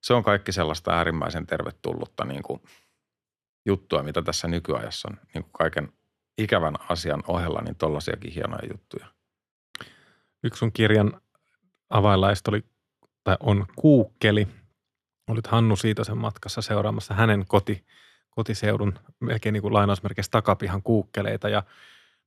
se 0.03 0.15
on 0.15 0.23
kaikki 0.23 0.53
sellaista 0.53 0.97
äärimmäisen 0.97 1.47
tervetullutta 1.47 2.25
niin 2.25 2.43
kuin 2.43 2.63
juttua, 3.67 4.03
mitä 4.03 4.23
tässä 4.23 4.49
nykyajassa 4.49 5.09
on 5.11 5.17
niin 5.35 5.43
kuin 5.43 5.53
kaiken 5.53 5.93
ikävän 6.39 6.75
asian 6.89 7.23
ohella, 7.29 7.61
niin 7.61 7.77
tollasiakin 7.77 8.33
hienoja 8.33 8.69
juttuja. 8.73 9.07
Yksi 10.45 10.59
sun 10.59 10.73
kirjan 10.73 11.21
avainlaista 11.91 12.51
oli, 12.51 12.65
tai 13.25 13.37
on 13.41 13.67
kuukkeli. 13.77 14.49
Olit 15.31 15.47
Hannu 15.47 15.77
sen 15.77 16.19
matkassa 16.19 16.63
seuraamassa 16.63 17.15
hänen 17.15 17.45
koti, 17.47 17.87
kotiseudun 18.31 18.99
melkein 19.21 19.53
niin 19.53 19.63
kuin 19.63 19.75
lainausmerkeissä 19.75 20.31
takapihan 20.31 20.83
kuukkeleita. 20.83 21.49
Ja 21.49 21.63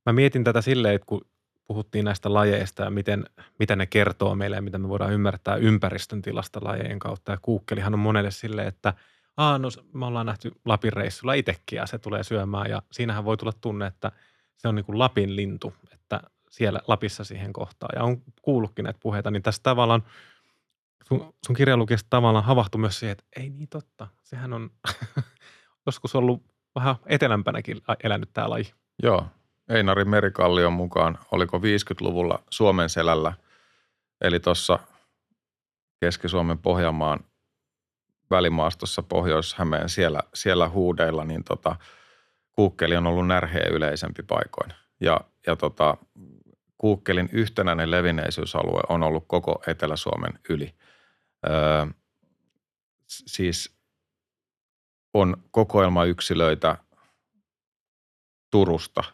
mä 0.06 0.12
mietin 0.12 0.44
tätä 0.44 0.60
silleen, 0.60 0.94
että 0.94 1.06
kun 1.06 1.20
puhuttiin 1.64 2.04
näistä 2.04 2.34
lajeista 2.34 2.82
ja 2.82 2.90
miten, 2.90 3.24
mitä 3.58 3.76
ne 3.76 3.86
kertoo 3.86 4.34
meille 4.34 4.56
ja 4.56 4.62
mitä 4.62 4.78
me 4.78 4.88
voidaan 4.88 5.12
ymmärtää 5.12 5.56
ympäristön 5.56 6.22
tilasta 6.22 6.60
lajeen 6.62 6.98
kautta. 6.98 7.32
Ja 7.32 7.38
kuukkelihan 7.42 7.94
on 7.94 8.00
monelle 8.00 8.30
silleen, 8.30 8.68
että– 8.68 8.94
Aa, 9.36 9.58
no 9.58 9.68
me 9.92 10.06
ollaan 10.06 10.26
nähty 10.26 10.52
Lapin 10.64 10.92
reissulla 10.92 11.34
itsekin 11.34 11.76
ja 11.76 11.86
se 11.86 11.98
tulee 11.98 12.24
syömään 12.24 12.70
ja 12.70 12.82
siinähän 12.92 13.24
voi 13.24 13.36
tulla 13.36 13.52
tunne, 13.60 13.86
että 13.86 14.12
se 14.56 14.68
on 14.68 14.74
niin 14.74 14.84
kuin 14.84 14.98
Lapin 14.98 15.36
lintu, 15.36 15.74
että 15.92 16.20
siellä 16.50 16.80
Lapissa 16.88 17.24
siihen 17.24 17.52
kohtaan. 17.52 17.90
Ja 17.96 18.04
on 18.04 18.22
kuullutkin 18.42 18.84
näitä 18.84 18.98
puheita, 19.02 19.30
niin 19.30 19.42
tässä 19.42 19.62
tavallaan 19.62 20.02
sun, 21.04 21.34
sun 21.46 21.56
kirjalukiesta 21.56 22.06
tavallaan 22.10 22.44
havahtui 22.44 22.80
myös 22.80 22.98
siihen, 22.98 23.12
että 23.12 23.24
ei 23.36 23.50
niin 23.50 23.68
totta. 23.68 24.08
Sehän 24.22 24.52
on 24.52 24.70
joskus 25.86 26.14
ollut 26.14 26.42
vähän 26.74 26.96
etelämpänäkin 27.06 27.80
elänyt 28.04 28.30
tämä 28.32 28.50
laji. 28.50 28.72
Joo. 29.02 29.26
Einari 29.68 30.04
Merikallion 30.04 30.72
mukaan, 30.72 31.18
oliko 31.32 31.58
50-luvulla 31.58 32.42
Suomen 32.50 32.88
selällä, 32.88 33.32
eli 34.20 34.40
tuossa 34.40 34.78
Keski-Suomen 36.00 36.58
Pohjanmaan 36.58 37.20
välimaastossa 38.30 39.02
Pohjois-Hämeen 39.02 39.88
siellä, 39.88 40.20
siellä 40.34 40.68
huudeilla, 40.68 41.24
niin 41.24 41.44
tota, 41.44 41.76
kuukkeli 42.52 42.96
on 42.96 43.06
ollut 43.06 43.26
närheen 43.26 43.72
yleisempi 43.72 44.22
paikoin. 44.22 44.72
Ja, 45.00 45.20
ja 45.46 45.56
tota, 45.56 45.96
kuukkelin 46.78 47.28
yhtenäinen 47.32 47.90
levinneisyysalue 47.90 48.80
on 48.88 49.02
ollut 49.02 49.24
koko 49.26 49.62
Etelä-Suomen 49.66 50.38
yli. 50.48 50.74
Öö, 51.46 51.86
siis 53.08 53.76
on 55.14 55.36
kokoelmayksilöitä 55.50 56.76
Turusta, 58.50 59.04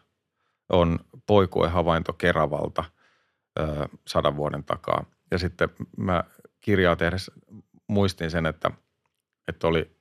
on 0.69 0.99
poikuehavainto 1.25 2.13
Keravalta 2.13 2.83
öö, 3.59 3.85
sadan 4.07 4.37
vuoden 4.37 4.63
takaa. 4.63 5.05
Ja 5.31 5.37
sitten 5.37 5.69
mä 5.97 6.23
kirjaa 6.61 6.95
tehdessä 6.95 7.31
muistin 7.87 8.31
sen, 8.31 8.45
että– 8.45 8.71
että 9.49 9.67
oli, 9.67 9.91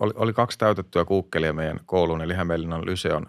oli, 0.00 0.12
oli 0.16 0.32
kaksi 0.32 0.58
täytettyä 0.58 1.04
kuukkelia 1.04 1.52
meidän 1.52 1.80
koulun, 1.86 2.22
eli 2.22 2.34
Hämeenlinnan 2.34 2.86
Lyseon 2.86 3.26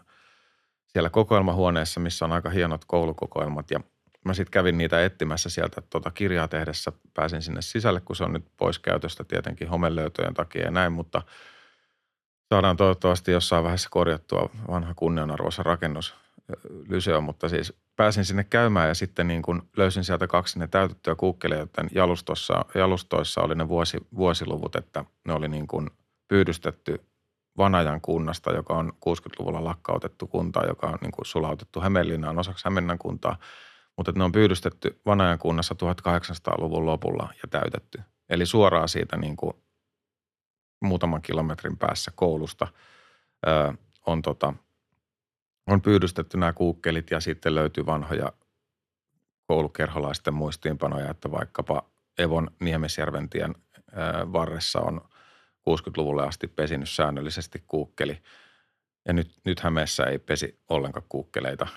siellä 0.87 1.09
kokoelmahuoneessa, 1.09 1.99
missä 1.99 2.25
on 2.25 2.31
aika 2.31 2.49
hienot 2.49 2.85
koulukokoelmat. 2.85 3.71
Ja 3.71 3.79
mä 4.25 4.33
sitten 4.33 4.51
kävin 4.51 4.77
niitä 4.77 5.05
etsimässä 5.05 5.49
sieltä 5.49 5.81
tuota 5.89 6.11
kirjaa 6.11 6.47
tehdessä. 6.47 6.91
Pääsin 7.13 7.41
sinne 7.41 7.61
sisälle, 7.61 8.01
kun 8.01 8.15
se 8.15 8.23
on 8.23 8.33
nyt 8.33 8.45
pois 8.57 8.79
käytöstä 8.79 9.23
tietenkin 9.23 9.69
homelöytöjen 9.69 10.33
takia 10.33 10.65
ja 10.65 10.71
näin, 10.71 10.91
mutta 10.91 11.21
saadaan 12.53 12.77
toivottavasti 12.77 13.31
jossain 13.31 13.63
vaiheessa 13.63 13.89
korjattua 13.89 14.49
vanha 14.67 14.93
kunnianarvoisa 14.95 15.63
rakennus 15.63 16.15
Lyseo, 16.89 17.21
mutta 17.21 17.49
siis 17.49 17.73
pääsin 17.95 18.25
sinne 18.25 18.43
käymään 18.43 18.87
ja 18.87 18.93
sitten 18.93 19.27
niin 19.27 19.41
kuin 19.41 19.61
löysin 19.77 20.03
sieltä 20.03 20.27
kaksi 20.27 20.59
ne 20.59 20.67
täytettyä 20.67 21.15
kuukkeleja, 21.15 21.59
joten 21.59 21.89
jalustossa, 21.91 22.65
jalustoissa 22.75 23.41
oli 23.41 23.55
ne 23.55 23.67
vuosi, 23.67 23.97
vuosiluvut, 24.15 24.75
että 24.75 25.05
ne 25.27 25.33
oli 25.33 25.47
niin 25.47 25.67
kuin 25.67 25.89
pyydystetty 26.27 27.01
Vanajan 27.57 28.01
kunnasta, 28.01 28.51
joka 28.51 28.73
on 28.73 28.93
60-luvulla 29.09 29.63
lakkautettu 29.63 30.27
kunta, 30.27 30.65
joka 30.65 30.87
on 30.87 30.97
niin 31.01 31.11
kuin 31.11 31.25
sulautettu 31.25 31.81
Hämeenlinnaan 31.81 32.39
osaksi 32.39 32.65
Hämeenlinnan 32.65 32.97
kuntaa, 32.97 33.37
mutta 33.97 34.11
ne 34.15 34.23
on 34.23 34.31
pyydystetty 34.31 35.01
Vanajan 35.05 35.39
kunnassa 35.39 35.75
1800-luvun 35.83 36.85
lopulla 36.85 37.33
ja 37.43 37.49
täytetty. 37.49 38.01
Eli 38.29 38.45
suoraan 38.45 38.89
siitä 38.89 39.17
niin 39.17 39.35
kuin 39.35 39.53
muutaman 40.79 41.21
kilometrin 41.21 41.77
päässä 41.77 42.11
koulusta 42.15 42.67
ö, 43.47 43.73
on 44.05 44.21
tota– 44.21 44.53
on 45.67 45.81
pyydystetty 45.81 46.37
nämä 46.37 46.53
kuukkelit 46.53 47.11
ja 47.11 47.19
sitten 47.19 47.55
löytyy 47.55 47.85
vanhoja 47.85 48.33
koulukerholaisten 49.47 50.33
muistiinpanoja, 50.33 51.09
että 51.09 51.31
vaikkapa 51.31 51.89
Evon 52.17 52.51
Niemesjärventien 52.59 53.55
varressa 54.33 54.79
on 54.79 55.01
60-luvulle 55.69 56.27
asti 56.27 56.47
pesinyt 56.47 56.89
säännöllisesti 56.89 57.63
kuukkeli. 57.67 58.21
Ja 59.05 59.13
nyt, 59.13 59.31
nyt 59.45 59.59
Hämeessä 59.59 60.03
ei 60.03 60.19
pesi 60.19 60.59
ollenkaan 60.69 61.05
kuukkeleita. 61.09 61.67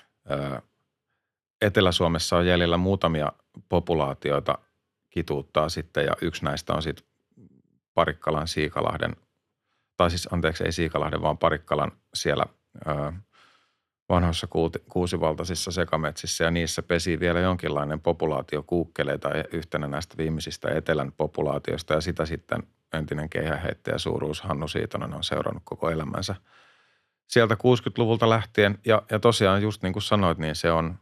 Etelä-Suomessa 1.61 2.37
on 2.37 2.47
jäljellä 2.47 2.77
muutamia 2.77 3.31
populaatioita 3.69 4.57
kituuttaa 5.09 5.69
sitten 5.69 6.05
ja 6.05 6.13
yksi 6.21 6.45
näistä 6.45 6.73
on 6.73 6.81
sitten 6.81 7.05
Parikkalan 8.01 8.47
Siikalahden, 8.47 9.15
tai 9.97 10.09
siis 10.09 10.27
anteeksi 10.31 10.63
ei 10.63 10.71
Siikalahden, 10.71 11.21
vaan 11.21 11.37
Parikkalan 11.37 11.91
siellä 12.13 12.45
vanhoissa 14.09 14.47
kuusivaltaisissa 14.89 15.71
sekametsissä 15.71 16.43
ja 16.43 16.51
niissä 16.51 16.83
pesi 16.83 17.19
vielä 17.19 17.39
jonkinlainen 17.39 17.99
populaatio 17.99 18.63
kuukkeleita 18.63 19.29
yhtenä 19.53 19.87
näistä 19.87 20.17
viimeisistä 20.17 20.69
etelän 20.69 21.11
populaatioista 21.11 21.93
ja 21.93 22.01
sitä 22.01 22.25
sitten 22.25 22.63
entinen 22.93 23.29
keihäheittäjä 23.29 23.97
suuruus 23.97 24.41
Hannu 24.41 24.67
Siitonen 24.67 25.13
on 25.13 25.23
seurannut 25.23 25.63
koko 25.65 25.89
elämänsä. 25.89 26.35
Sieltä 27.27 27.53
60-luvulta 27.53 28.29
lähtien 28.29 28.79
ja, 28.85 29.01
ja 29.11 29.19
tosiaan 29.19 29.61
just 29.61 29.83
niin 29.83 29.93
kuin 29.93 30.03
sanoit, 30.03 30.37
niin 30.37 30.55
se 30.55 30.71
on, 30.71 30.99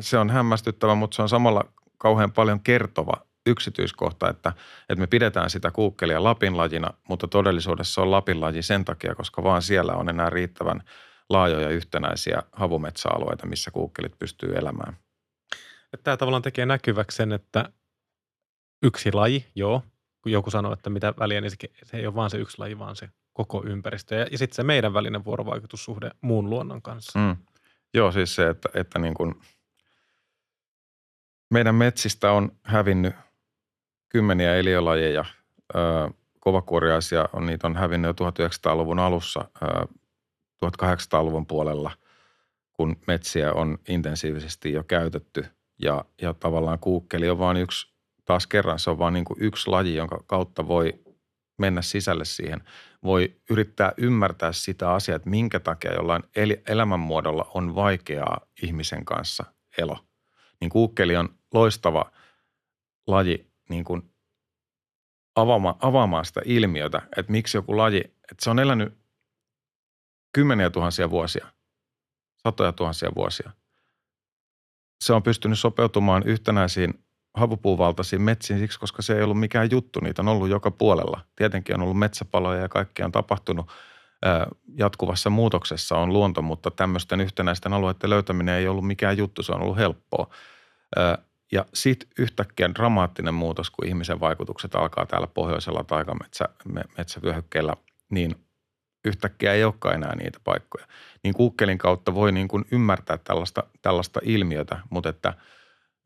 se 0.00 0.18
on 0.18 0.30
hämmästyttävä, 0.30 0.94
mutta 0.94 1.14
se 1.14 1.22
on 1.22 1.28
samalla 1.28 1.64
kauhean 1.98 2.32
paljon 2.32 2.60
kertova 2.60 3.31
yksityiskohta, 3.46 4.28
että, 4.30 4.52
että 4.88 5.00
me 5.00 5.06
pidetään 5.06 5.50
sitä 5.50 5.70
kuukkelia 5.70 6.24
Lapinlajina, 6.24 6.90
mutta 7.08 7.28
todellisuudessa 7.28 8.02
on 8.02 8.10
Lapinlaji 8.10 8.62
sen 8.62 8.84
takia, 8.84 9.14
koska 9.14 9.42
vaan 9.42 9.62
siellä 9.62 9.92
on 9.92 10.08
enää 10.08 10.30
riittävän– 10.30 10.82
laajoja 11.32 11.68
yhtenäisiä 11.68 12.42
havumetsäalueita, 12.52 13.46
missä 13.46 13.70
kuukkelit 13.70 14.18
pystyy 14.18 14.54
elämään. 14.54 14.96
Tämä 16.04 16.16
tavallaan 16.16 16.42
tekee 16.42 16.66
näkyväksi 16.66 17.16
sen, 17.16 17.32
että 17.32 17.72
yksi 18.82 19.12
laji, 19.12 19.46
joo, 19.54 19.82
kun 20.22 20.32
joku 20.32 20.50
sanoo, 20.50 20.72
että 20.72 20.90
mitä 20.90 21.14
väliä, 21.18 21.40
niin 21.40 21.50
se, 21.50 21.56
se 21.82 21.96
ei 21.96 22.06
ole 22.06 22.14
vaan 22.14 22.30
se 22.30 22.38
yksi 22.38 22.58
laji, 22.58 22.78
vaan 22.78 22.96
se 22.96 23.08
koko 23.32 23.64
ympäristö. 23.66 24.14
Ja, 24.14 24.26
ja 24.30 24.38
sitten 24.38 24.56
se 24.56 24.62
meidän 24.62 24.94
välinen 24.94 25.24
vuorovaikutussuhde 25.24 26.10
muun 26.20 26.50
luonnon 26.50 26.82
kanssa. 26.82 27.18
Mm. 27.18 27.36
Joo, 27.94 28.12
siis 28.12 28.34
se, 28.34 28.48
että, 28.48 28.68
että 28.74 28.98
niin 28.98 29.14
kuin 29.14 29.34
meidän 31.50 31.74
metsistä 31.74 32.32
on 32.32 32.56
hävinnyt 32.62 33.14
kymmeniä 34.12 34.54
eliölajeja, 34.54 35.24
kovakuoriaisia 36.40 37.28
on, 37.32 37.46
niitä 37.46 37.66
on 37.66 37.76
hävinnyt 37.76 38.20
jo 38.20 38.28
1900-luvun 38.28 38.98
alussa. 38.98 39.44
Ö, 39.62 39.66
1800-luvun 40.64 41.46
puolella, 41.46 41.90
kun 42.72 42.96
metsiä 43.06 43.52
on 43.52 43.78
intensiivisesti 43.88 44.72
jo 44.72 44.84
käytetty 44.84 45.44
ja, 45.82 46.04
ja 46.22 46.34
tavallaan 46.34 46.78
kuukkeli 46.78 47.30
on 47.30 47.38
vain 47.38 47.56
yksi, 47.56 47.92
taas 48.24 48.46
kerran 48.46 48.78
se 48.78 48.90
on 48.90 48.98
vain 48.98 49.14
niin 49.14 49.24
kuin 49.24 49.42
yksi 49.42 49.70
laji, 49.70 49.94
jonka 49.94 50.24
kautta 50.26 50.68
voi 50.68 50.92
mennä 51.58 51.82
sisälle 51.82 52.24
siihen. 52.24 52.60
Voi 53.02 53.36
yrittää 53.50 53.92
ymmärtää 53.96 54.52
sitä 54.52 54.92
asiaa, 54.92 55.16
että 55.16 55.30
minkä 55.30 55.60
takia 55.60 55.94
jollain 55.94 56.22
elämänmuodolla 56.68 57.50
on 57.54 57.74
vaikeaa 57.74 58.40
ihmisen 58.62 59.04
kanssa 59.04 59.44
elo. 59.78 59.98
Niin 60.60 60.70
kuukkeli 60.70 61.16
on 61.16 61.28
loistava 61.54 62.12
laji 63.06 63.51
niin 63.68 63.84
kuin 63.84 64.14
avaamaan, 65.36 65.74
avaamaan 65.80 66.24
sitä 66.24 66.40
ilmiötä, 66.44 67.02
että 67.16 67.32
miksi 67.32 67.56
joku 67.56 67.76
laji, 67.76 68.00
että 68.00 68.44
se 68.44 68.50
on 68.50 68.58
elänyt 68.58 68.98
kymmeniä 70.32 70.70
tuhansia 70.70 71.10
vuosia, 71.10 71.46
satoja 72.42 72.72
tuhansia 72.72 73.10
vuosia. 73.14 73.50
Se 75.04 75.12
on 75.12 75.22
pystynyt 75.22 75.58
sopeutumaan 75.58 76.22
yhtenäisiin 76.26 77.04
havupuuvaltaisiin 77.34 78.22
metsiin 78.22 78.58
siksi, 78.58 78.80
koska 78.80 79.02
se 79.02 79.16
ei 79.16 79.22
ollut 79.22 79.40
mikään 79.40 79.70
juttu. 79.70 80.00
Niitä 80.00 80.22
on 80.22 80.28
ollut 80.28 80.48
joka 80.48 80.70
puolella. 80.70 81.20
Tietenkin 81.36 81.76
on 81.76 81.82
ollut 81.82 81.98
metsäpaloja 81.98 82.60
ja 82.60 82.68
kaikkea 82.68 83.06
on 83.06 83.12
tapahtunut 83.12 83.70
jatkuvassa 84.76 85.30
muutoksessa 85.30 85.98
on 85.98 86.12
luonto, 86.12 86.42
mutta 86.42 86.70
tämmöisten 86.70 87.20
yhtenäisten 87.20 87.72
alueiden 87.72 88.10
löytäminen 88.10 88.54
ei 88.54 88.68
ollut 88.68 88.86
mikään 88.86 89.16
juttu, 89.16 89.42
se 89.42 89.52
on 89.52 89.62
ollut 89.62 89.76
helppoa. 89.76 90.30
Ja 91.52 91.64
sitten 91.74 92.08
yhtäkkiä 92.18 92.74
dramaattinen 92.74 93.34
muutos, 93.34 93.70
kun 93.70 93.86
ihmisen 93.86 94.20
vaikutukset 94.20 94.74
alkaa 94.74 95.06
täällä 95.06 95.26
pohjoisella 95.26 95.84
taikametsävyöhykkeellä, 95.84 97.76
niin 98.10 98.36
yhtäkkiä 99.04 99.52
ei 99.52 99.64
olekaan 99.64 99.94
enää 99.94 100.14
niitä 100.14 100.40
paikkoja. 100.44 100.86
Niin 101.22 101.34
kuukkelin 101.34 101.78
kautta 101.78 102.14
voi 102.14 102.32
niin 102.32 102.48
kuin 102.48 102.64
ymmärtää 102.70 103.18
tällaista, 103.18 103.64
tällaista 103.82 104.20
ilmiötä, 104.22 104.78
mutta 104.90 105.08
että, 105.08 105.34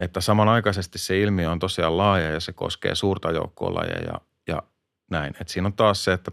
että 0.01 0.21
samanaikaisesti 0.21 0.99
se 0.99 1.21
ilmiö 1.21 1.51
on 1.51 1.59
tosiaan 1.59 1.97
laaja 1.97 2.31
ja 2.31 2.41
se 2.41 2.53
koskee 2.53 2.95
suurta 2.95 3.31
joukkoa 3.31 3.75
lajeja 3.75 4.03
ja, 4.03 4.21
ja 4.47 4.63
näin. 5.11 5.35
Et 5.41 5.49
siinä 5.49 5.67
on 5.67 5.73
taas 5.73 6.05
se, 6.05 6.13
että 6.13 6.31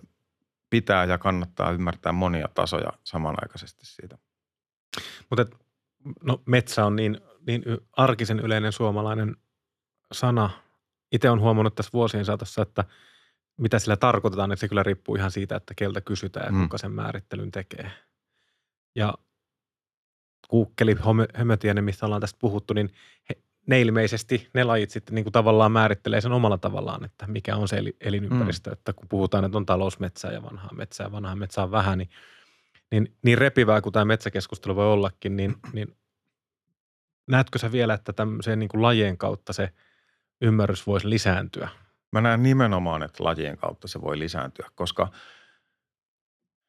pitää 0.69 1.05
ja 1.05 1.17
kannattaa 1.17 1.71
ymmärtää 1.71 2.11
monia 2.11 2.47
tasoja 2.53 2.93
samanaikaisesti 3.03 3.85
siitä. 3.85 4.17
Mutta 5.29 5.45
no, 6.21 6.41
metsä 6.45 6.85
on 6.85 6.95
niin, 6.95 7.21
niin 7.47 7.63
arkisen 7.91 8.39
yleinen 8.39 8.71
suomalainen 8.71 9.37
sana. 10.11 10.49
Itse 11.11 11.29
on 11.29 11.39
huomannut 11.39 11.75
tässä 11.75 11.93
vuosien 11.93 12.25
saatossa, 12.25 12.61
että 12.61 12.83
mitä 13.57 13.79
sillä 13.79 13.97
tarkoitetaan, 13.97 14.51
että 14.51 14.61
se 14.61 14.67
kyllä 14.67 14.83
riippuu 14.83 15.15
ihan 15.15 15.31
siitä, 15.31 15.55
että 15.55 15.73
keltä 15.75 16.01
kysytään 16.01 16.45
ja 16.45 16.51
mm. 16.51 16.61
kuka 16.61 16.77
sen 16.77 16.91
määrittelyn 16.91 17.51
tekee. 17.51 17.91
Ja 18.95 19.13
kuukkeli, 20.47 20.95
hömötienen, 21.33 21.83
mistä 21.83 22.05
ollaan 22.05 22.21
tästä 22.21 22.39
puhuttu, 22.39 22.73
niin 22.73 22.89
he, 23.29 23.41
ne 23.67 23.81
ilmeisesti, 23.81 24.49
ne 24.53 24.63
lajit 24.63 24.89
sitten 24.89 25.15
niin 25.15 25.25
kuin 25.25 25.33
tavallaan 25.33 25.71
määrittelee 25.71 26.21
sen 26.21 26.31
omalla 26.31 26.57
tavallaan, 26.57 27.05
että 27.05 27.27
mikä 27.27 27.55
on 27.55 27.67
se 27.67 27.81
elinympäristö. 28.01 28.69
Mm. 28.69 28.73
Että 28.73 28.93
kun 28.93 29.07
puhutaan, 29.07 29.45
että 29.45 29.57
on 29.57 29.65
talousmetsää 29.65 30.31
ja 30.31 30.43
vanhaa 30.43 30.73
metsää, 30.73 31.11
vanhaa 31.11 31.35
metsää 31.35 31.63
on 31.63 31.71
vähän, 31.71 31.97
niin, 31.97 32.09
niin, 32.91 33.15
niin 33.23 33.37
repivää 33.37 33.81
kuin 33.81 33.93
tämä 33.93 34.05
metsäkeskustelu 34.05 34.75
voi 34.75 34.85
ollakin, 34.85 35.35
niin, 35.35 35.55
niin 35.73 35.95
näetkö 37.27 37.59
sä 37.59 37.71
vielä, 37.71 37.93
että 37.93 38.13
tämmöiseen 38.13 38.59
niin 38.59 38.69
lajien 38.73 39.17
kautta 39.17 39.53
se 39.53 39.69
ymmärrys 40.41 40.87
voisi 40.87 41.09
lisääntyä? 41.09 41.69
Mä 42.11 42.21
näen 42.21 42.43
nimenomaan, 42.43 43.03
että 43.03 43.23
lajien 43.23 43.57
kautta 43.57 43.87
se 43.87 44.01
voi 44.01 44.19
lisääntyä, 44.19 44.69
koska 44.75 45.11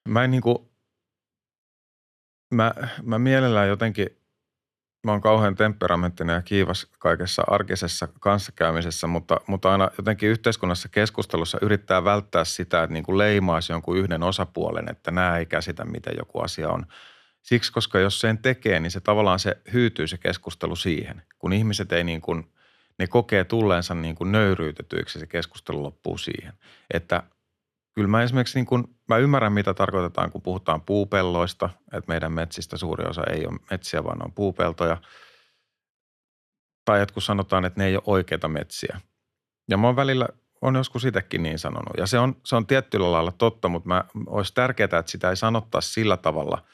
mä 0.08 0.24
en 0.24 0.30
niin 0.30 0.42
kuin, 0.42 0.58
mä, 2.54 2.74
mä 3.02 3.18
mielellään 3.18 3.68
jotenkin– 3.68 4.06
mä 5.04 5.10
oon 5.12 5.20
kauhean 5.20 5.54
temperamenttinen 5.54 6.34
ja 6.34 6.42
kiivas 6.42 6.86
kaikessa 6.98 7.42
arkisessa 7.46 8.08
kanssakäymisessä, 8.20 9.06
mutta, 9.06 9.40
mutta 9.46 9.72
aina 9.72 9.90
jotenkin 9.98 10.28
yhteiskunnassa 10.28 10.88
keskustelussa 10.88 11.58
yrittää 11.62 12.04
välttää 12.04 12.44
sitä, 12.44 12.82
että 12.82 12.94
niin 12.94 13.04
kuin 13.04 13.18
leimaisi 13.18 13.72
jonkun 13.72 13.96
yhden 13.96 14.22
osapuolen, 14.22 14.90
että 14.90 15.10
nämä 15.10 15.38
ei 15.38 15.46
käsitä, 15.46 15.84
miten 15.84 16.14
joku 16.18 16.40
asia 16.40 16.70
on. 16.70 16.86
Siksi, 17.44 17.72
koska 17.72 17.98
jos 17.98 18.20
sen 18.20 18.38
tekee, 18.38 18.80
niin 18.80 18.90
se 18.90 19.00
tavallaan 19.00 19.38
se 19.38 19.56
hyytyy 19.72 20.06
se 20.06 20.18
keskustelu 20.18 20.76
siihen, 20.76 21.22
kun 21.38 21.52
ihmiset 21.52 21.92
ei 21.92 22.04
niin 22.04 22.20
kuin, 22.20 22.52
ne 22.98 23.06
kokee 23.06 23.44
tulleensa 23.44 23.94
niin 23.94 24.14
kuin 24.14 24.32
nöyryytetyiksi 24.32 25.18
se 25.20 25.26
keskustelu 25.26 25.82
loppuu 25.82 26.18
siihen. 26.18 26.52
Että 26.94 27.22
kyllä 27.94 28.08
mä 28.08 28.22
esimerkiksi 28.22 28.58
niin 28.58 28.66
kuin, 28.66 28.84
mä 29.08 29.16
ymmärrän, 29.16 29.52
mitä 29.52 29.74
tarkoitetaan, 29.74 30.30
kun 30.30 30.42
puhutaan 30.42 30.80
puupelloista, 30.80 31.70
että 31.92 32.12
meidän 32.12 32.32
metsistä 32.32 32.76
suuri 32.76 33.04
osa 33.04 33.22
ei 33.30 33.46
ole 33.46 33.58
metsiä, 33.70 34.04
vaan 34.04 34.24
on 34.24 34.32
puupeltoja. 34.32 34.96
Tai 36.84 37.06
kun 37.12 37.22
sanotaan, 37.22 37.64
että 37.64 37.80
ne 37.80 37.86
ei 37.86 37.96
ole 37.96 38.02
oikeita 38.06 38.48
metsiä. 38.48 39.00
Ja 39.70 39.76
mä 39.76 39.86
oon 39.86 39.96
välillä, 39.96 40.28
on 40.60 40.74
joskus 40.74 41.04
itsekin 41.04 41.42
niin 41.42 41.58
sanonut. 41.58 41.96
Ja 41.98 42.06
se 42.06 42.18
on, 42.18 42.36
se 42.44 42.56
on 42.56 42.66
tietyllä 42.66 43.12
lailla 43.12 43.32
totta, 43.32 43.68
mutta 43.68 43.88
mä, 43.88 44.04
olisi 44.26 44.54
tärkeää, 44.54 44.98
että 44.98 45.12
sitä 45.12 45.30
ei 45.30 45.36
sanottaa 45.36 45.80
sillä 45.80 46.16
tavalla, 46.16 46.64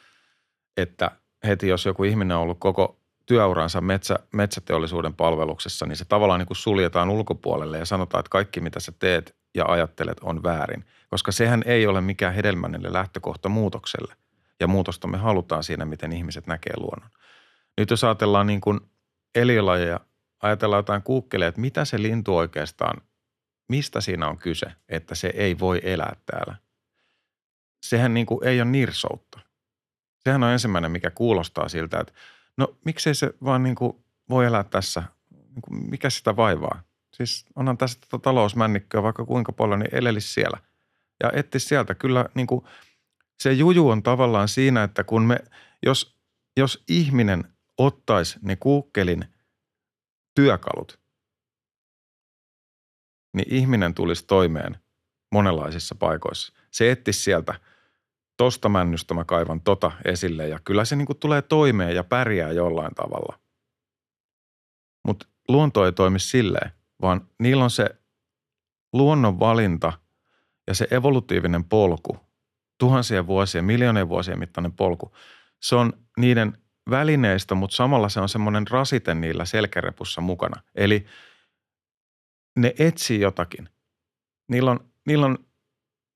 että 0.81 1.11
heti 1.47 1.69
jos 1.69 1.87
joku 1.87 2.05
ihminen 2.05 2.37
on 2.37 2.43
ollut 2.43 2.61
koko 2.61 3.01
työuransa 3.27 3.81
metsä, 3.81 4.19
metsäteollisuuden 4.33 5.15
palveluksessa, 5.15 5.87
niin 5.87 5.97
se 5.97 6.05
tavallaan 6.05 6.41
niin 6.41 6.47
kuin 6.47 6.57
suljetaan 6.57 7.11
ulkopuolelle 7.11 7.79
ja 7.79 7.85
sanotaan, 7.85 8.21
että 8.21 8.31
kaikki 8.31 8.61
mitä 8.61 8.81
sä 8.81 8.93
teet 8.99 9.37
ja 9.55 9.65
ajattelet 9.69 10.21
on 10.21 10.43
väärin– 10.43 10.85
koska 11.11 11.33
sehän 11.33 11.63
ei 11.67 11.87
ole 11.87 12.01
mikään 12.01 12.35
hedelmällinen 12.35 12.93
lähtökohta 12.93 13.49
muutokselle. 13.49 14.15
Ja 14.61 14.67
muutosta 14.67 15.09
me 15.09 15.19
halutaan 15.19 15.65
siinä, 15.65 15.85
miten 15.85 16.13
ihmiset 16.13 16.47
näkee 16.47 16.73
luonnon. 16.77 17.11
Nyt 17.79 17.91
jos 17.91 18.05
ajatellaan 18.05 18.47
niin 18.47 18.61
kuin 18.61 18.81
eliölajeja, 19.35 20.01
ajatellaan 20.43 20.79
jotain 20.79 21.03
kuukkeleja, 21.03 21.49
että 21.49 21.61
mitä 21.61 21.85
se 21.85 22.03
lintu 22.03 22.37
oikeastaan, 22.37 23.03
mistä 23.69 24.01
siinä 24.01 24.29
on 24.29 24.39
kyse, 24.39 24.67
että 24.89 25.15
se 25.15 25.33
ei 25.35 25.59
voi 25.59 25.81
elää 25.83 26.17
täällä. 26.27 26.57
Sehän 27.83 28.15
niin 28.15 28.27
kuin 28.27 28.45
ei 28.45 28.61
ole 28.61 28.71
nirsoutta. 28.71 29.41
Sehän 30.25 30.43
on 30.43 30.53
ensimmäinen, 30.53 30.91
mikä 30.91 31.11
kuulostaa 31.11 31.69
siltä, 31.69 32.01
että 32.01 32.13
no 32.57 32.77
miksei 32.85 33.15
se 33.15 33.35
vaan 33.45 33.63
niin 33.63 33.75
kuin 33.75 34.05
voi 34.29 34.47
elää 34.47 34.65
tässä, 34.65 35.03
niin 35.31 35.63
kuin 35.63 35.91
mikä 35.91 36.11
sitä 36.11 36.37
vaivaa. 36.37 36.83
Siis 37.15 37.47
onhan 37.57 37.79
tästä 37.79 38.01
tätä 38.01 38.23
talousmännikköä 38.23 39.03
vaikka 39.03 39.25
kuinka 39.25 39.53
paljon, 39.53 39.81
niin 39.81 39.95
elelisi 39.95 40.33
siellä– 40.33 40.59
ja 41.23 41.31
etti 41.33 41.59
sieltä. 41.61 41.95
Kyllä 41.95 42.27
niin 42.35 42.47
kuin 42.47 42.65
se 43.41 43.53
juju 43.53 43.89
on 43.89 44.03
tavallaan 44.03 44.49
siinä, 44.49 44.83
että 44.83 45.05
kun 45.05 45.23
me, 45.23 45.39
jos, 45.87 46.19
jos 46.57 46.85
ihminen 46.89 47.45
ottaisi 47.79 48.39
ne 48.43 48.57
kuukkelin 48.57 49.25
työkalut, 50.35 51.01
niin 53.37 53.55
ihminen 53.55 53.95
tulisi 53.95 54.27
toimeen 54.27 54.77
monenlaisissa 55.33 55.95
paikoissa. 55.95 56.53
Se 56.71 56.91
etti 56.91 57.13
sieltä, 57.13 57.61
tosta 58.41 58.69
männystä 58.69 59.15
mä 59.15 59.25
kaivan 59.25 59.61
tota 59.61 59.93
esille 60.05 60.49
ja 60.49 60.59
kyllä 60.65 60.85
se 60.85 60.97
niin 60.97 61.07
kuin 61.07 61.19
tulee 61.19 61.43
toimeen 61.43 61.95
ja 61.95 62.05
pärjää 62.05 62.53
jollain 62.53 62.95
tavalla. 62.95 63.39
Mutta 65.07 65.27
luonto 65.49 65.85
ei 65.85 65.93
toimi 65.93 66.19
silleen, 66.19 66.71
vaan 67.03 67.29
niillä 67.39 67.65
on 67.65 67.71
se 67.71 67.87
luonnon 68.93 69.41
valinta– 69.41 69.93
ja 70.71 70.75
se 70.75 70.89
evolutiivinen 70.91 71.65
polku, 71.65 72.21
tuhansien 72.79 73.27
vuosien, 73.27 73.65
miljoonien 73.65 74.09
vuosien 74.09 74.39
mittainen 74.39 74.73
polku, 74.73 75.13
se 75.63 75.77
on 75.77 75.93
niiden 76.19 76.59
välineistä, 76.91 77.55
mutta 77.55 77.77
samalla 77.77 78.09
se 78.09 78.21
on 78.21 78.29
semmoinen 78.29 78.67
rasite 78.67 79.15
niillä 79.15 79.45
selkärepussa 79.45 80.21
mukana. 80.21 80.63
Eli 80.75 81.07
ne 82.57 82.75
etsii 82.79 83.21
jotakin. 83.21 83.69
Niillä 84.49 84.71
on, 84.71 84.91
niillä 85.07 85.27
on 85.27 85.39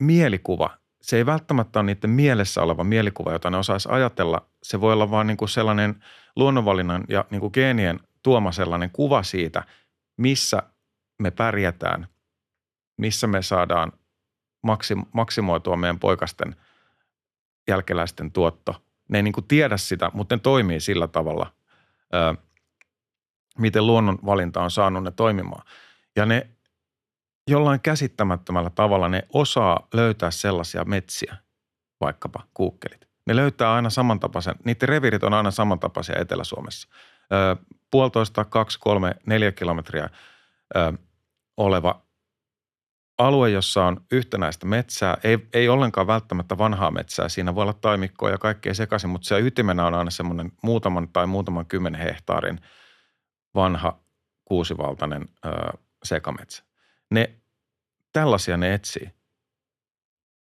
mielikuva. 0.03 0.79
Se 1.05 1.17
ei 1.17 1.27
välttämättä 1.27 1.79
ole 1.79 1.87
niiden 1.87 2.11
mielessä 2.11 2.63
oleva 2.63 2.85
mielikuva, 2.85 3.33
jota 3.33 3.51
ne 3.51 3.57
osaisi 3.57 3.89
ajatella. 3.93 4.47
Se 4.63 4.81
voi 4.81 4.93
olla 4.93 5.11
vaan 5.11 5.27
niin 5.27 5.37
kuin 5.37 5.49
sellainen 5.49 6.05
luonnonvalinnan 6.37 7.05
ja 7.09 7.25
niin 7.31 7.41
kuin 7.41 7.51
geenien 7.55 8.01
tuoma 8.23 8.53
sellainen 8.53 8.91
kuva 8.91 9.23
siitä, 9.23 9.65
missä 10.17 10.63
me 11.23 11.31
pärjätään, 11.31 12.09
missä 12.97 13.27
me 13.27 13.43
saadaan 13.43 13.93
maksim, 14.63 15.05
maksimoitua 15.13 15.77
meidän 15.77 15.99
poikasten 15.99 16.57
jälkeläisten 17.69 18.33
tuotto. 18.33 18.83
Ne 19.09 19.19
ei 19.19 19.23
niin 19.23 19.33
kuin 19.33 19.49
tiedä 19.49 19.77
sitä, 19.77 20.11
mutta 20.15 20.37
ne 20.37 20.41
toimii 20.41 20.81
sillä 20.81 21.09
tavalla, 21.09 21.53
ö, 22.15 22.35
miten 23.59 23.87
luonnonvalinta 23.87 24.63
on 24.63 24.71
saanut 24.71 25.05
ne 25.05 25.11
toimimaan. 25.11 25.67
Ja 26.17 26.27
ne 26.27 26.49
jollain 27.51 27.81
käsittämättömällä 27.81 28.71
tavalla 28.71 29.09
ne 29.09 29.23
osaa 29.33 29.89
löytää 29.95 30.31
sellaisia 30.31 30.85
metsiä, 30.85 31.37
vaikkapa 32.01 32.43
kuukkelit. 32.55 33.09
Ne 33.27 33.37
löytää 33.37 33.75
aina 33.75 33.91
samantapaisen, 33.91 34.55
niiden 34.65 34.89
revirit 34.89 35.23
on 35.23 35.35
aina 35.35 35.51
samantapaisia 35.51 36.19
Etelä-Suomessa. 36.19 36.89
Ö, 37.33 37.57
puolitoista, 37.91 38.45
kaksi, 38.45 38.79
kolme, 38.79 39.15
neljä 39.27 39.53
kilometriä 39.53 40.11
ö, 40.77 40.93
oleva 41.57 42.05
alue, 43.19 43.51
jossa 43.51 43.85
on 43.85 44.01
yhtenäistä 44.13 44.67
metsää, 44.67 45.17
ei, 45.25 45.49
ei 45.53 45.69
ollenkaan 45.69 46.07
välttämättä 46.07 46.59
vanhaa 46.59 46.91
metsää. 46.91 47.29
Siinä 47.29 47.55
voi 47.55 47.63
olla 47.63 47.73
taimikkoa 47.73 48.31
ja 48.31 48.39
kaikkea 48.39 48.75
sekaisin, 48.75 49.11
mutta 49.11 49.29
se 49.29 49.41
ytimenä 49.41 49.87
on 49.87 49.95
aina 49.95 50.11
semmoinen 50.11 50.53
muutaman 50.63 51.09
tai 51.09 51.27
muutaman 51.27 51.67
kymmenen 51.67 52.01
hehtaarin 52.01 52.61
vanha 53.55 53.99
kuusivaltainen 54.45 55.29
ö, 55.47 55.51
sekametsä. 56.05 56.65
Ne, 57.11 57.35
tällaisia 58.13 58.57
ne 58.57 58.75
etsii. 58.75 59.11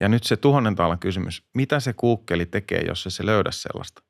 Ja 0.00 0.08
nyt 0.08 0.24
se 0.24 0.36
tuhannen 0.36 0.74
taalan 0.74 0.98
kysymys, 0.98 1.44
mitä 1.54 1.80
se 1.80 1.92
kuukkeli 1.92 2.46
tekee, 2.46 2.80
jos 2.86 3.02
se, 3.02 3.10
se 3.10 3.26
löydä 3.26 3.50
sellaista? 3.50 4.02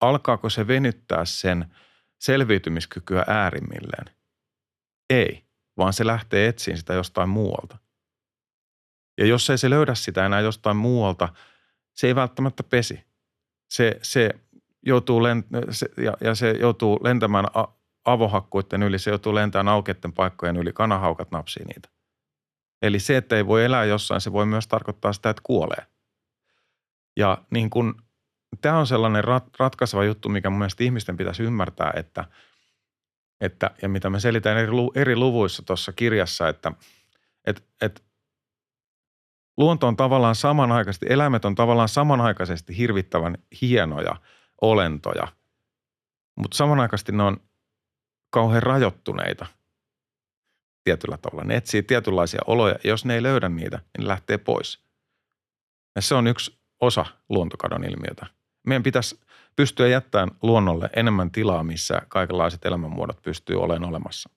Alkaako 0.00 0.50
se 0.50 0.66
venyttää 0.66 1.24
sen 1.24 1.74
selviytymiskykyä 2.18 3.24
äärimmilleen? 3.26 4.16
Ei 5.10 5.44
vaan 5.76 5.92
se 5.92 6.06
lähtee 6.06 6.48
etsiin 6.48 6.78
sitä 6.78 6.94
jostain 6.94 7.28
muualta. 7.28 7.78
Ja 9.18 9.26
jos 9.26 9.50
ei 9.50 9.58
se 9.58 9.70
löydä 9.70 9.94
sitä 9.94 10.26
enää 10.26 10.40
jostain 10.40 10.76
muualta, 10.76 11.28
se 11.92 12.06
ei 12.06 12.14
välttämättä 12.14 12.62
pesi. 12.62 13.04
Se, 13.70 13.98
se 14.02 14.30
joutuu 14.86 15.20
lent- 15.20 15.72
se, 15.72 15.86
ja, 15.96 16.16
ja 16.20 16.34
se 16.34 16.50
joutuu 16.50 17.00
lentämään 17.04 17.46
a- 17.54 17.72
avohakkuiden 18.04 18.82
yli, 18.82 18.98
se 18.98 19.10
joutuu 19.10 19.34
lentämään 19.34 19.68
aukeiden 19.68 20.12
paikkojen 20.12 20.56
yli, 20.56 20.72
kanahaukat 20.72 21.30
napsii 21.30 21.64
niitä. 21.64 21.88
Eli 22.82 23.00
se, 23.00 23.16
että 23.16 23.36
ei 23.36 23.46
voi 23.46 23.64
elää 23.64 23.84
jossain, 23.84 24.20
se 24.20 24.32
voi 24.32 24.46
myös 24.46 24.68
tarkoittaa 24.68 25.12
sitä, 25.12 25.30
että 25.30 25.40
kuolee. 25.44 25.86
Ja 27.16 27.38
niin 27.50 27.70
kun, 27.70 28.02
tämä 28.60 28.78
on 28.78 28.86
sellainen 28.86 29.24
rat, 29.24 29.44
ratkaiseva 29.58 30.04
juttu, 30.04 30.28
mikä 30.28 30.50
mun 30.50 30.58
mielestä 30.58 30.84
ihmisten 30.84 31.16
pitäisi 31.16 31.42
ymmärtää, 31.42 31.92
että, 31.96 32.24
että 33.40 33.70
ja 33.82 33.88
mitä 33.88 34.10
me 34.10 34.20
selitän 34.20 34.58
eri, 34.58 34.72
eri 34.94 35.16
luvuissa 35.16 35.62
tuossa 35.62 35.92
kirjassa, 35.92 36.48
että 36.48 36.72
et, 37.44 37.64
et, 37.80 38.04
luonto 39.56 39.88
on 39.88 39.96
tavallaan 39.96 40.34
samanaikaisesti, 40.34 41.06
eläimet 41.08 41.44
on 41.44 41.54
tavallaan 41.54 41.88
samanaikaisesti 41.88 42.76
hirvittävän 42.76 43.38
hienoja 43.62 44.16
olentoja, 44.60 45.28
mutta 46.36 46.56
samanaikaisesti 46.56 47.12
ne 47.12 47.22
on 47.22 47.36
kauhean 48.34 48.62
rajoittuneita 48.62 49.46
tietyllä 50.84 51.16
tavalla. 51.16 51.44
Ne 51.44 51.56
etsii 51.56 51.82
tietynlaisia 51.82 52.40
oloja, 52.46 52.74
ja 52.84 52.90
jos 52.90 53.04
ne 53.04 53.14
ei 53.14 53.22
löydä 53.22 53.48
niitä, 53.48 53.76
niin 53.76 54.02
ne 54.02 54.08
lähtee 54.08 54.38
pois. 54.38 54.84
Ja 55.96 56.02
se 56.02 56.14
on 56.14 56.26
yksi 56.26 56.58
osa 56.80 57.06
luontokadon 57.28 57.84
ilmiötä. 57.84 58.26
Meidän 58.66 58.82
pitäisi 58.82 59.20
pystyä 59.56 59.88
jättämään 59.88 60.30
luonnolle 60.42 60.90
enemmän 60.96 61.30
tilaa, 61.30 61.62
missä 61.62 62.02
kaikenlaiset 62.08 62.66
elämänmuodot 62.66 63.22
pystyy 63.22 63.62
olemaan 63.62 63.88
olemassa. 63.88 64.30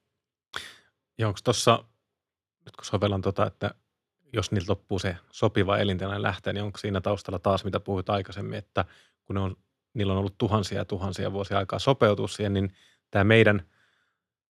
Ja 1.17 1.27
onko 1.27 1.39
tuossa, 1.43 1.83
nyt 2.65 2.75
kun 2.75 2.85
sovellan 2.85 3.21
tota, 3.21 3.45
että 3.45 3.71
jos 4.33 4.51
niiltä 4.51 4.71
loppuu 4.71 4.99
se 4.99 5.17
sopiva 5.31 5.77
elintilanne 5.77 6.21
lähtee, 6.21 6.53
niin 6.53 6.63
onko 6.63 6.77
siinä 6.77 7.01
taustalla 7.01 7.39
taas, 7.39 7.65
mitä 7.65 7.79
puhuit 7.79 8.09
aikaisemmin, 8.09 8.57
että 8.57 8.85
kun 9.25 9.33
ne 9.33 9.39
on, 9.39 9.55
niillä 9.93 10.13
on 10.13 10.19
ollut 10.19 10.37
tuhansia 10.37 10.77
ja 10.77 10.85
tuhansia 10.85 11.31
vuosia 11.31 11.57
aikaa 11.57 11.79
sopeutua 11.79 12.27
siihen, 12.27 12.53
niin 12.53 12.73
tämä 13.11 13.23
meidän 13.23 13.65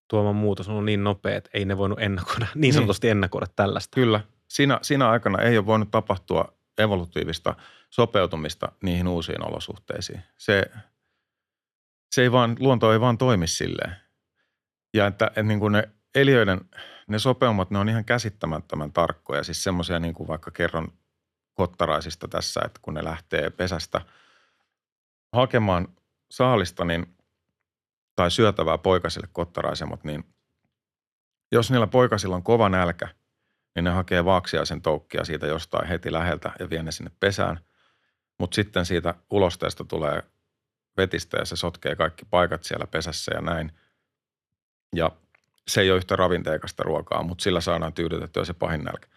tuoma 0.08 0.32
muutos 0.32 0.68
on 0.68 0.72
ollut 0.72 0.84
niin 0.84 1.04
nopea, 1.04 1.36
että 1.36 1.50
ei 1.54 1.64
ne 1.64 1.78
voinut 1.78 2.00
ennakoida, 2.00 2.46
niin, 2.54 2.60
niin. 2.60 2.74
sanotusti 2.74 3.08
ennakoida 3.08 3.46
tällaista. 3.56 3.94
Kyllä. 3.94 4.20
Siinä, 4.48 4.78
siinä 4.82 5.10
aikana 5.10 5.42
ei 5.42 5.58
ole 5.58 5.66
voinut 5.66 5.90
tapahtua 5.90 6.56
evolutiivista 6.78 7.54
sopeutumista 7.90 8.72
niihin 8.82 9.08
uusiin 9.08 9.48
olosuhteisiin. 9.48 10.22
Se, 10.38 10.70
se 12.10 12.22
ei 12.22 12.32
vaan, 12.32 12.56
luonto 12.60 12.92
ei 12.92 13.00
vaan 13.00 13.18
toimi 13.18 13.46
silleen. 13.46 13.96
Ja 14.94 15.06
että, 15.06 15.26
että 15.26 15.42
niin 15.42 15.60
kuin 15.60 15.72
ne 15.72 15.88
eliöiden, 16.14 16.60
ne 17.08 17.18
sopeumat, 17.18 17.70
ne 17.70 17.78
on 17.78 17.88
ihan 17.88 18.04
käsittämättömän 18.04 18.92
tarkkoja. 18.92 19.42
Siis 19.44 19.64
semmoisia 19.64 19.98
niin 19.98 20.14
kuin 20.14 20.28
vaikka 20.28 20.50
kerron 20.50 20.92
kottaraisista 21.54 22.28
tässä, 22.28 22.60
että 22.64 22.80
kun 22.82 22.94
ne 22.94 23.04
lähtee 23.04 23.50
pesästä 23.50 24.00
hakemaan 25.32 25.88
saalista, 26.30 26.84
niin, 26.84 27.15
tai 28.16 28.30
syötävää 28.30 28.78
poikasille 28.78 29.28
kottaraisemmat, 29.32 30.04
niin 30.04 30.24
jos 31.52 31.70
niillä 31.70 31.86
poikasilla 31.86 32.36
on 32.36 32.42
kova 32.42 32.68
nälkä– 32.68 33.08
niin 33.76 33.84
ne 33.84 33.90
hakee 33.90 34.24
vaaksiaisen 34.24 34.82
toukkia 34.82 35.24
siitä 35.24 35.46
jostain 35.46 35.88
heti 35.88 36.12
läheltä 36.12 36.52
ja 36.58 36.70
vie 36.70 36.82
ne 36.82 36.92
sinne 36.92 37.10
pesään. 37.20 37.60
Mutta 38.38 38.54
sitten 38.54 38.86
siitä 38.86 39.14
ulosteesta 39.30 39.84
tulee 39.84 40.22
vetistä 40.96 41.38
ja 41.38 41.44
se 41.44 41.56
sotkee 41.56 41.96
kaikki 41.96 42.24
paikat 42.30 42.64
siellä 42.64 42.86
pesässä 42.86 43.32
ja 43.34 43.40
näin. 43.40 43.72
Ja 44.94 45.10
se 45.68 45.80
ei 45.80 45.90
ole 45.90 45.96
yhtä 45.96 46.16
ravinteikasta 46.16 46.82
ruokaa, 46.82 47.22
mutta 47.22 47.42
sillä 47.42 47.60
saadaan 47.60 47.92
tyydytettyä 47.92 48.44
se 48.44 48.54
pahin 48.54 48.84
nälkä. 48.84 49.08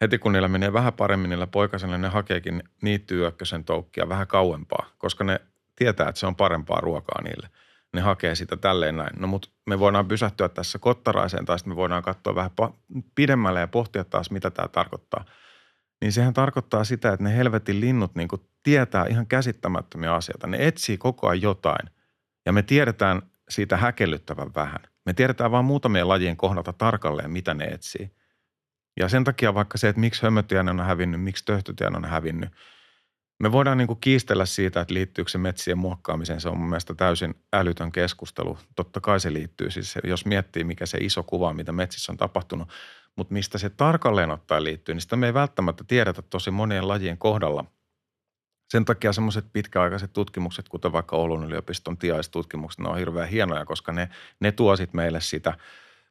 Heti 0.00 0.18
kun 0.18 0.32
niillä 0.32 0.48
menee 0.48 0.72
vähän 0.72 0.92
paremmin 0.92 1.30
niillä 1.30 1.46
poikasilla, 1.46 1.98
ne 1.98 2.08
hakeekin 2.08 2.62
niittyyökkösen 2.82 3.64
toukkia 3.64 4.08
vähän 4.08 4.26
kauempaa, 4.26 4.90
koska 4.98 5.24
ne 5.24 5.40
tietää, 5.76 6.08
että 6.08 6.18
se 6.18 6.26
on 6.26 6.36
parempaa 6.36 6.80
ruokaa 6.80 7.22
niille– 7.22 7.48
ne 7.94 8.00
hakee 8.00 8.34
sitä 8.34 8.56
tälleen 8.56 8.96
näin. 8.96 9.20
No 9.20 9.26
mutta 9.26 9.48
me 9.66 9.78
voidaan 9.78 10.08
pysähtyä 10.08 10.48
tässä 10.48 10.78
kottaraiseen 10.78 11.44
tai 11.44 11.58
sitten 11.58 11.72
me 11.72 11.76
voidaan 11.76 12.02
katsoa 12.02 12.34
vähän 12.34 12.50
pidemmälle 13.14 13.60
ja 13.60 13.68
pohtia 13.68 14.04
taas, 14.04 14.30
mitä 14.30 14.50
tämä 14.50 14.68
tarkoittaa. 14.68 15.24
Niin 16.00 16.12
sehän 16.12 16.34
tarkoittaa 16.34 16.84
sitä, 16.84 17.12
että 17.12 17.24
ne 17.24 17.36
helvetin 17.36 17.80
linnut 17.80 18.14
niin 18.14 18.28
tietää 18.62 19.06
ihan 19.06 19.26
käsittämättömiä 19.26 20.14
asioita. 20.14 20.46
Ne 20.46 20.66
etsii 20.66 20.98
koko 20.98 21.28
ajan 21.28 21.42
jotain 21.42 21.90
ja 22.46 22.52
me 22.52 22.62
tiedetään 22.62 23.22
siitä 23.48 23.76
häkellyttävän 23.76 24.54
vähän. 24.54 24.80
Me 25.06 25.12
tiedetään 25.12 25.50
vain 25.50 25.64
muutamien 25.64 26.08
lajien 26.08 26.36
kohdalta 26.36 26.72
tarkalleen, 26.72 27.30
mitä 27.30 27.54
ne 27.54 27.64
etsii. 27.64 28.10
Ja 29.00 29.08
sen 29.08 29.24
takia 29.24 29.54
vaikka 29.54 29.78
se, 29.78 29.88
että 29.88 30.00
miksi 30.00 30.22
hömötiäinen 30.22 30.80
on 30.80 30.86
hävinnyt, 30.86 31.22
miksi 31.22 31.44
töhtötiäinen 31.44 32.04
on 32.04 32.10
hävinnyt– 32.10 32.50
me 33.38 33.52
voidaan 33.52 33.78
niin 33.78 33.86
kuin 33.86 34.00
kiistellä 34.00 34.46
siitä, 34.46 34.80
että 34.80 34.94
liittyykö 34.94 35.30
se 35.30 35.38
metsien 35.38 35.78
muokkaamiseen. 35.78 36.40
Se 36.40 36.48
on 36.48 36.58
mun 36.58 36.68
mielestä 36.68 36.94
täysin 36.94 37.34
älytön 37.52 37.92
keskustelu. 37.92 38.58
Totta 38.76 39.00
kai 39.00 39.20
se 39.20 39.32
liittyy. 39.32 39.70
Siis 39.70 39.94
jos 40.04 40.26
miettii, 40.26 40.64
mikä 40.64 40.86
se 40.86 40.98
iso 41.00 41.22
kuva 41.22 41.52
mitä 41.52 41.72
metsissä 41.72 42.12
on 42.12 42.16
tapahtunut. 42.16 42.68
Mutta 43.16 43.34
mistä 43.34 43.58
se 43.58 43.70
tarkalleen 43.70 44.30
ottaen 44.30 44.64
liittyy, 44.64 44.94
niin 44.94 45.02
sitä 45.02 45.16
me 45.16 45.26
ei 45.26 45.34
välttämättä 45.34 45.84
tiedetä 45.88 46.22
tosi 46.22 46.50
monien 46.50 46.88
lajien 46.88 47.18
kohdalla. 47.18 47.64
Sen 48.70 48.84
takia 48.84 49.12
semmoiset 49.12 49.44
pitkäaikaiset 49.52 50.12
tutkimukset, 50.12 50.68
kuten 50.68 50.92
vaikka 50.92 51.16
Oulun 51.16 51.44
yliopiston 51.44 51.98
tiaistutkimukset, 51.98 52.80
ne 52.80 52.88
on 52.88 52.98
hirveän 52.98 53.28
hienoja, 53.28 53.64
koska 53.64 53.92
ne, 53.92 54.08
ne 54.40 54.52
tuo 54.52 54.74
meille 54.92 55.20
sitä, 55.20 55.58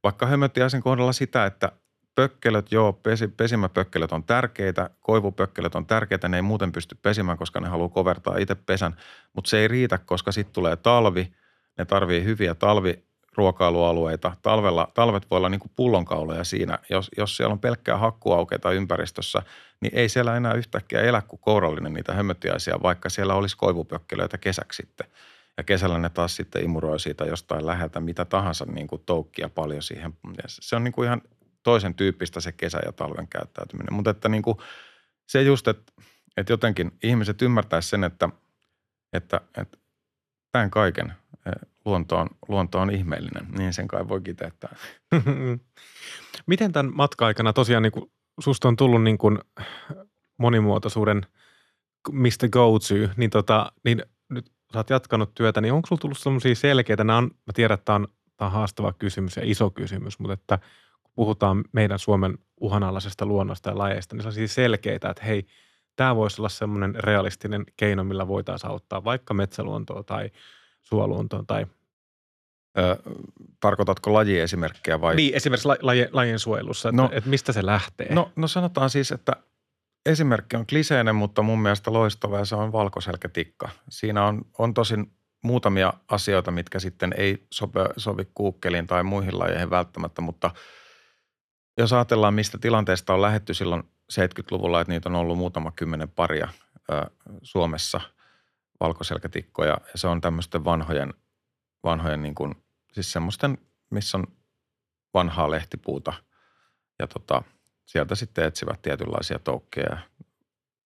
vaikka 0.03 0.25
hömötiäisen 0.25 0.82
kohdalla 0.82 1.13
sitä, 1.13 1.45
että 1.45 1.71
pökkelöt, 2.18 2.72
joo, 2.72 2.93
pesi, 2.93 3.28
pesimäpökkelöt 3.28 4.11
on 4.11 4.24
tärkeitä, 4.24 4.89
koivupökkelöt 5.01 5.76
on 5.76 5.86
tärkeitä, 5.86 6.30
ne 6.30 6.38
ei 6.38 6.41
muuten 6.41 6.72
pysty 6.72 6.97
pesimään, 7.01 7.38
koska 7.38 7.59
ne 7.59 7.68
haluaa 7.68 7.89
kovertaa 7.89 8.38
itse 8.38 8.55
pesän, 8.55 8.95
mutta 9.34 9.49
se 9.49 9.59
ei 9.59 9.68
riitä, 9.68 9.97
koska 9.97 10.32
sitten 10.32 10.53
tulee 10.53 10.76
talvi, 10.76 11.34
ne 11.78 11.86
tarvii 11.86 12.24
hyviä 12.24 12.55
talviruokailualueita. 12.55 14.36
Talvella, 14.41 14.88
talvet 14.93 15.28
voi 15.32 15.38
olla 15.38 15.49
niin 15.49 15.59
kuin 15.59 15.72
pullonkauloja 15.76 16.43
siinä. 16.43 16.80
Jos, 16.89 17.11
jos 17.18 17.38
siellä 17.38 17.53
on 17.53 17.59
pelkkää 17.59 17.97
hakkuaukeita 17.97 18.72
ympäristössä, 18.72 19.41
niin 19.82 19.95
ei 19.95 20.09
siellä 20.09 20.38
enää 20.38 20.53
yhtäkkiä 20.53 21.01
elä 21.01 21.22
kuin 21.22 21.39
kourallinen 21.39 21.93
niitä 21.93 22.13
hömötiäisiä, 22.13 22.76
vaikka 22.84 23.09
siellä 23.09 23.36
olisi 23.36 23.57
koivupökkelöitä 23.57 24.38
kesäksi 24.38 24.78
sitten. 24.84 25.07
Ja 25.57 25.63
kesällä 25.63 25.97
ne 25.97 26.09
taas 26.09 26.36
sitten 26.36 26.63
imuroi 26.63 26.99
siitä 26.99 27.26
jostain 27.26 27.65
läheltä 27.65 27.99
mitä 27.99 28.26
tahansa 28.26 28.65
niin 28.65 28.88
kuin 28.88 29.01
toukkia 29.05 29.49
paljon 29.49 29.82
siihen. 29.82 30.13
Se 30.47 30.76
on 30.76 30.84
niin 30.84 30.91
kuin 30.91 31.05
ihan 31.05 31.22
toisen 31.68 31.95
tyyppistä 31.95 32.39
se 32.39 32.51
kesä- 32.51 32.82
ja 32.86 32.91
talven 32.91 33.28
käyttäytyminen. 33.28 33.93
Mutta 33.93 34.09
että 34.09 34.30
niin 34.30 34.43
kuin 34.43 34.57
se 35.26 35.41
just, 35.41 35.68
että, 35.68 35.91
että 36.38 36.53
jotenkin 36.53 36.91
ihmiset 37.03 37.41
ymmärtäisivät 37.41 37.89
sen, 37.89 38.03
että, 38.03 38.30
että, 39.13 39.41
että 39.57 39.78
tämän 40.51 40.72
kaiken 40.72 41.13
eh, 41.45 41.70
luonto 41.86 42.18
on, 42.18 42.28
luonto 42.47 42.80
on 42.80 42.91
ihmeellinen, 42.91 43.47
niin 43.57 43.74
sen 43.74 43.88
kai 43.88 44.07
voi 44.07 44.22
kiteyttää. 44.22 44.76
Miten 46.45 46.72
tämän 46.72 46.91
matka-aikana 46.95 47.53
tosiaan 47.53 47.84
niin 47.84 47.91
kuin 47.91 48.11
susta 48.39 48.68
on 48.68 48.76
tullut 48.76 49.03
niin 49.03 49.18
kuin 49.18 49.39
monimuotoisuuden 50.38 51.26
mistä 52.11 52.49
go 52.49 52.80
to, 52.80 53.13
niin, 53.18 53.30
tota, 53.30 53.72
niin 53.84 54.03
nyt 54.30 54.51
sä 54.74 54.80
oot 54.80 54.89
jatkanut 54.89 55.34
työtä, 55.36 55.61
niin 55.61 55.74
onko 55.74 55.88
sulla 55.88 55.99
tullut 55.99 56.18
sellaisia 56.18 56.55
selkeitä, 56.55 57.03
nämä 57.03 57.18
on, 57.18 57.24
mä 57.24 57.53
tiedän, 57.53 57.76
että 57.76 57.86
tämä 57.86 57.95
on, 57.95 58.07
tämä 58.38 58.47
on 58.47 58.53
haastava 58.53 58.93
kysymys 58.93 59.38
ja 59.38 59.41
iso 59.45 59.70
kysymys, 59.70 60.20
mutta 60.20 60.34
että– 60.34 60.59
puhutaan 61.18 61.63
meidän 61.72 61.99
Suomen 61.99 62.38
uhanalaisesta 62.61 63.26
luonnosta 63.26 63.70
ja 63.70 63.78
lajeista, 63.78 64.15
niin 64.15 64.22
se 64.22 64.28
on 64.28 64.34
siis 64.34 64.55
selkeitä, 64.55 65.09
että 65.09 65.24
hei, 65.24 65.47
tämä 65.95 66.15
voisi 66.15 66.41
olla 66.41 66.49
semmoinen 66.49 66.95
realistinen 66.95 67.63
keino, 67.78 68.03
millä 68.03 68.28
voitaisiin 68.28 68.72
auttaa 68.72 69.03
vaikka 69.03 69.34
metsäluontoa 69.34 70.03
tai 70.03 70.32
suoluontoon 70.82 71.47
tai 71.47 71.65
Ö, 72.78 72.97
tarkoitatko 73.59 74.13
lajiesimerkkejä 74.13 75.01
vai? 75.01 75.15
Niin, 75.15 75.36
esimerkiksi 75.36 75.68
laje, 75.82 76.09
lajien 76.11 76.39
suojelussa, 76.39 76.89
että, 76.89 77.01
no, 77.01 77.09
että 77.11 77.30
mistä 77.30 77.51
se 77.51 77.65
lähtee? 77.65 78.13
No, 78.13 78.32
no 78.36 78.47
sanotaan 78.47 78.89
siis, 78.89 79.11
että 79.11 79.34
esimerkki 80.05 80.55
on 80.55 80.68
kliseinen, 80.68 81.15
mutta 81.15 81.41
mun 81.41 81.59
mielestä 81.59 81.93
loistava 81.93 82.39
ja 82.39 82.45
se 82.45 82.55
on 82.55 82.72
valkoselkätikka. 82.72 83.70
Siinä 83.89 84.26
on, 84.26 84.45
on 84.57 84.74
tosin 84.74 85.11
muutamia 85.43 85.93
asioita, 86.07 86.51
mitkä 86.51 86.80
sitten 86.80 87.13
ei 87.18 87.47
sope, 87.51 87.80
sovi 87.97 88.28
kuukkeliin 88.34 88.88
tai 88.88 89.03
muihin 89.03 89.39
lajeihin 89.39 89.70
välttämättä, 89.70 90.22
mutta– 90.22 90.51
jos 91.78 91.93
ajatellaan, 91.93 92.34
mistä 92.34 92.57
tilanteesta 92.57 93.13
on 93.13 93.21
lähetty 93.21 93.53
silloin 93.53 93.84
70-luvulla, 94.13 94.82
että 94.82 94.93
niitä 94.93 95.09
on 95.09 95.15
ollut 95.15 95.38
muutama 95.38 95.71
kymmenen 95.71 96.09
paria 96.09 96.49
ö, 96.91 97.05
Suomessa 97.41 98.01
valkoselkätikkoja. 98.80 99.78
Ja 99.91 99.97
se 99.97 100.07
on 100.07 100.21
tämmöisten 100.21 100.65
vanhojen, 100.65 101.13
vanhojen 101.84 102.23
niin 102.23 102.36
kuin, 102.36 102.55
siis 102.91 103.11
semmoisten, 103.11 103.57
missä 103.89 104.17
on 104.17 104.28
vanhaa 105.13 105.51
lehtipuuta. 105.51 106.13
Ja 106.99 107.07
tota, 107.07 107.43
sieltä 107.86 108.15
sitten 108.15 108.45
etsivät 108.45 108.82
tietynlaisia 108.82 109.39
toukkeja 109.39 109.88
ja 109.89 109.97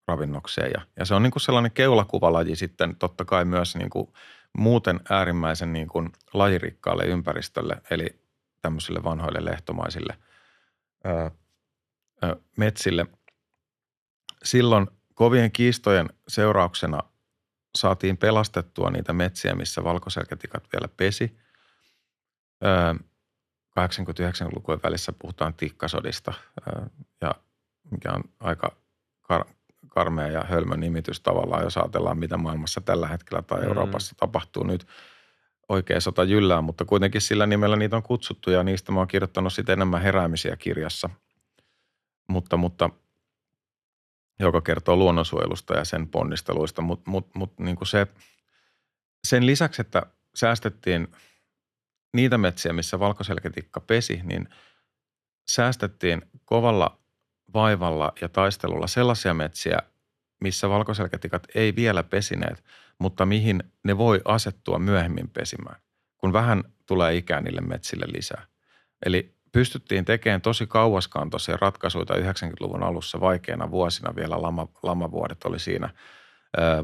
ravinnokseen. 0.08 0.72
Ja, 0.74 0.82
ja 1.00 1.06
se 1.06 1.16
on 1.16 1.24
niin 1.24 1.32
kuin 1.32 1.42
sellainen 1.42 1.72
keulakuvalaji 1.72 2.56
sitten 2.56 2.96
totta 2.96 3.26
kai 3.26 3.46
myös 3.46 3.76
niin 3.76 3.90
kuin 3.90 4.14
muuten 4.58 5.00
äärimmäisen 5.10 5.74
niin 5.74 5.88
kuin 5.88 6.12
lajirikkaalle 6.34 7.06
ympäristölle, 7.06 7.82
eli 7.90 8.22
tämmöisille 8.62 9.04
vanhoille 9.04 9.46
lehtomaisille– 9.46 10.18
metsille. 12.58 13.06
Silloin 14.44 14.88
kovien 15.14 15.52
kiistojen 15.52 16.10
seurauksena 16.28 17.00
saatiin 17.78 18.18
pelastettua 18.18 18.90
niitä 18.90 19.14
metsiä, 19.14 19.56
missä 19.56 19.84
valkoselkätikat 19.84 20.64
vielä 20.74 20.88
pesi. 20.98 21.38
80-90-lukujen 23.80 24.80
välissä 24.84 25.14
puhutaan 25.20 25.54
tikkasodista 25.54 26.34
ja 27.22 27.36
mikä 27.92 28.12
on 28.12 28.24
aika 28.40 28.76
kar- 29.34 29.54
karmea 29.88 30.28
ja 30.28 30.44
hölmö 30.44 30.78
nimitys 30.78 31.22
tavallaan, 31.22 31.64
jos 31.64 31.78
ajatellaan, 31.78 32.18
mitä 32.18 32.38
maailmassa 32.38 32.82
tällä 32.82 33.08
hetkellä 33.08 33.42
tai 33.42 33.62
mm. 33.62 33.68
Euroopassa 33.68 34.14
mm. 34.14 34.18
tapahtuu 34.18 34.64
nyt. 34.64 34.88
Oikea 35.72 36.00
sota 36.00 36.24
jyllää, 36.24 36.62
mutta 36.62 36.86
kuitenkin 36.86 37.22
sillä 37.22 37.48
nimellä 37.48 37.76
niitä 37.76 37.96
on 37.96 38.04
kutsuttu 38.04 38.52
ja 38.52 38.64
niistä 38.64 38.92
mä 38.92 39.00
oon 39.00 39.08
kirjoittanut 39.08 39.54
sitten 39.54 39.74
enemmän 39.74 40.02
heräämisiä 40.02 40.56
kirjassa. 40.56 41.10
Mutta, 42.28 42.58
mutta 42.58 42.90
joka 44.40 44.62
kertoo 44.62 44.96
luonnonsuojelusta 44.96 45.74
ja 45.74 45.86
sen 45.86 46.08
ponnisteluista, 46.08 46.82
mutta 46.82 47.12
mut, 47.12 47.36
mut, 47.36 47.60
niin 47.60 47.78
se, 47.84 48.08
sen 49.28 49.46
lisäksi, 49.46 49.82
että 49.82 50.02
säästettiin 50.36 51.08
niitä 52.14 52.38
metsiä, 52.38 52.74
missä 52.74 53.00
valkoselkätikka 53.00 53.80
pesi, 53.80 54.22
niin 54.24 54.50
säästettiin 55.48 56.22
kovalla 56.46 56.98
vaivalla 57.54 58.14
ja 58.22 58.30
taistelulla 58.30 58.88
sellaisia 58.88 59.34
metsiä, 59.34 59.80
missä 60.42 60.70
valkoselkätikat 60.70 61.48
ei 61.56 61.76
vielä 61.76 62.04
pesineet, 62.04 62.64
mutta 63.02 63.26
mihin 63.26 63.64
ne 63.84 63.98
voi 63.98 64.22
asettua 64.26 64.80
myöhemmin 64.80 65.30
pesimään, 65.30 65.82
kun 66.18 66.34
vähän 66.34 66.64
tulee 66.86 67.16
ikää 67.16 67.42
niille 67.42 67.62
metsille 67.62 68.06
lisää. 68.08 68.46
Eli 69.06 69.36
pystyttiin 69.52 70.06
tekemään 70.06 70.42
tosi 70.42 70.68
kauaskantoisia 70.68 71.58
ratkaisuja 71.62 72.06
90-luvun 72.06 72.84
alussa 72.84 73.20
vaikeina 73.20 73.72
vuosina, 73.72 74.16
vielä 74.16 74.42
lama, 74.42 74.68
lamavuodet 74.84 75.44
oli 75.44 75.60
siinä. 75.60 75.90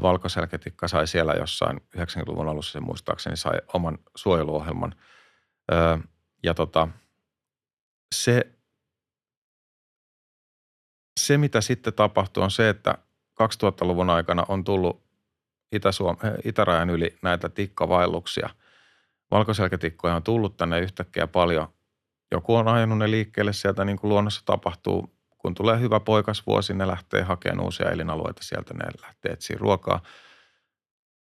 Valkoselkätikka 0.02 0.88
sai 0.88 1.06
siellä 1.06 1.32
jossain 1.32 1.80
90-luvun 1.96 2.48
alussa, 2.48 2.72
se 2.72 2.80
muistaakseni 2.80 3.36
sai 3.36 3.58
oman 3.74 3.98
suojeluohjelman. 4.14 4.94
Ja 6.42 6.54
tota, 6.54 6.88
se 8.14 8.58
se, 11.18 11.38
mitä 11.38 11.60
sitten 11.60 11.94
tapahtuu, 11.94 12.42
on 12.42 12.50
se, 12.50 12.68
että 12.68 12.98
2000-luvun 13.42 14.10
aikana 14.10 14.44
on 14.48 14.64
tullut 14.64 15.07
Itä-Suom- 15.72 16.26
eh, 16.26 16.32
itärajan 16.44 16.90
yli 16.90 17.16
näitä 17.22 17.48
tikkavaelluksia. 17.48 18.50
Valkoselkätikkoja 19.30 20.14
on 20.14 20.22
tullut 20.22 20.56
tänne 20.56 20.80
yhtäkkiä 20.80 21.26
paljon. 21.26 21.68
Joku 22.30 22.54
on 22.54 22.68
ajanut 22.68 22.98
ne 22.98 23.10
liikkeelle 23.10 23.52
sieltä, 23.52 23.84
niin 23.84 23.98
kuin 23.98 24.08
luonnossa 24.08 24.42
tapahtuu. 24.44 25.14
Kun 25.38 25.54
tulee 25.54 25.80
hyvä 25.80 26.00
poikasvuosi, 26.00 26.74
ne 26.74 26.86
lähtee 26.86 27.22
hakemaan 27.22 27.64
uusia 27.64 27.90
elinalueita 27.90 28.42
sieltä, 28.42 28.74
ne 28.74 28.84
lähtee 29.02 29.32
etsiä 29.32 29.56
ruokaa. 29.60 30.02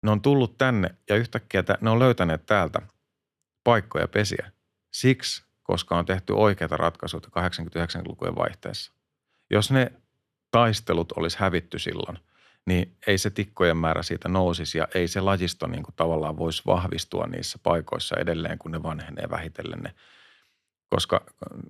Ne 0.02 0.12
on 0.12 0.22
tullut 0.22 0.58
tänne 0.58 0.96
ja 1.10 1.16
yhtäkkiä 1.16 1.64
ne 1.82 1.90
on 1.90 2.00
löytäneet 2.00 2.46
täältä 2.46 2.82
paikkoja 3.64 4.08
pesiä. 4.08 4.52
Siksi, 4.92 5.44
koska 5.64 5.98
on 5.98 6.06
tehty 6.06 6.34
oikeita 6.34 6.78
ratkaisuja 6.78 7.22
89-lukujen 7.22 8.36
vaihteessa. 8.36 8.92
Jos 9.50 9.72
ne 9.72 9.92
taistelut 10.52 11.12
olisi 11.12 11.40
hävitty 11.40 11.80
silloin, 11.80 12.20
niin 12.68 12.98
ei 13.08 13.18
se 13.18 13.30
tikkojen 13.30 13.78
määrä 13.78 14.04
siitä 14.04 14.30
nousisi 14.30 14.78
ja 14.78 14.88
ei 14.96 15.08
se 15.08 15.22
lajisto 15.22 15.68
niin 15.68 15.84
kuin 15.84 15.96
tavallaan 15.96 16.38
voisi 16.38 16.64
vahvistua 16.66 17.28
niissä 17.28 17.60
paikoissa 17.64 18.16
edelleen, 18.20 18.58
kun 18.58 18.72
ne 18.72 18.84
vanhenee 18.84 19.30
vähitellen 19.30 19.80
ne. 19.80 19.94
Koska 20.90 21.26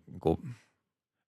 niin 0.08 0.20
kuin, 0.20 0.56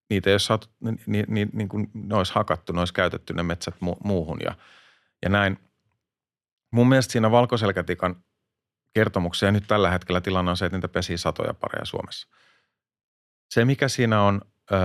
niitä 0.09 0.29
ei 0.29 0.33
ole 0.33 0.39
saatu, 0.39 0.67
niin, 0.79 1.25
niin, 1.27 1.49
niin 1.53 1.69
kuin 1.69 1.91
ne 1.93 2.15
olisi 2.15 2.33
hakattu, 2.33 2.73
ne 2.73 2.79
olisi 2.79 2.93
käytetty 2.93 3.33
ne 3.33 3.43
metsät 3.43 3.75
mu- 3.75 4.01
muuhun 4.03 4.39
ja, 4.43 4.55
ja 5.23 5.29
näin. 5.29 5.59
Mun 6.71 6.89
mielestä 6.89 7.11
siinä 7.11 7.31
valkoselkätikan 7.31 8.23
kertomuksessa, 8.93 9.45
ja 9.45 9.51
nyt 9.51 9.67
tällä 9.67 9.89
hetkellä 9.89 10.21
tilanne 10.21 10.51
on 10.51 10.57
se, 10.57 10.65
että 10.65 10.77
niitä 10.77 10.87
pesii 10.87 11.17
satoja 11.17 11.53
pareja 11.53 11.85
Suomessa. 11.85 12.27
Se, 13.49 13.65
mikä 13.65 13.87
siinä 13.87 14.21
on 14.21 14.41
öö, 14.71 14.79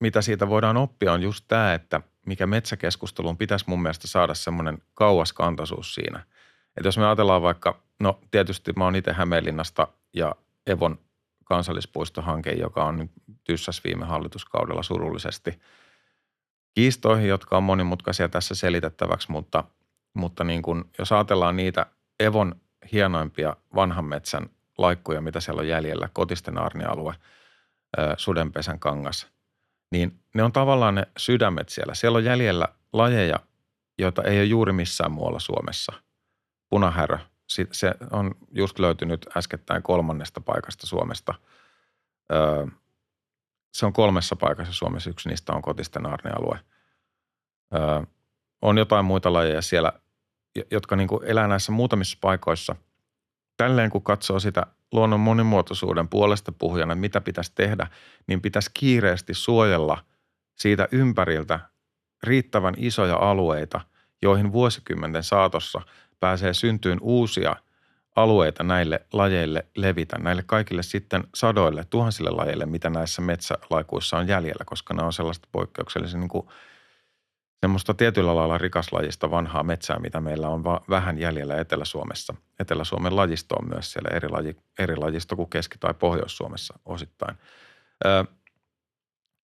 mitä 0.00 0.22
siitä 0.22 0.48
voidaan 0.48 0.76
oppia 0.76 1.12
on 1.12 1.22
just 1.22 1.44
tämä, 1.48 1.74
että 1.74 2.00
mikä 2.26 2.46
metsäkeskusteluun 2.46 3.38
pitäisi 3.38 3.64
mun 3.68 3.82
mielestä 3.82 4.08
saada 4.08 4.34
semmoinen 4.34 4.78
kauaskantaisuus 4.94 5.94
siinä. 5.94 6.18
Että 6.76 6.88
jos 6.88 6.98
me 6.98 7.06
ajatellaan 7.06 7.42
vaikka, 7.42 7.82
no 8.00 8.20
tietysti 8.30 8.72
mä 8.76 8.84
oon 8.84 8.96
itse 8.96 9.12
Hämeenlinnasta 9.12 9.88
ja 10.14 10.34
Evon 10.66 10.98
kansallispuistohanke, 11.44 12.50
joka 12.50 12.84
on 12.84 12.98
nyt 12.98 13.10
tyssäs 13.44 13.84
viime 13.84 14.06
hallituskaudella 14.06 14.82
surullisesti 14.82 15.60
kiistoihin, 16.74 17.28
jotka 17.28 17.56
on 17.56 17.62
monimutkaisia 17.62 18.28
tässä 18.28 18.54
selitettäväksi, 18.54 19.30
mutta, 19.30 19.64
mutta 20.14 20.44
niin 20.44 20.62
kun, 20.62 20.90
jos 20.98 21.12
ajatellaan 21.12 21.56
niitä 21.56 21.86
Evon 22.20 22.54
hienoimpia 22.92 23.56
vanhan 23.74 24.04
metsän 24.04 24.46
laikkuja, 24.78 25.20
mitä 25.20 25.40
siellä 25.40 25.60
on 25.60 25.68
jäljellä, 25.68 26.08
kotisten 26.12 26.58
arnialue, 26.58 27.14
Sudenpesän 28.16 28.78
kangas– 28.78 29.26
niin 29.92 30.20
ne 30.34 30.42
on 30.42 30.52
tavallaan 30.52 30.94
ne 30.94 31.06
sydämet 31.16 31.68
siellä. 31.68 31.94
Siellä 31.94 32.16
on 32.16 32.24
jäljellä 32.24 32.68
lajeja, 32.92 33.40
joita 33.98 34.22
ei 34.22 34.38
ole 34.38 34.44
juuri 34.44 34.72
missään 34.72 35.12
muualla 35.12 35.38
Suomessa. 35.38 35.92
Punahärö, 36.70 37.18
se 37.72 37.94
on 38.10 38.34
just 38.50 38.78
löytynyt 38.78 39.26
äskettäin 39.36 39.82
kolmannesta 39.82 40.40
paikasta 40.40 40.86
Suomesta. 40.86 41.34
se 43.74 43.86
on 43.86 43.92
kolmessa 43.92 44.36
paikassa 44.36 44.72
Suomessa, 44.72 45.10
yksi 45.10 45.28
niistä 45.28 45.52
on 45.52 45.62
kotisten 45.62 46.06
arnealue. 46.06 46.60
on 48.62 48.78
jotain 48.78 49.04
muita 49.04 49.32
lajeja 49.32 49.62
siellä, 49.62 49.92
jotka 50.70 50.96
niin 50.96 51.08
elää 51.24 51.48
näissä 51.48 51.72
muutamissa 51.72 52.18
paikoissa. 52.20 52.76
Tälleen 53.56 53.90
kun 53.90 54.02
katsoo 54.02 54.40
sitä 54.40 54.66
luonnon 54.92 55.20
monimuotoisuuden 55.20 56.08
puolesta 56.08 56.52
puhujana, 56.52 56.94
mitä 56.94 57.20
pitäisi 57.20 57.52
tehdä, 57.54 57.86
niin 58.26 58.40
pitäisi 58.40 58.70
kiireesti 58.74 59.34
suojella 59.34 60.04
siitä 60.54 60.88
ympäriltä 60.92 61.60
riittävän 62.22 62.74
isoja 62.76 63.16
alueita, 63.16 63.80
joihin 64.22 64.52
vuosikymmenten 64.52 65.22
saatossa 65.22 65.80
pääsee 66.20 66.54
syntyyn 66.54 66.98
uusia 67.00 67.56
alueita 68.16 68.62
näille 68.62 69.06
lajeille 69.12 69.66
levitä, 69.76 70.18
näille 70.18 70.42
kaikille 70.46 70.82
sitten 70.82 71.24
sadoille, 71.34 71.84
tuhansille 71.90 72.30
lajeille, 72.30 72.66
mitä 72.66 72.90
näissä 72.90 73.22
metsälaikuissa 73.22 74.16
on 74.16 74.28
jäljellä, 74.28 74.64
koska 74.64 74.94
ne 74.94 75.02
on 75.02 75.12
sellaista 75.12 75.48
poikkeuksellisen 75.52 76.20
niin 76.20 76.28
kuin– 76.28 76.46
semmoista 77.62 77.94
tietyllä 77.94 78.36
lailla 78.36 78.58
rikaslajista 78.58 79.30
vanhaa 79.30 79.62
metsää, 79.62 79.98
mitä 79.98 80.20
meillä 80.20 80.48
on 80.48 80.64
va- 80.64 80.80
vähän 80.90 81.18
jäljellä 81.18 81.56
Etelä-Suomessa. 81.56 82.34
Etelä-Suomen 82.60 83.16
lajisto 83.16 83.54
on 83.54 83.68
myös 83.68 83.92
siellä 83.92 84.16
eri, 84.16 84.28
laji, 84.28 84.56
eri 84.78 84.96
lajisto 84.96 85.36
kuin 85.36 85.50
Keski- 85.50 85.78
tai 85.78 85.94
Pohjois-Suomessa 85.94 86.78
osittain. 86.84 87.36
Ö, 88.06 88.24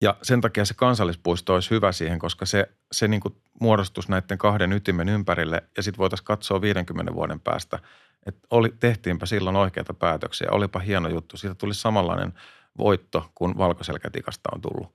ja 0.02 0.16
sen 0.22 0.40
takia 0.40 0.64
se 0.64 0.74
kansallispuisto 0.74 1.54
olisi 1.54 1.70
hyvä 1.70 1.92
siihen, 1.92 2.18
koska 2.18 2.46
se, 2.46 2.68
se 2.92 3.08
niin 3.08 3.20
kuin 3.20 3.34
muodostus 3.60 4.08
näiden 4.08 4.38
kahden 4.38 4.72
ytimen 4.72 5.08
ympärille 5.08 5.62
ja 5.76 5.82
sitten 5.82 5.98
voitaisiin 5.98 6.26
katsoa 6.26 6.60
50 6.60 7.14
vuoden 7.14 7.40
päästä, 7.40 7.78
että 8.26 8.48
oli, 8.50 8.74
tehtiinpä 8.80 9.26
silloin 9.26 9.56
oikeita 9.56 9.94
päätöksiä. 9.94 10.48
Olipa 10.50 10.78
hieno 10.78 11.08
juttu. 11.08 11.36
Siitä 11.36 11.54
tuli 11.54 11.74
samanlainen 11.74 12.34
voitto 12.78 13.30
kuin 13.34 13.58
valkoselkätikasta 13.58 14.48
on 14.52 14.60
tullut. 14.60 14.94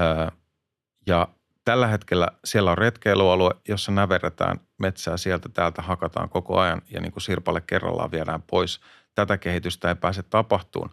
Ö, 0.00 0.30
ja 1.06 1.28
Tällä 1.68 1.86
hetkellä 1.86 2.28
siellä 2.44 2.70
on 2.70 2.78
retkeilyalue, 2.78 3.54
jossa 3.68 3.92
näverretään 3.92 4.60
metsää 4.78 5.16
sieltä 5.16 5.48
täältä, 5.48 5.82
hakataan 5.82 6.28
koko 6.28 6.58
ajan 6.58 6.82
ja 6.90 7.00
niin 7.00 7.12
kuin 7.12 7.22
sirpalle 7.22 7.60
kerrallaan 7.60 8.10
viedään 8.10 8.42
pois. 8.42 8.80
Tätä 9.14 9.38
kehitystä 9.38 9.88
ei 9.88 9.94
pääse 9.94 10.22
tapahtuun. 10.22 10.90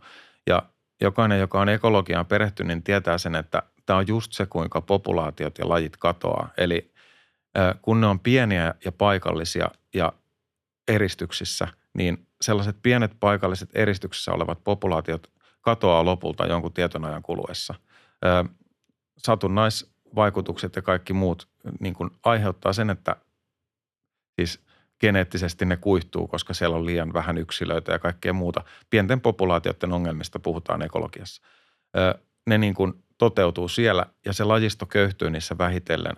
Ja 0.48 0.64
jokainen, 1.02 1.40
joka 1.40 1.62
on 1.62 1.70
ekologiaan 1.70 2.26
perehtynyt, 2.26 2.68
niin 2.68 2.84
tietää 2.84 3.18
sen, 3.18 3.36
että 3.36 3.64
tämä 3.86 4.00
on 4.00 4.08
just 4.08 4.34
se, 4.34 4.46
kuinka 4.46 4.82
populaatiot 4.82 5.58
ja 5.58 5.70
lajit 5.70 5.98
katoaa. 5.98 6.50
Eli 6.58 6.92
kun 7.82 8.02
ne 8.02 8.08
on 8.08 8.20
pieniä 8.20 8.74
ja 8.86 8.92
paikallisia 8.92 9.72
ja 9.94 10.14
eristyksissä, 10.88 11.68
niin 11.94 12.28
sellaiset 12.42 12.78
pienet 12.82 13.12
paikalliset 13.20 13.70
eristyksissä 13.74 14.32
olevat 14.32 14.64
populaatiot 14.64 15.32
katoaa 15.62 16.06
lopulta 16.06 16.46
jonkun 16.46 16.74
tietyn 16.74 17.06
ajan 17.06 17.24
kuluessa. 17.24 17.76
Satunnais 19.18 19.95
vaikutukset 20.16 20.76
ja 20.76 20.82
kaikki 20.82 21.14
muut 21.14 21.48
niin 21.80 21.94
kuin 21.94 22.10
aiheuttaa 22.24 22.74
sen, 22.74 22.90
että 22.90 23.16
siis 24.36 24.60
geneettisesti 25.00 25.66
ne 25.66 25.78
kuihtuu, 25.78 26.28
koska 26.28 26.54
siellä 26.54 26.76
on 26.76 26.86
liian 26.86 27.14
vähän 27.14 27.38
yksilöitä 27.38 27.92
ja 27.92 28.00
kaikkea 28.00 28.34
muuta. 28.34 28.64
Pienten 28.90 29.22
populaatioiden 29.22 29.94
ongelmista 29.94 30.40
puhutaan 30.40 30.82
ekologiassa. 30.82 31.42
Ne 32.46 32.58
niin 32.58 32.74
kuin 32.74 33.04
toteutuu 33.18 33.68
siellä 33.68 34.06
ja 34.26 34.34
se 34.34 34.44
lajisto 34.44 34.86
köyhtyy 34.86 35.30
niissä 35.30 35.58
vähitellen. 35.58 36.16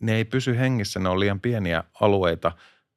Ne 0.00 0.14
ei 0.14 0.24
pysy 0.24 0.58
hengissä, 0.58 1.00
ne 1.00 1.08
on 1.08 1.20
liian 1.20 1.40
pieniä 1.40 1.84
alueita. 2.00 2.52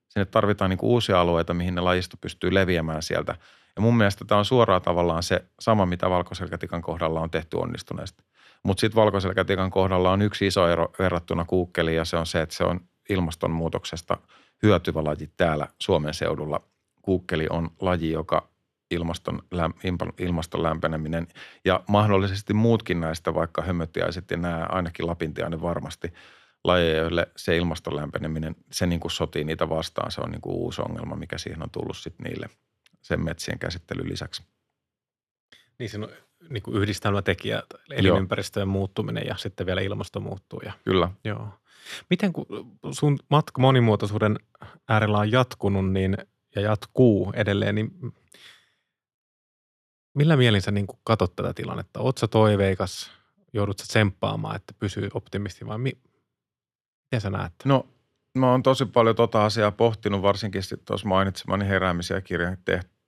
Sinne 0.09 0.26
tarvitaan 0.26 0.70
niin 0.70 0.78
kuin 0.78 0.89
uusia 0.89 1.22
alueita, 1.22 1.53
mihin 1.53 1.76
ne 1.76 1.82
lajisto 1.82 2.17
pystyy 2.22 2.53
leviämään 2.53 3.03
sieltä. 3.03 3.36
Ja 3.80 3.84
mun 3.84 3.97
mielestä 3.97 4.25
tämä 4.25 4.39
on 4.39 4.45
suoraan 4.45 4.82
tavallaan 4.82 5.23
se 5.23 5.45
sama, 5.59 5.86
mitä 5.86 6.09
valkoselkätikan 6.09 6.82
kohdalla 6.82 7.21
on 7.21 7.30
tehty 7.30 7.57
onnistuneesti. 7.57 8.23
Mutta 8.63 8.82
sitten 8.82 8.95
valkoselkätikan 8.95 9.71
kohdalla 9.71 10.11
on 10.11 10.21
yksi 10.21 10.47
iso 10.47 10.67
ero 10.67 10.91
verrattuna 10.99 11.45
kuukkeliin 11.45 11.97
ja 11.97 12.05
se 12.05 12.17
on 12.17 12.25
se, 12.25 12.41
että 12.41 12.55
se 12.55 12.63
on 12.63 12.80
ilmastonmuutoksesta 13.09 14.17
hyötyvä 14.63 15.03
laji 15.03 15.30
täällä 15.38 15.67
Suomen 15.82 16.13
seudulla. 16.13 16.61
Kuukkeli 17.01 17.47
on 17.49 17.69
laji, 17.82 18.11
joka 18.11 18.49
ilmaston, 18.91 19.41
ilmaston 20.19 20.63
lämpeneminen 20.63 21.27
ja 21.65 21.84
mahdollisesti 21.88 22.53
muutkin 22.53 22.99
näistä, 22.99 23.34
vaikka 23.34 23.61
hömötiaiset 23.61 24.32
ja 24.32 24.38
nämä 24.38 24.65
ainakin 24.69 25.07
lapintiainen 25.07 25.61
varmasti 25.61 26.13
lajeja, 26.63 26.97
joille 26.97 27.27
se 27.38 27.57
ilmaston 27.57 27.95
lämpeneminen, 27.95 28.55
se 28.71 28.86
niin 28.86 28.99
kuin 28.99 29.11
sotii 29.11 29.43
niitä 29.43 29.69
vastaan. 29.69 30.11
Se 30.11 30.21
on 30.21 30.32
niin 30.32 30.41
kuin 30.41 30.55
uusi 30.55 30.82
ongelma, 30.82 31.15
mikä 31.15 31.38
siihen 31.38 31.63
on 31.63 31.69
tullut 31.69 31.97
sitten 31.97 32.23
niille 32.23 32.49
sen 33.02 33.24
metsien 33.24 33.60
käsittelyn 33.60 34.10
lisäksi. 34.10 34.43
Niin 35.80 35.89
siinä 35.89 36.06
on 36.06 36.12
niin 36.50 36.64
kuin 36.64 36.78
yhdistelmätekijä, 36.78 37.64
elinympäristöjen 37.91 38.68
Joo. 38.68 38.72
muuttuminen 38.72 39.28
ja 39.28 39.38
sitten 39.38 39.66
vielä 39.66 39.82
ilmasto 39.82 40.20
muuttuu. 40.20 40.62
Ja, 40.66 40.74
Kyllä. 40.84 41.10
Joo. 41.24 41.50
Miten 42.10 42.34
kun 42.34 42.45
sun 42.91 43.20
matka 43.30 43.62
monimuotoisuuden 43.62 44.39
äärellä 44.89 45.18
on 45.18 45.32
jatkunut 45.32 45.91
niin, 45.91 46.18
ja 46.56 46.62
jatkuu 46.62 47.34
edelleen, 47.36 47.76
niin 47.76 47.91
millä 50.14 50.38
mielin 50.38 50.62
sä 50.62 50.72
niin 50.72 50.88
katsot 51.04 51.36
tätä 51.36 51.54
tilannetta? 51.54 52.00
Oletko 52.00 52.28
toiveikas? 52.28 53.12
Joudut 53.54 53.80
sä 53.80 53.86
tsemppaamaan, 53.88 54.56
että 54.56 54.74
pysyy 54.80 55.10
optimisti 55.14 55.66
vai 55.68 55.78
mi- 55.78 56.02
miten 57.12 57.22
sä 57.22 57.30
näet? 57.30 57.54
No 57.66 57.88
mä 58.38 58.51
oon 58.51 58.63
tosi 58.63 58.86
paljon 58.86 59.15
tota 59.15 59.45
asiaa 59.45 59.71
pohtinut, 59.71 60.21
varsinkin 60.21 60.61
tuossa 60.86 61.07
mainitsemani 61.07 61.67
heräämisiä 61.67 62.21
kirjan 62.21 62.57
tehty 62.65 62.99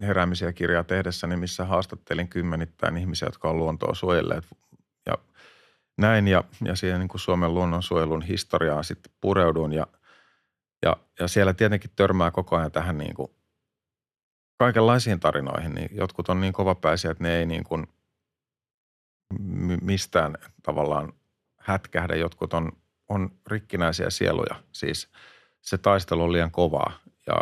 heräämisiä 0.00 0.52
kirjaa 0.52 0.84
tehdessäni, 0.84 1.36
missä 1.36 1.64
haastattelin 1.64 2.28
kymmenittäin 2.28 2.96
ihmisiä, 2.96 3.28
jotka 3.28 3.50
on 3.50 3.58
luontoa 3.58 3.94
suojelleet 3.94 4.44
ja 5.06 5.14
näin. 5.98 6.28
Ja, 6.28 6.44
ja 6.64 6.76
siihen 6.76 7.00
niin 7.00 7.08
kuin 7.08 7.20
Suomen 7.20 7.54
luonnonsuojelun 7.54 8.22
historiaan 8.22 8.84
sitten 8.84 9.12
pureudun 9.20 9.72
ja, 9.72 9.86
ja, 10.82 10.96
ja 11.20 11.28
siellä 11.28 11.54
tietenkin 11.54 11.90
törmää 11.96 12.30
koko 12.30 12.56
ajan 12.56 12.72
tähän 12.72 12.98
niin 12.98 13.14
kuin 13.14 13.28
kaikenlaisiin 14.58 15.20
tarinoihin. 15.20 15.74
Niin 15.74 15.88
jotkut 15.96 16.28
on 16.28 16.40
niin 16.40 16.52
kovapäisiä, 16.52 17.10
että 17.10 17.24
ne 17.24 17.38
ei 17.38 17.46
niin 17.46 17.64
kuin 17.64 17.86
mistään 19.82 20.38
tavallaan 20.62 21.12
hätkähdä. 21.58 22.16
Jotkut 22.16 22.54
on, 22.54 22.72
on 23.08 23.30
rikkinäisiä 23.46 24.10
sieluja. 24.10 24.62
Siis 24.72 25.08
se 25.60 25.78
taistelu 25.78 26.22
on 26.22 26.32
liian 26.32 26.50
kovaa 26.50 26.92
ja 27.26 27.34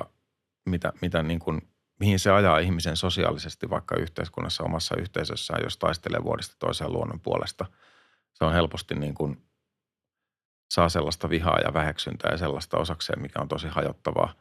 mitä, 0.67 0.93
mitä 1.01 1.23
niin 1.23 1.39
kuin 1.39 1.73
mihin 2.01 2.19
se 2.19 2.31
ajaa 2.31 2.59
ihmisen 2.59 2.97
sosiaalisesti 2.97 3.71
vaikka 3.71 3.97
yhteiskunnassa 3.97 4.65
omassa 4.65 4.97
yhteisössään, 4.97 5.61
jos 5.63 5.79
taistelee 5.79 6.25
vuodesta 6.25 6.57
toiseen 6.59 6.93
luonnon 6.93 7.21
puolesta. 7.21 7.67
Se 8.33 8.45
on 8.45 8.53
helposti 8.53 8.95
niin 8.95 9.15
kuin, 9.15 9.43
saa 10.71 10.89
sellaista 10.89 11.31
vihaa 11.31 11.59
ja 11.65 11.75
väheksyntää 11.75 12.31
ja 12.31 12.39
sellaista 12.39 12.79
osakseen, 12.79 13.23
mikä 13.23 13.41
on 13.41 13.49
tosi 13.49 13.69
hajottavaa. 13.69 14.35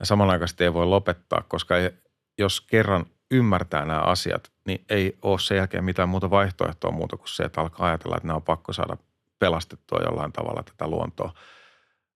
Ja 0.00 0.06
samanaikaisesti 0.06 0.64
ei 0.64 0.74
voi 0.74 0.86
lopettaa, 0.86 1.42
koska 1.48 1.76
ei, 1.76 1.90
jos 2.38 2.60
kerran 2.60 3.06
ymmärtää 3.30 3.84
nämä 3.84 4.00
asiat, 4.00 4.52
niin 4.66 4.84
ei 4.88 5.18
ole 5.22 5.38
sen 5.38 5.56
jälkeen 5.56 5.84
mitään 5.84 6.08
muuta 6.08 6.30
vaihtoehtoa 6.30 6.90
muuta 6.90 7.16
kuin 7.16 7.28
se, 7.28 7.42
että 7.42 7.60
alkaa 7.60 7.86
ajatella, 7.86 8.16
että 8.16 8.26
nämä 8.26 8.36
on 8.36 8.42
pakko 8.42 8.72
saada 8.72 8.96
pelastettua 9.40 9.98
jollain 10.04 10.32
tavalla 10.32 10.62
tätä 10.62 10.88
luontoa. 10.88 11.34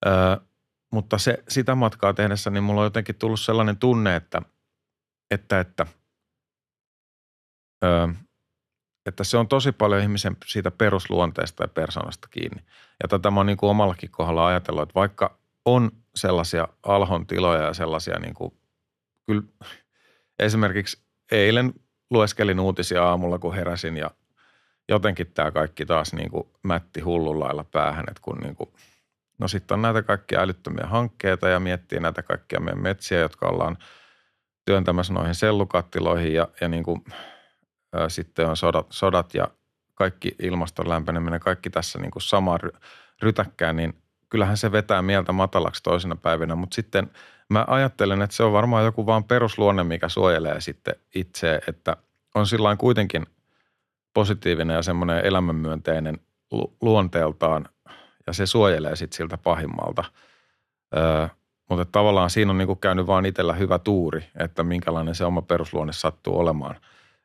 Öö, 0.06 0.36
mutta 0.92 1.18
se, 1.18 1.44
sitä 1.48 1.74
matkaa 1.74 2.14
tehdessä, 2.14 2.50
niin 2.50 2.62
mulla 2.64 2.80
on 2.80 2.86
jotenkin 2.86 3.14
tullut 3.14 3.40
sellainen 3.40 3.76
tunne, 3.76 4.16
että– 4.16 4.42
että, 5.30 5.60
että, 5.60 5.86
ö, 7.84 8.08
että 9.06 9.24
se 9.24 9.36
on 9.36 9.48
tosi 9.48 9.72
paljon 9.72 10.02
ihmisen 10.02 10.36
siitä 10.46 10.70
perusluonteesta 10.70 11.64
ja 11.64 11.68
persoonasta 11.68 12.28
kiinni. 12.28 12.62
Ja 13.02 13.08
tätä 13.08 13.30
mä 13.30 13.40
oon 13.40 13.46
niin 13.46 13.56
kuin 13.56 13.70
omallakin 13.70 14.10
kohdalla 14.10 14.46
ajatellut, 14.46 14.82
että 14.82 14.94
vaikka 14.94 15.38
on 15.64 15.90
sellaisia 16.14 16.68
alhon 16.82 17.26
tiloja 17.26 17.62
ja 17.62 17.74
sellaisia 17.74 18.18
niin 18.18 18.34
kuin, 18.34 18.58
kyllä 19.26 19.42
esimerkiksi 20.38 21.02
eilen 21.32 21.74
lueskelin 22.10 22.60
uutisia 22.60 23.04
aamulla, 23.08 23.38
kun 23.38 23.54
heräsin 23.54 23.96
ja 23.96 24.10
jotenkin 24.88 25.26
tämä 25.34 25.50
kaikki 25.50 25.86
taas 25.86 26.12
niin 26.12 26.30
kuin 26.30 26.48
mätti 26.62 27.00
hullun 27.00 27.40
lailla 27.40 27.64
päähän, 27.64 28.04
että 28.08 28.22
kun 28.22 28.38
niin 28.38 28.56
kuin, 28.56 28.70
no 29.38 29.48
sitten 29.48 29.74
on 29.74 29.82
näitä 29.82 30.02
kaikkia 30.02 30.40
älyttömiä 30.40 30.86
hankkeita 30.86 31.48
ja 31.48 31.60
miettii 31.60 32.00
näitä 32.00 32.22
kaikkia 32.22 32.60
meidän 32.60 32.82
metsiä, 32.82 33.18
jotka 33.18 33.48
ollaan– 33.48 33.76
työntämässä 34.64 35.12
noihin 35.12 35.34
sellukattiloihin 35.34 36.34
ja, 36.34 36.48
ja 36.60 36.68
niin 36.68 36.84
kuin, 36.84 37.04
ää, 37.92 38.08
sitten 38.08 38.46
on 38.46 38.56
sodat, 38.56 38.86
sodat 38.90 39.34
ja 39.34 39.48
kaikki 39.94 40.34
ilmaston 40.42 40.88
lämpeneminen, 40.88 41.40
kaikki 41.40 41.70
tässä 41.70 41.98
niin 41.98 42.10
kuin 42.10 42.22
sama 42.22 42.58
ry, 42.58 42.70
rytäkkään, 43.22 43.76
niin 43.76 43.94
kyllähän 44.28 44.56
se 44.56 44.72
vetää 44.72 45.02
mieltä 45.02 45.32
matalaksi 45.32 45.82
toisena 45.82 46.16
päivinä, 46.16 46.54
mutta 46.54 46.74
sitten 46.74 47.10
mä 47.50 47.64
ajattelen, 47.68 48.22
että 48.22 48.36
se 48.36 48.42
on 48.42 48.52
varmaan 48.52 48.84
joku 48.84 49.06
vaan 49.06 49.24
perusluonne, 49.24 49.84
mikä 49.84 50.08
suojelee 50.08 50.60
sitten 50.60 50.94
itse, 51.14 51.60
että 51.68 51.96
on 52.34 52.46
sillä 52.46 52.76
kuitenkin 52.76 53.26
positiivinen 54.14 54.74
ja 54.74 54.82
semmoinen 54.82 55.24
elämänmyönteinen 55.24 56.18
luonteeltaan 56.80 57.68
ja 58.26 58.32
se 58.32 58.46
suojelee 58.46 58.96
sitten 58.96 59.16
siltä 59.16 59.38
pahimmalta. 59.38 60.04
Öö, 60.96 61.28
mutta 61.70 61.84
tavallaan 61.84 62.30
siinä 62.30 62.50
on 62.50 62.58
niinku 62.58 62.76
käynyt 62.76 63.06
vaan 63.06 63.26
itsellä 63.26 63.52
hyvä 63.52 63.78
tuuri, 63.78 64.24
että 64.36 64.62
minkälainen 64.62 65.14
se 65.14 65.24
oma 65.24 65.42
perusluonne 65.42 65.92
sattuu 65.92 66.38
olemaan, 66.38 66.76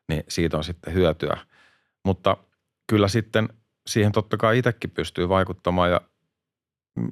niin 0.08 0.24
siitä 0.28 0.56
on 0.56 0.64
sitten 0.64 0.94
hyötyä. 0.94 1.38
Mutta 2.04 2.36
kyllä 2.86 3.08
sitten 3.08 3.48
siihen 3.86 4.12
totta 4.12 4.36
kai 4.36 4.58
itsekin 4.58 4.90
pystyy 4.90 5.28
vaikuttamaan 5.28 5.90
ja, 5.90 6.00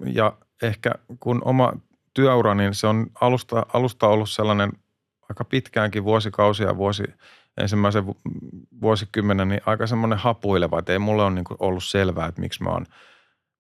ja 0.06 0.32
ehkä 0.62 0.94
kun 1.20 1.42
oma 1.44 1.72
työura, 2.14 2.54
niin 2.54 2.74
se 2.74 2.86
on 2.86 3.06
alusta, 3.20 3.66
alusta 3.72 4.08
ollut 4.08 4.30
sellainen 4.30 4.72
aika 5.28 5.44
pitkäänkin 5.44 6.04
vuosikausia, 6.04 6.76
vuosi, 6.76 7.04
ensimmäisen 7.60 8.04
vuosikymmenen, 8.80 9.48
niin 9.48 9.60
aika 9.66 9.86
semmoinen 9.86 10.18
hapuileva, 10.18 10.78
että 10.78 10.92
ei 10.92 10.98
mulle 10.98 11.22
ole 11.22 11.30
niin 11.30 11.44
ollut 11.58 11.84
selvää, 11.84 12.26
että 12.26 12.40
miksi 12.40 12.62
mä 12.62 12.70
oon, 12.70 12.86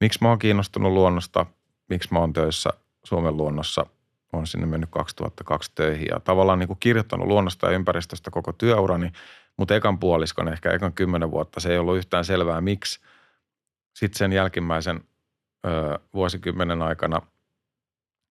miksi 0.00 0.18
mä 0.22 0.28
oon 0.28 0.38
kiinnostunut 0.38 0.92
luonnosta, 0.92 1.46
miksi 1.88 2.08
mä 2.12 2.18
oon 2.18 2.32
töissä– 2.32 2.70
Suomen 3.08 3.36
luonnossa 3.36 3.86
on 4.32 4.46
sinne 4.46 4.66
mennyt 4.66 4.90
2002 4.90 5.72
töihin 5.74 6.06
ja 6.10 6.20
tavallaan 6.20 6.58
niin 6.58 6.76
kirjoittanut 6.80 7.26
luonnosta 7.26 7.66
ja 7.66 7.72
ympäristöstä 7.72 8.30
koko 8.30 8.52
työurani, 8.52 9.12
mutta 9.56 9.74
ekan 9.74 9.98
puoliskon, 9.98 10.48
ehkä 10.48 10.72
ekan 10.72 10.92
kymmenen 10.92 11.30
vuotta, 11.30 11.60
se 11.60 11.72
ei 11.72 11.78
ollut 11.78 11.96
yhtään 11.96 12.24
selvää, 12.24 12.60
miksi. 12.60 13.00
Sitten 13.94 14.18
sen 14.18 14.32
jälkimmäisen 14.32 15.00
ö, 15.66 15.98
vuosikymmenen 16.14 16.82
aikana 16.82 17.22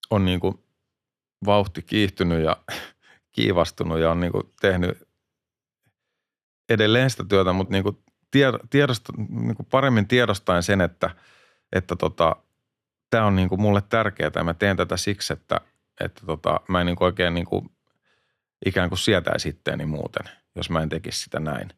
on 0.09 0.25
niin 0.25 0.39
kuin 0.39 0.59
vauhti 1.45 1.81
kiihtynyt 1.81 2.43
ja 2.43 2.57
kiivastunut 3.35 3.99
ja 3.99 4.11
on 4.11 4.19
niin 4.19 4.31
kuin 4.31 4.53
tehnyt 4.61 5.06
edelleen 6.69 7.09
sitä 7.09 7.25
työtä, 7.29 7.53
mutta 7.53 7.71
niin 7.71 7.83
kuin 7.83 7.97
tiedosta, 8.69 9.13
niin 9.29 9.55
kuin 9.55 9.67
paremmin 9.71 10.07
tiedostaen 10.07 10.63
sen, 10.63 10.81
että, 10.81 11.09
että 11.73 11.95
tota, 11.95 12.35
tämä 13.09 13.25
on 13.25 13.35
niin 13.35 13.49
kuin 13.49 13.61
mulle 13.61 13.81
tärkeää 13.81 14.31
ja 14.35 14.43
mä 14.43 14.53
teen 14.53 14.77
tätä 14.77 14.97
siksi, 14.97 15.33
että, 15.33 15.61
että 15.99 16.25
tota, 16.25 16.59
mä 16.67 16.79
en 16.79 16.85
niin 16.85 16.95
kuin 16.95 17.05
oikein 17.05 17.33
niin 17.33 17.45
kuin 17.45 17.69
ikään 18.65 18.89
kuin 18.89 18.99
sietäisi 18.99 19.49
itteeni 19.49 19.85
muuten, 19.85 20.23
jos 20.55 20.69
mä 20.69 20.81
en 20.81 20.89
tekisi 20.89 21.19
sitä 21.19 21.39
näin. 21.39 21.69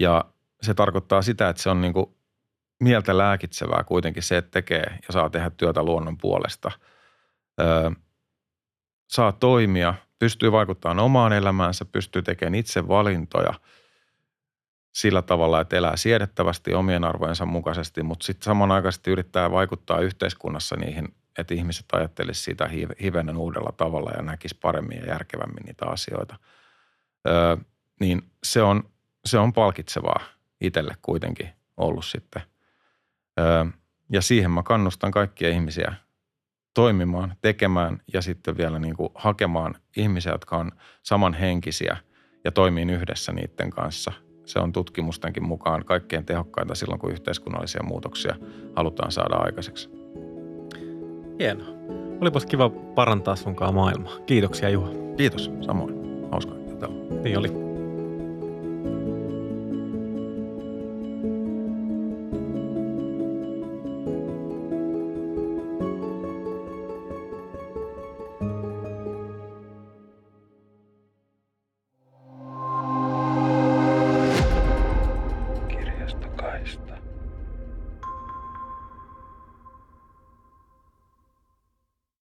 Ja 0.00 0.24
se 0.62 0.74
tarkoittaa 0.74 1.22
sitä, 1.22 1.48
että 1.48 1.62
se 1.62 1.70
on 1.70 1.80
niin 1.80 1.92
kuin 1.92 2.06
mieltä 2.80 3.18
lääkitsevää 3.18 3.84
kuitenkin 3.84 4.22
se, 4.22 4.36
että 4.36 4.50
tekee 4.50 4.98
ja 5.08 5.12
saa 5.12 5.30
tehdä 5.30 5.50
työtä 5.50 5.82
luonnon 5.82 6.18
puolesta. 6.18 6.70
Öö, 7.60 7.90
saa 9.08 9.32
toimia, 9.32 9.94
pystyy 10.18 10.52
vaikuttamaan 10.52 10.98
omaan 10.98 11.32
elämäänsä, 11.32 11.84
pystyy 11.84 12.22
tekemään 12.22 12.54
itse 12.54 12.88
valintoja– 12.88 13.54
sillä 14.92 15.22
tavalla, 15.22 15.60
että 15.60 15.76
elää 15.76 15.96
siedettävästi 15.96 16.74
omien 16.74 17.04
arvojensa 17.04 17.46
mukaisesti, 17.46 18.02
mutta 18.02 18.26
sitten 18.26 18.44
samanaikaisesti 18.44 19.10
yrittää 19.10 19.50
vaikuttaa 19.50 20.00
yhteiskunnassa 20.00 20.76
niihin, 20.76 21.14
että 21.38 21.54
ihmiset 21.54 21.86
ajattelisivat 21.92 22.44
siitä 22.44 22.70
hivenen 23.02 23.36
uudella 23.36 23.72
tavalla 23.76 24.10
ja 24.10 24.22
näkisi 24.22 24.56
paremmin 24.62 24.98
ja 24.98 25.06
järkevämmin 25.06 25.64
niitä 25.66 25.86
asioita. 25.86 26.36
Öö, 27.28 27.56
niin 28.00 28.22
se 28.44 28.62
on, 28.62 28.90
se 29.24 29.38
on 29.38 29.52
palkitsevaa 29.52 30.20
itselle 30.60 30.94
kuitenkin 31.02 31.48
ollut 31.76 32.04
sitten. 32.04 32.42
Öö, 33.40 33.64
ja 34.12 34.22
siihen 34.22 34.50
mä 34.50 34.62
kannustan 34.62 35.10
kaikkia 35.10 35.48
ihmisiä 35.48 35.94
toimimaan, 36.74 37.34
tekemään 37.40 38.02
ja 38.12 38.22
sitten 38.22 38.56
vielä 38.56 38.78
niin 38.78 38.96
kuin 38.96 39.10
hakemaan 39.14 39.74
ihmisiä, 39.96 40.32
jotka 40.32 40.56
on 40.56 40.72
samanhenkisiä 41.02 41.96
ja 42.44 42.52
toimii 42.52 42.92
yhdessä 42.92 43.32
niiden 43.32 43.70
kanssa– 43.70 44.12
se 44.50 44.58
on 44.58 44.72
tutkimustenkin 44.72 45.46
mukaan 45.46 45.84
kaikkein 45.84 46.24
tehokkainta 46.24 46.74
silloin, 46.74 47.00
kun 47.00 47.12
yhteiskunnallisia 47.12 47.82
muutoksia 47.82 48.36
halutaan 48.76 49.12
saada 49.12 49.36
aikaiseksi. 49.36 49.90
Hienoa. 51.38 51.68
Olipas 52.20 52.46
kiva 52.46 52.70
parantaa 52.70 53.36
sunkaan 53.36 53.74
maailmaa. 53.74 54.18
Kiitoksia 54.26 54.68
Juha. 54.68 54.88
Kiitos, 55.16 55.50
samoin. 55.60 55.94
Hauska 56.30 56.54
jutella. 56.70 57.22
Niin 57.22 57.38
oli. 57.38 57.69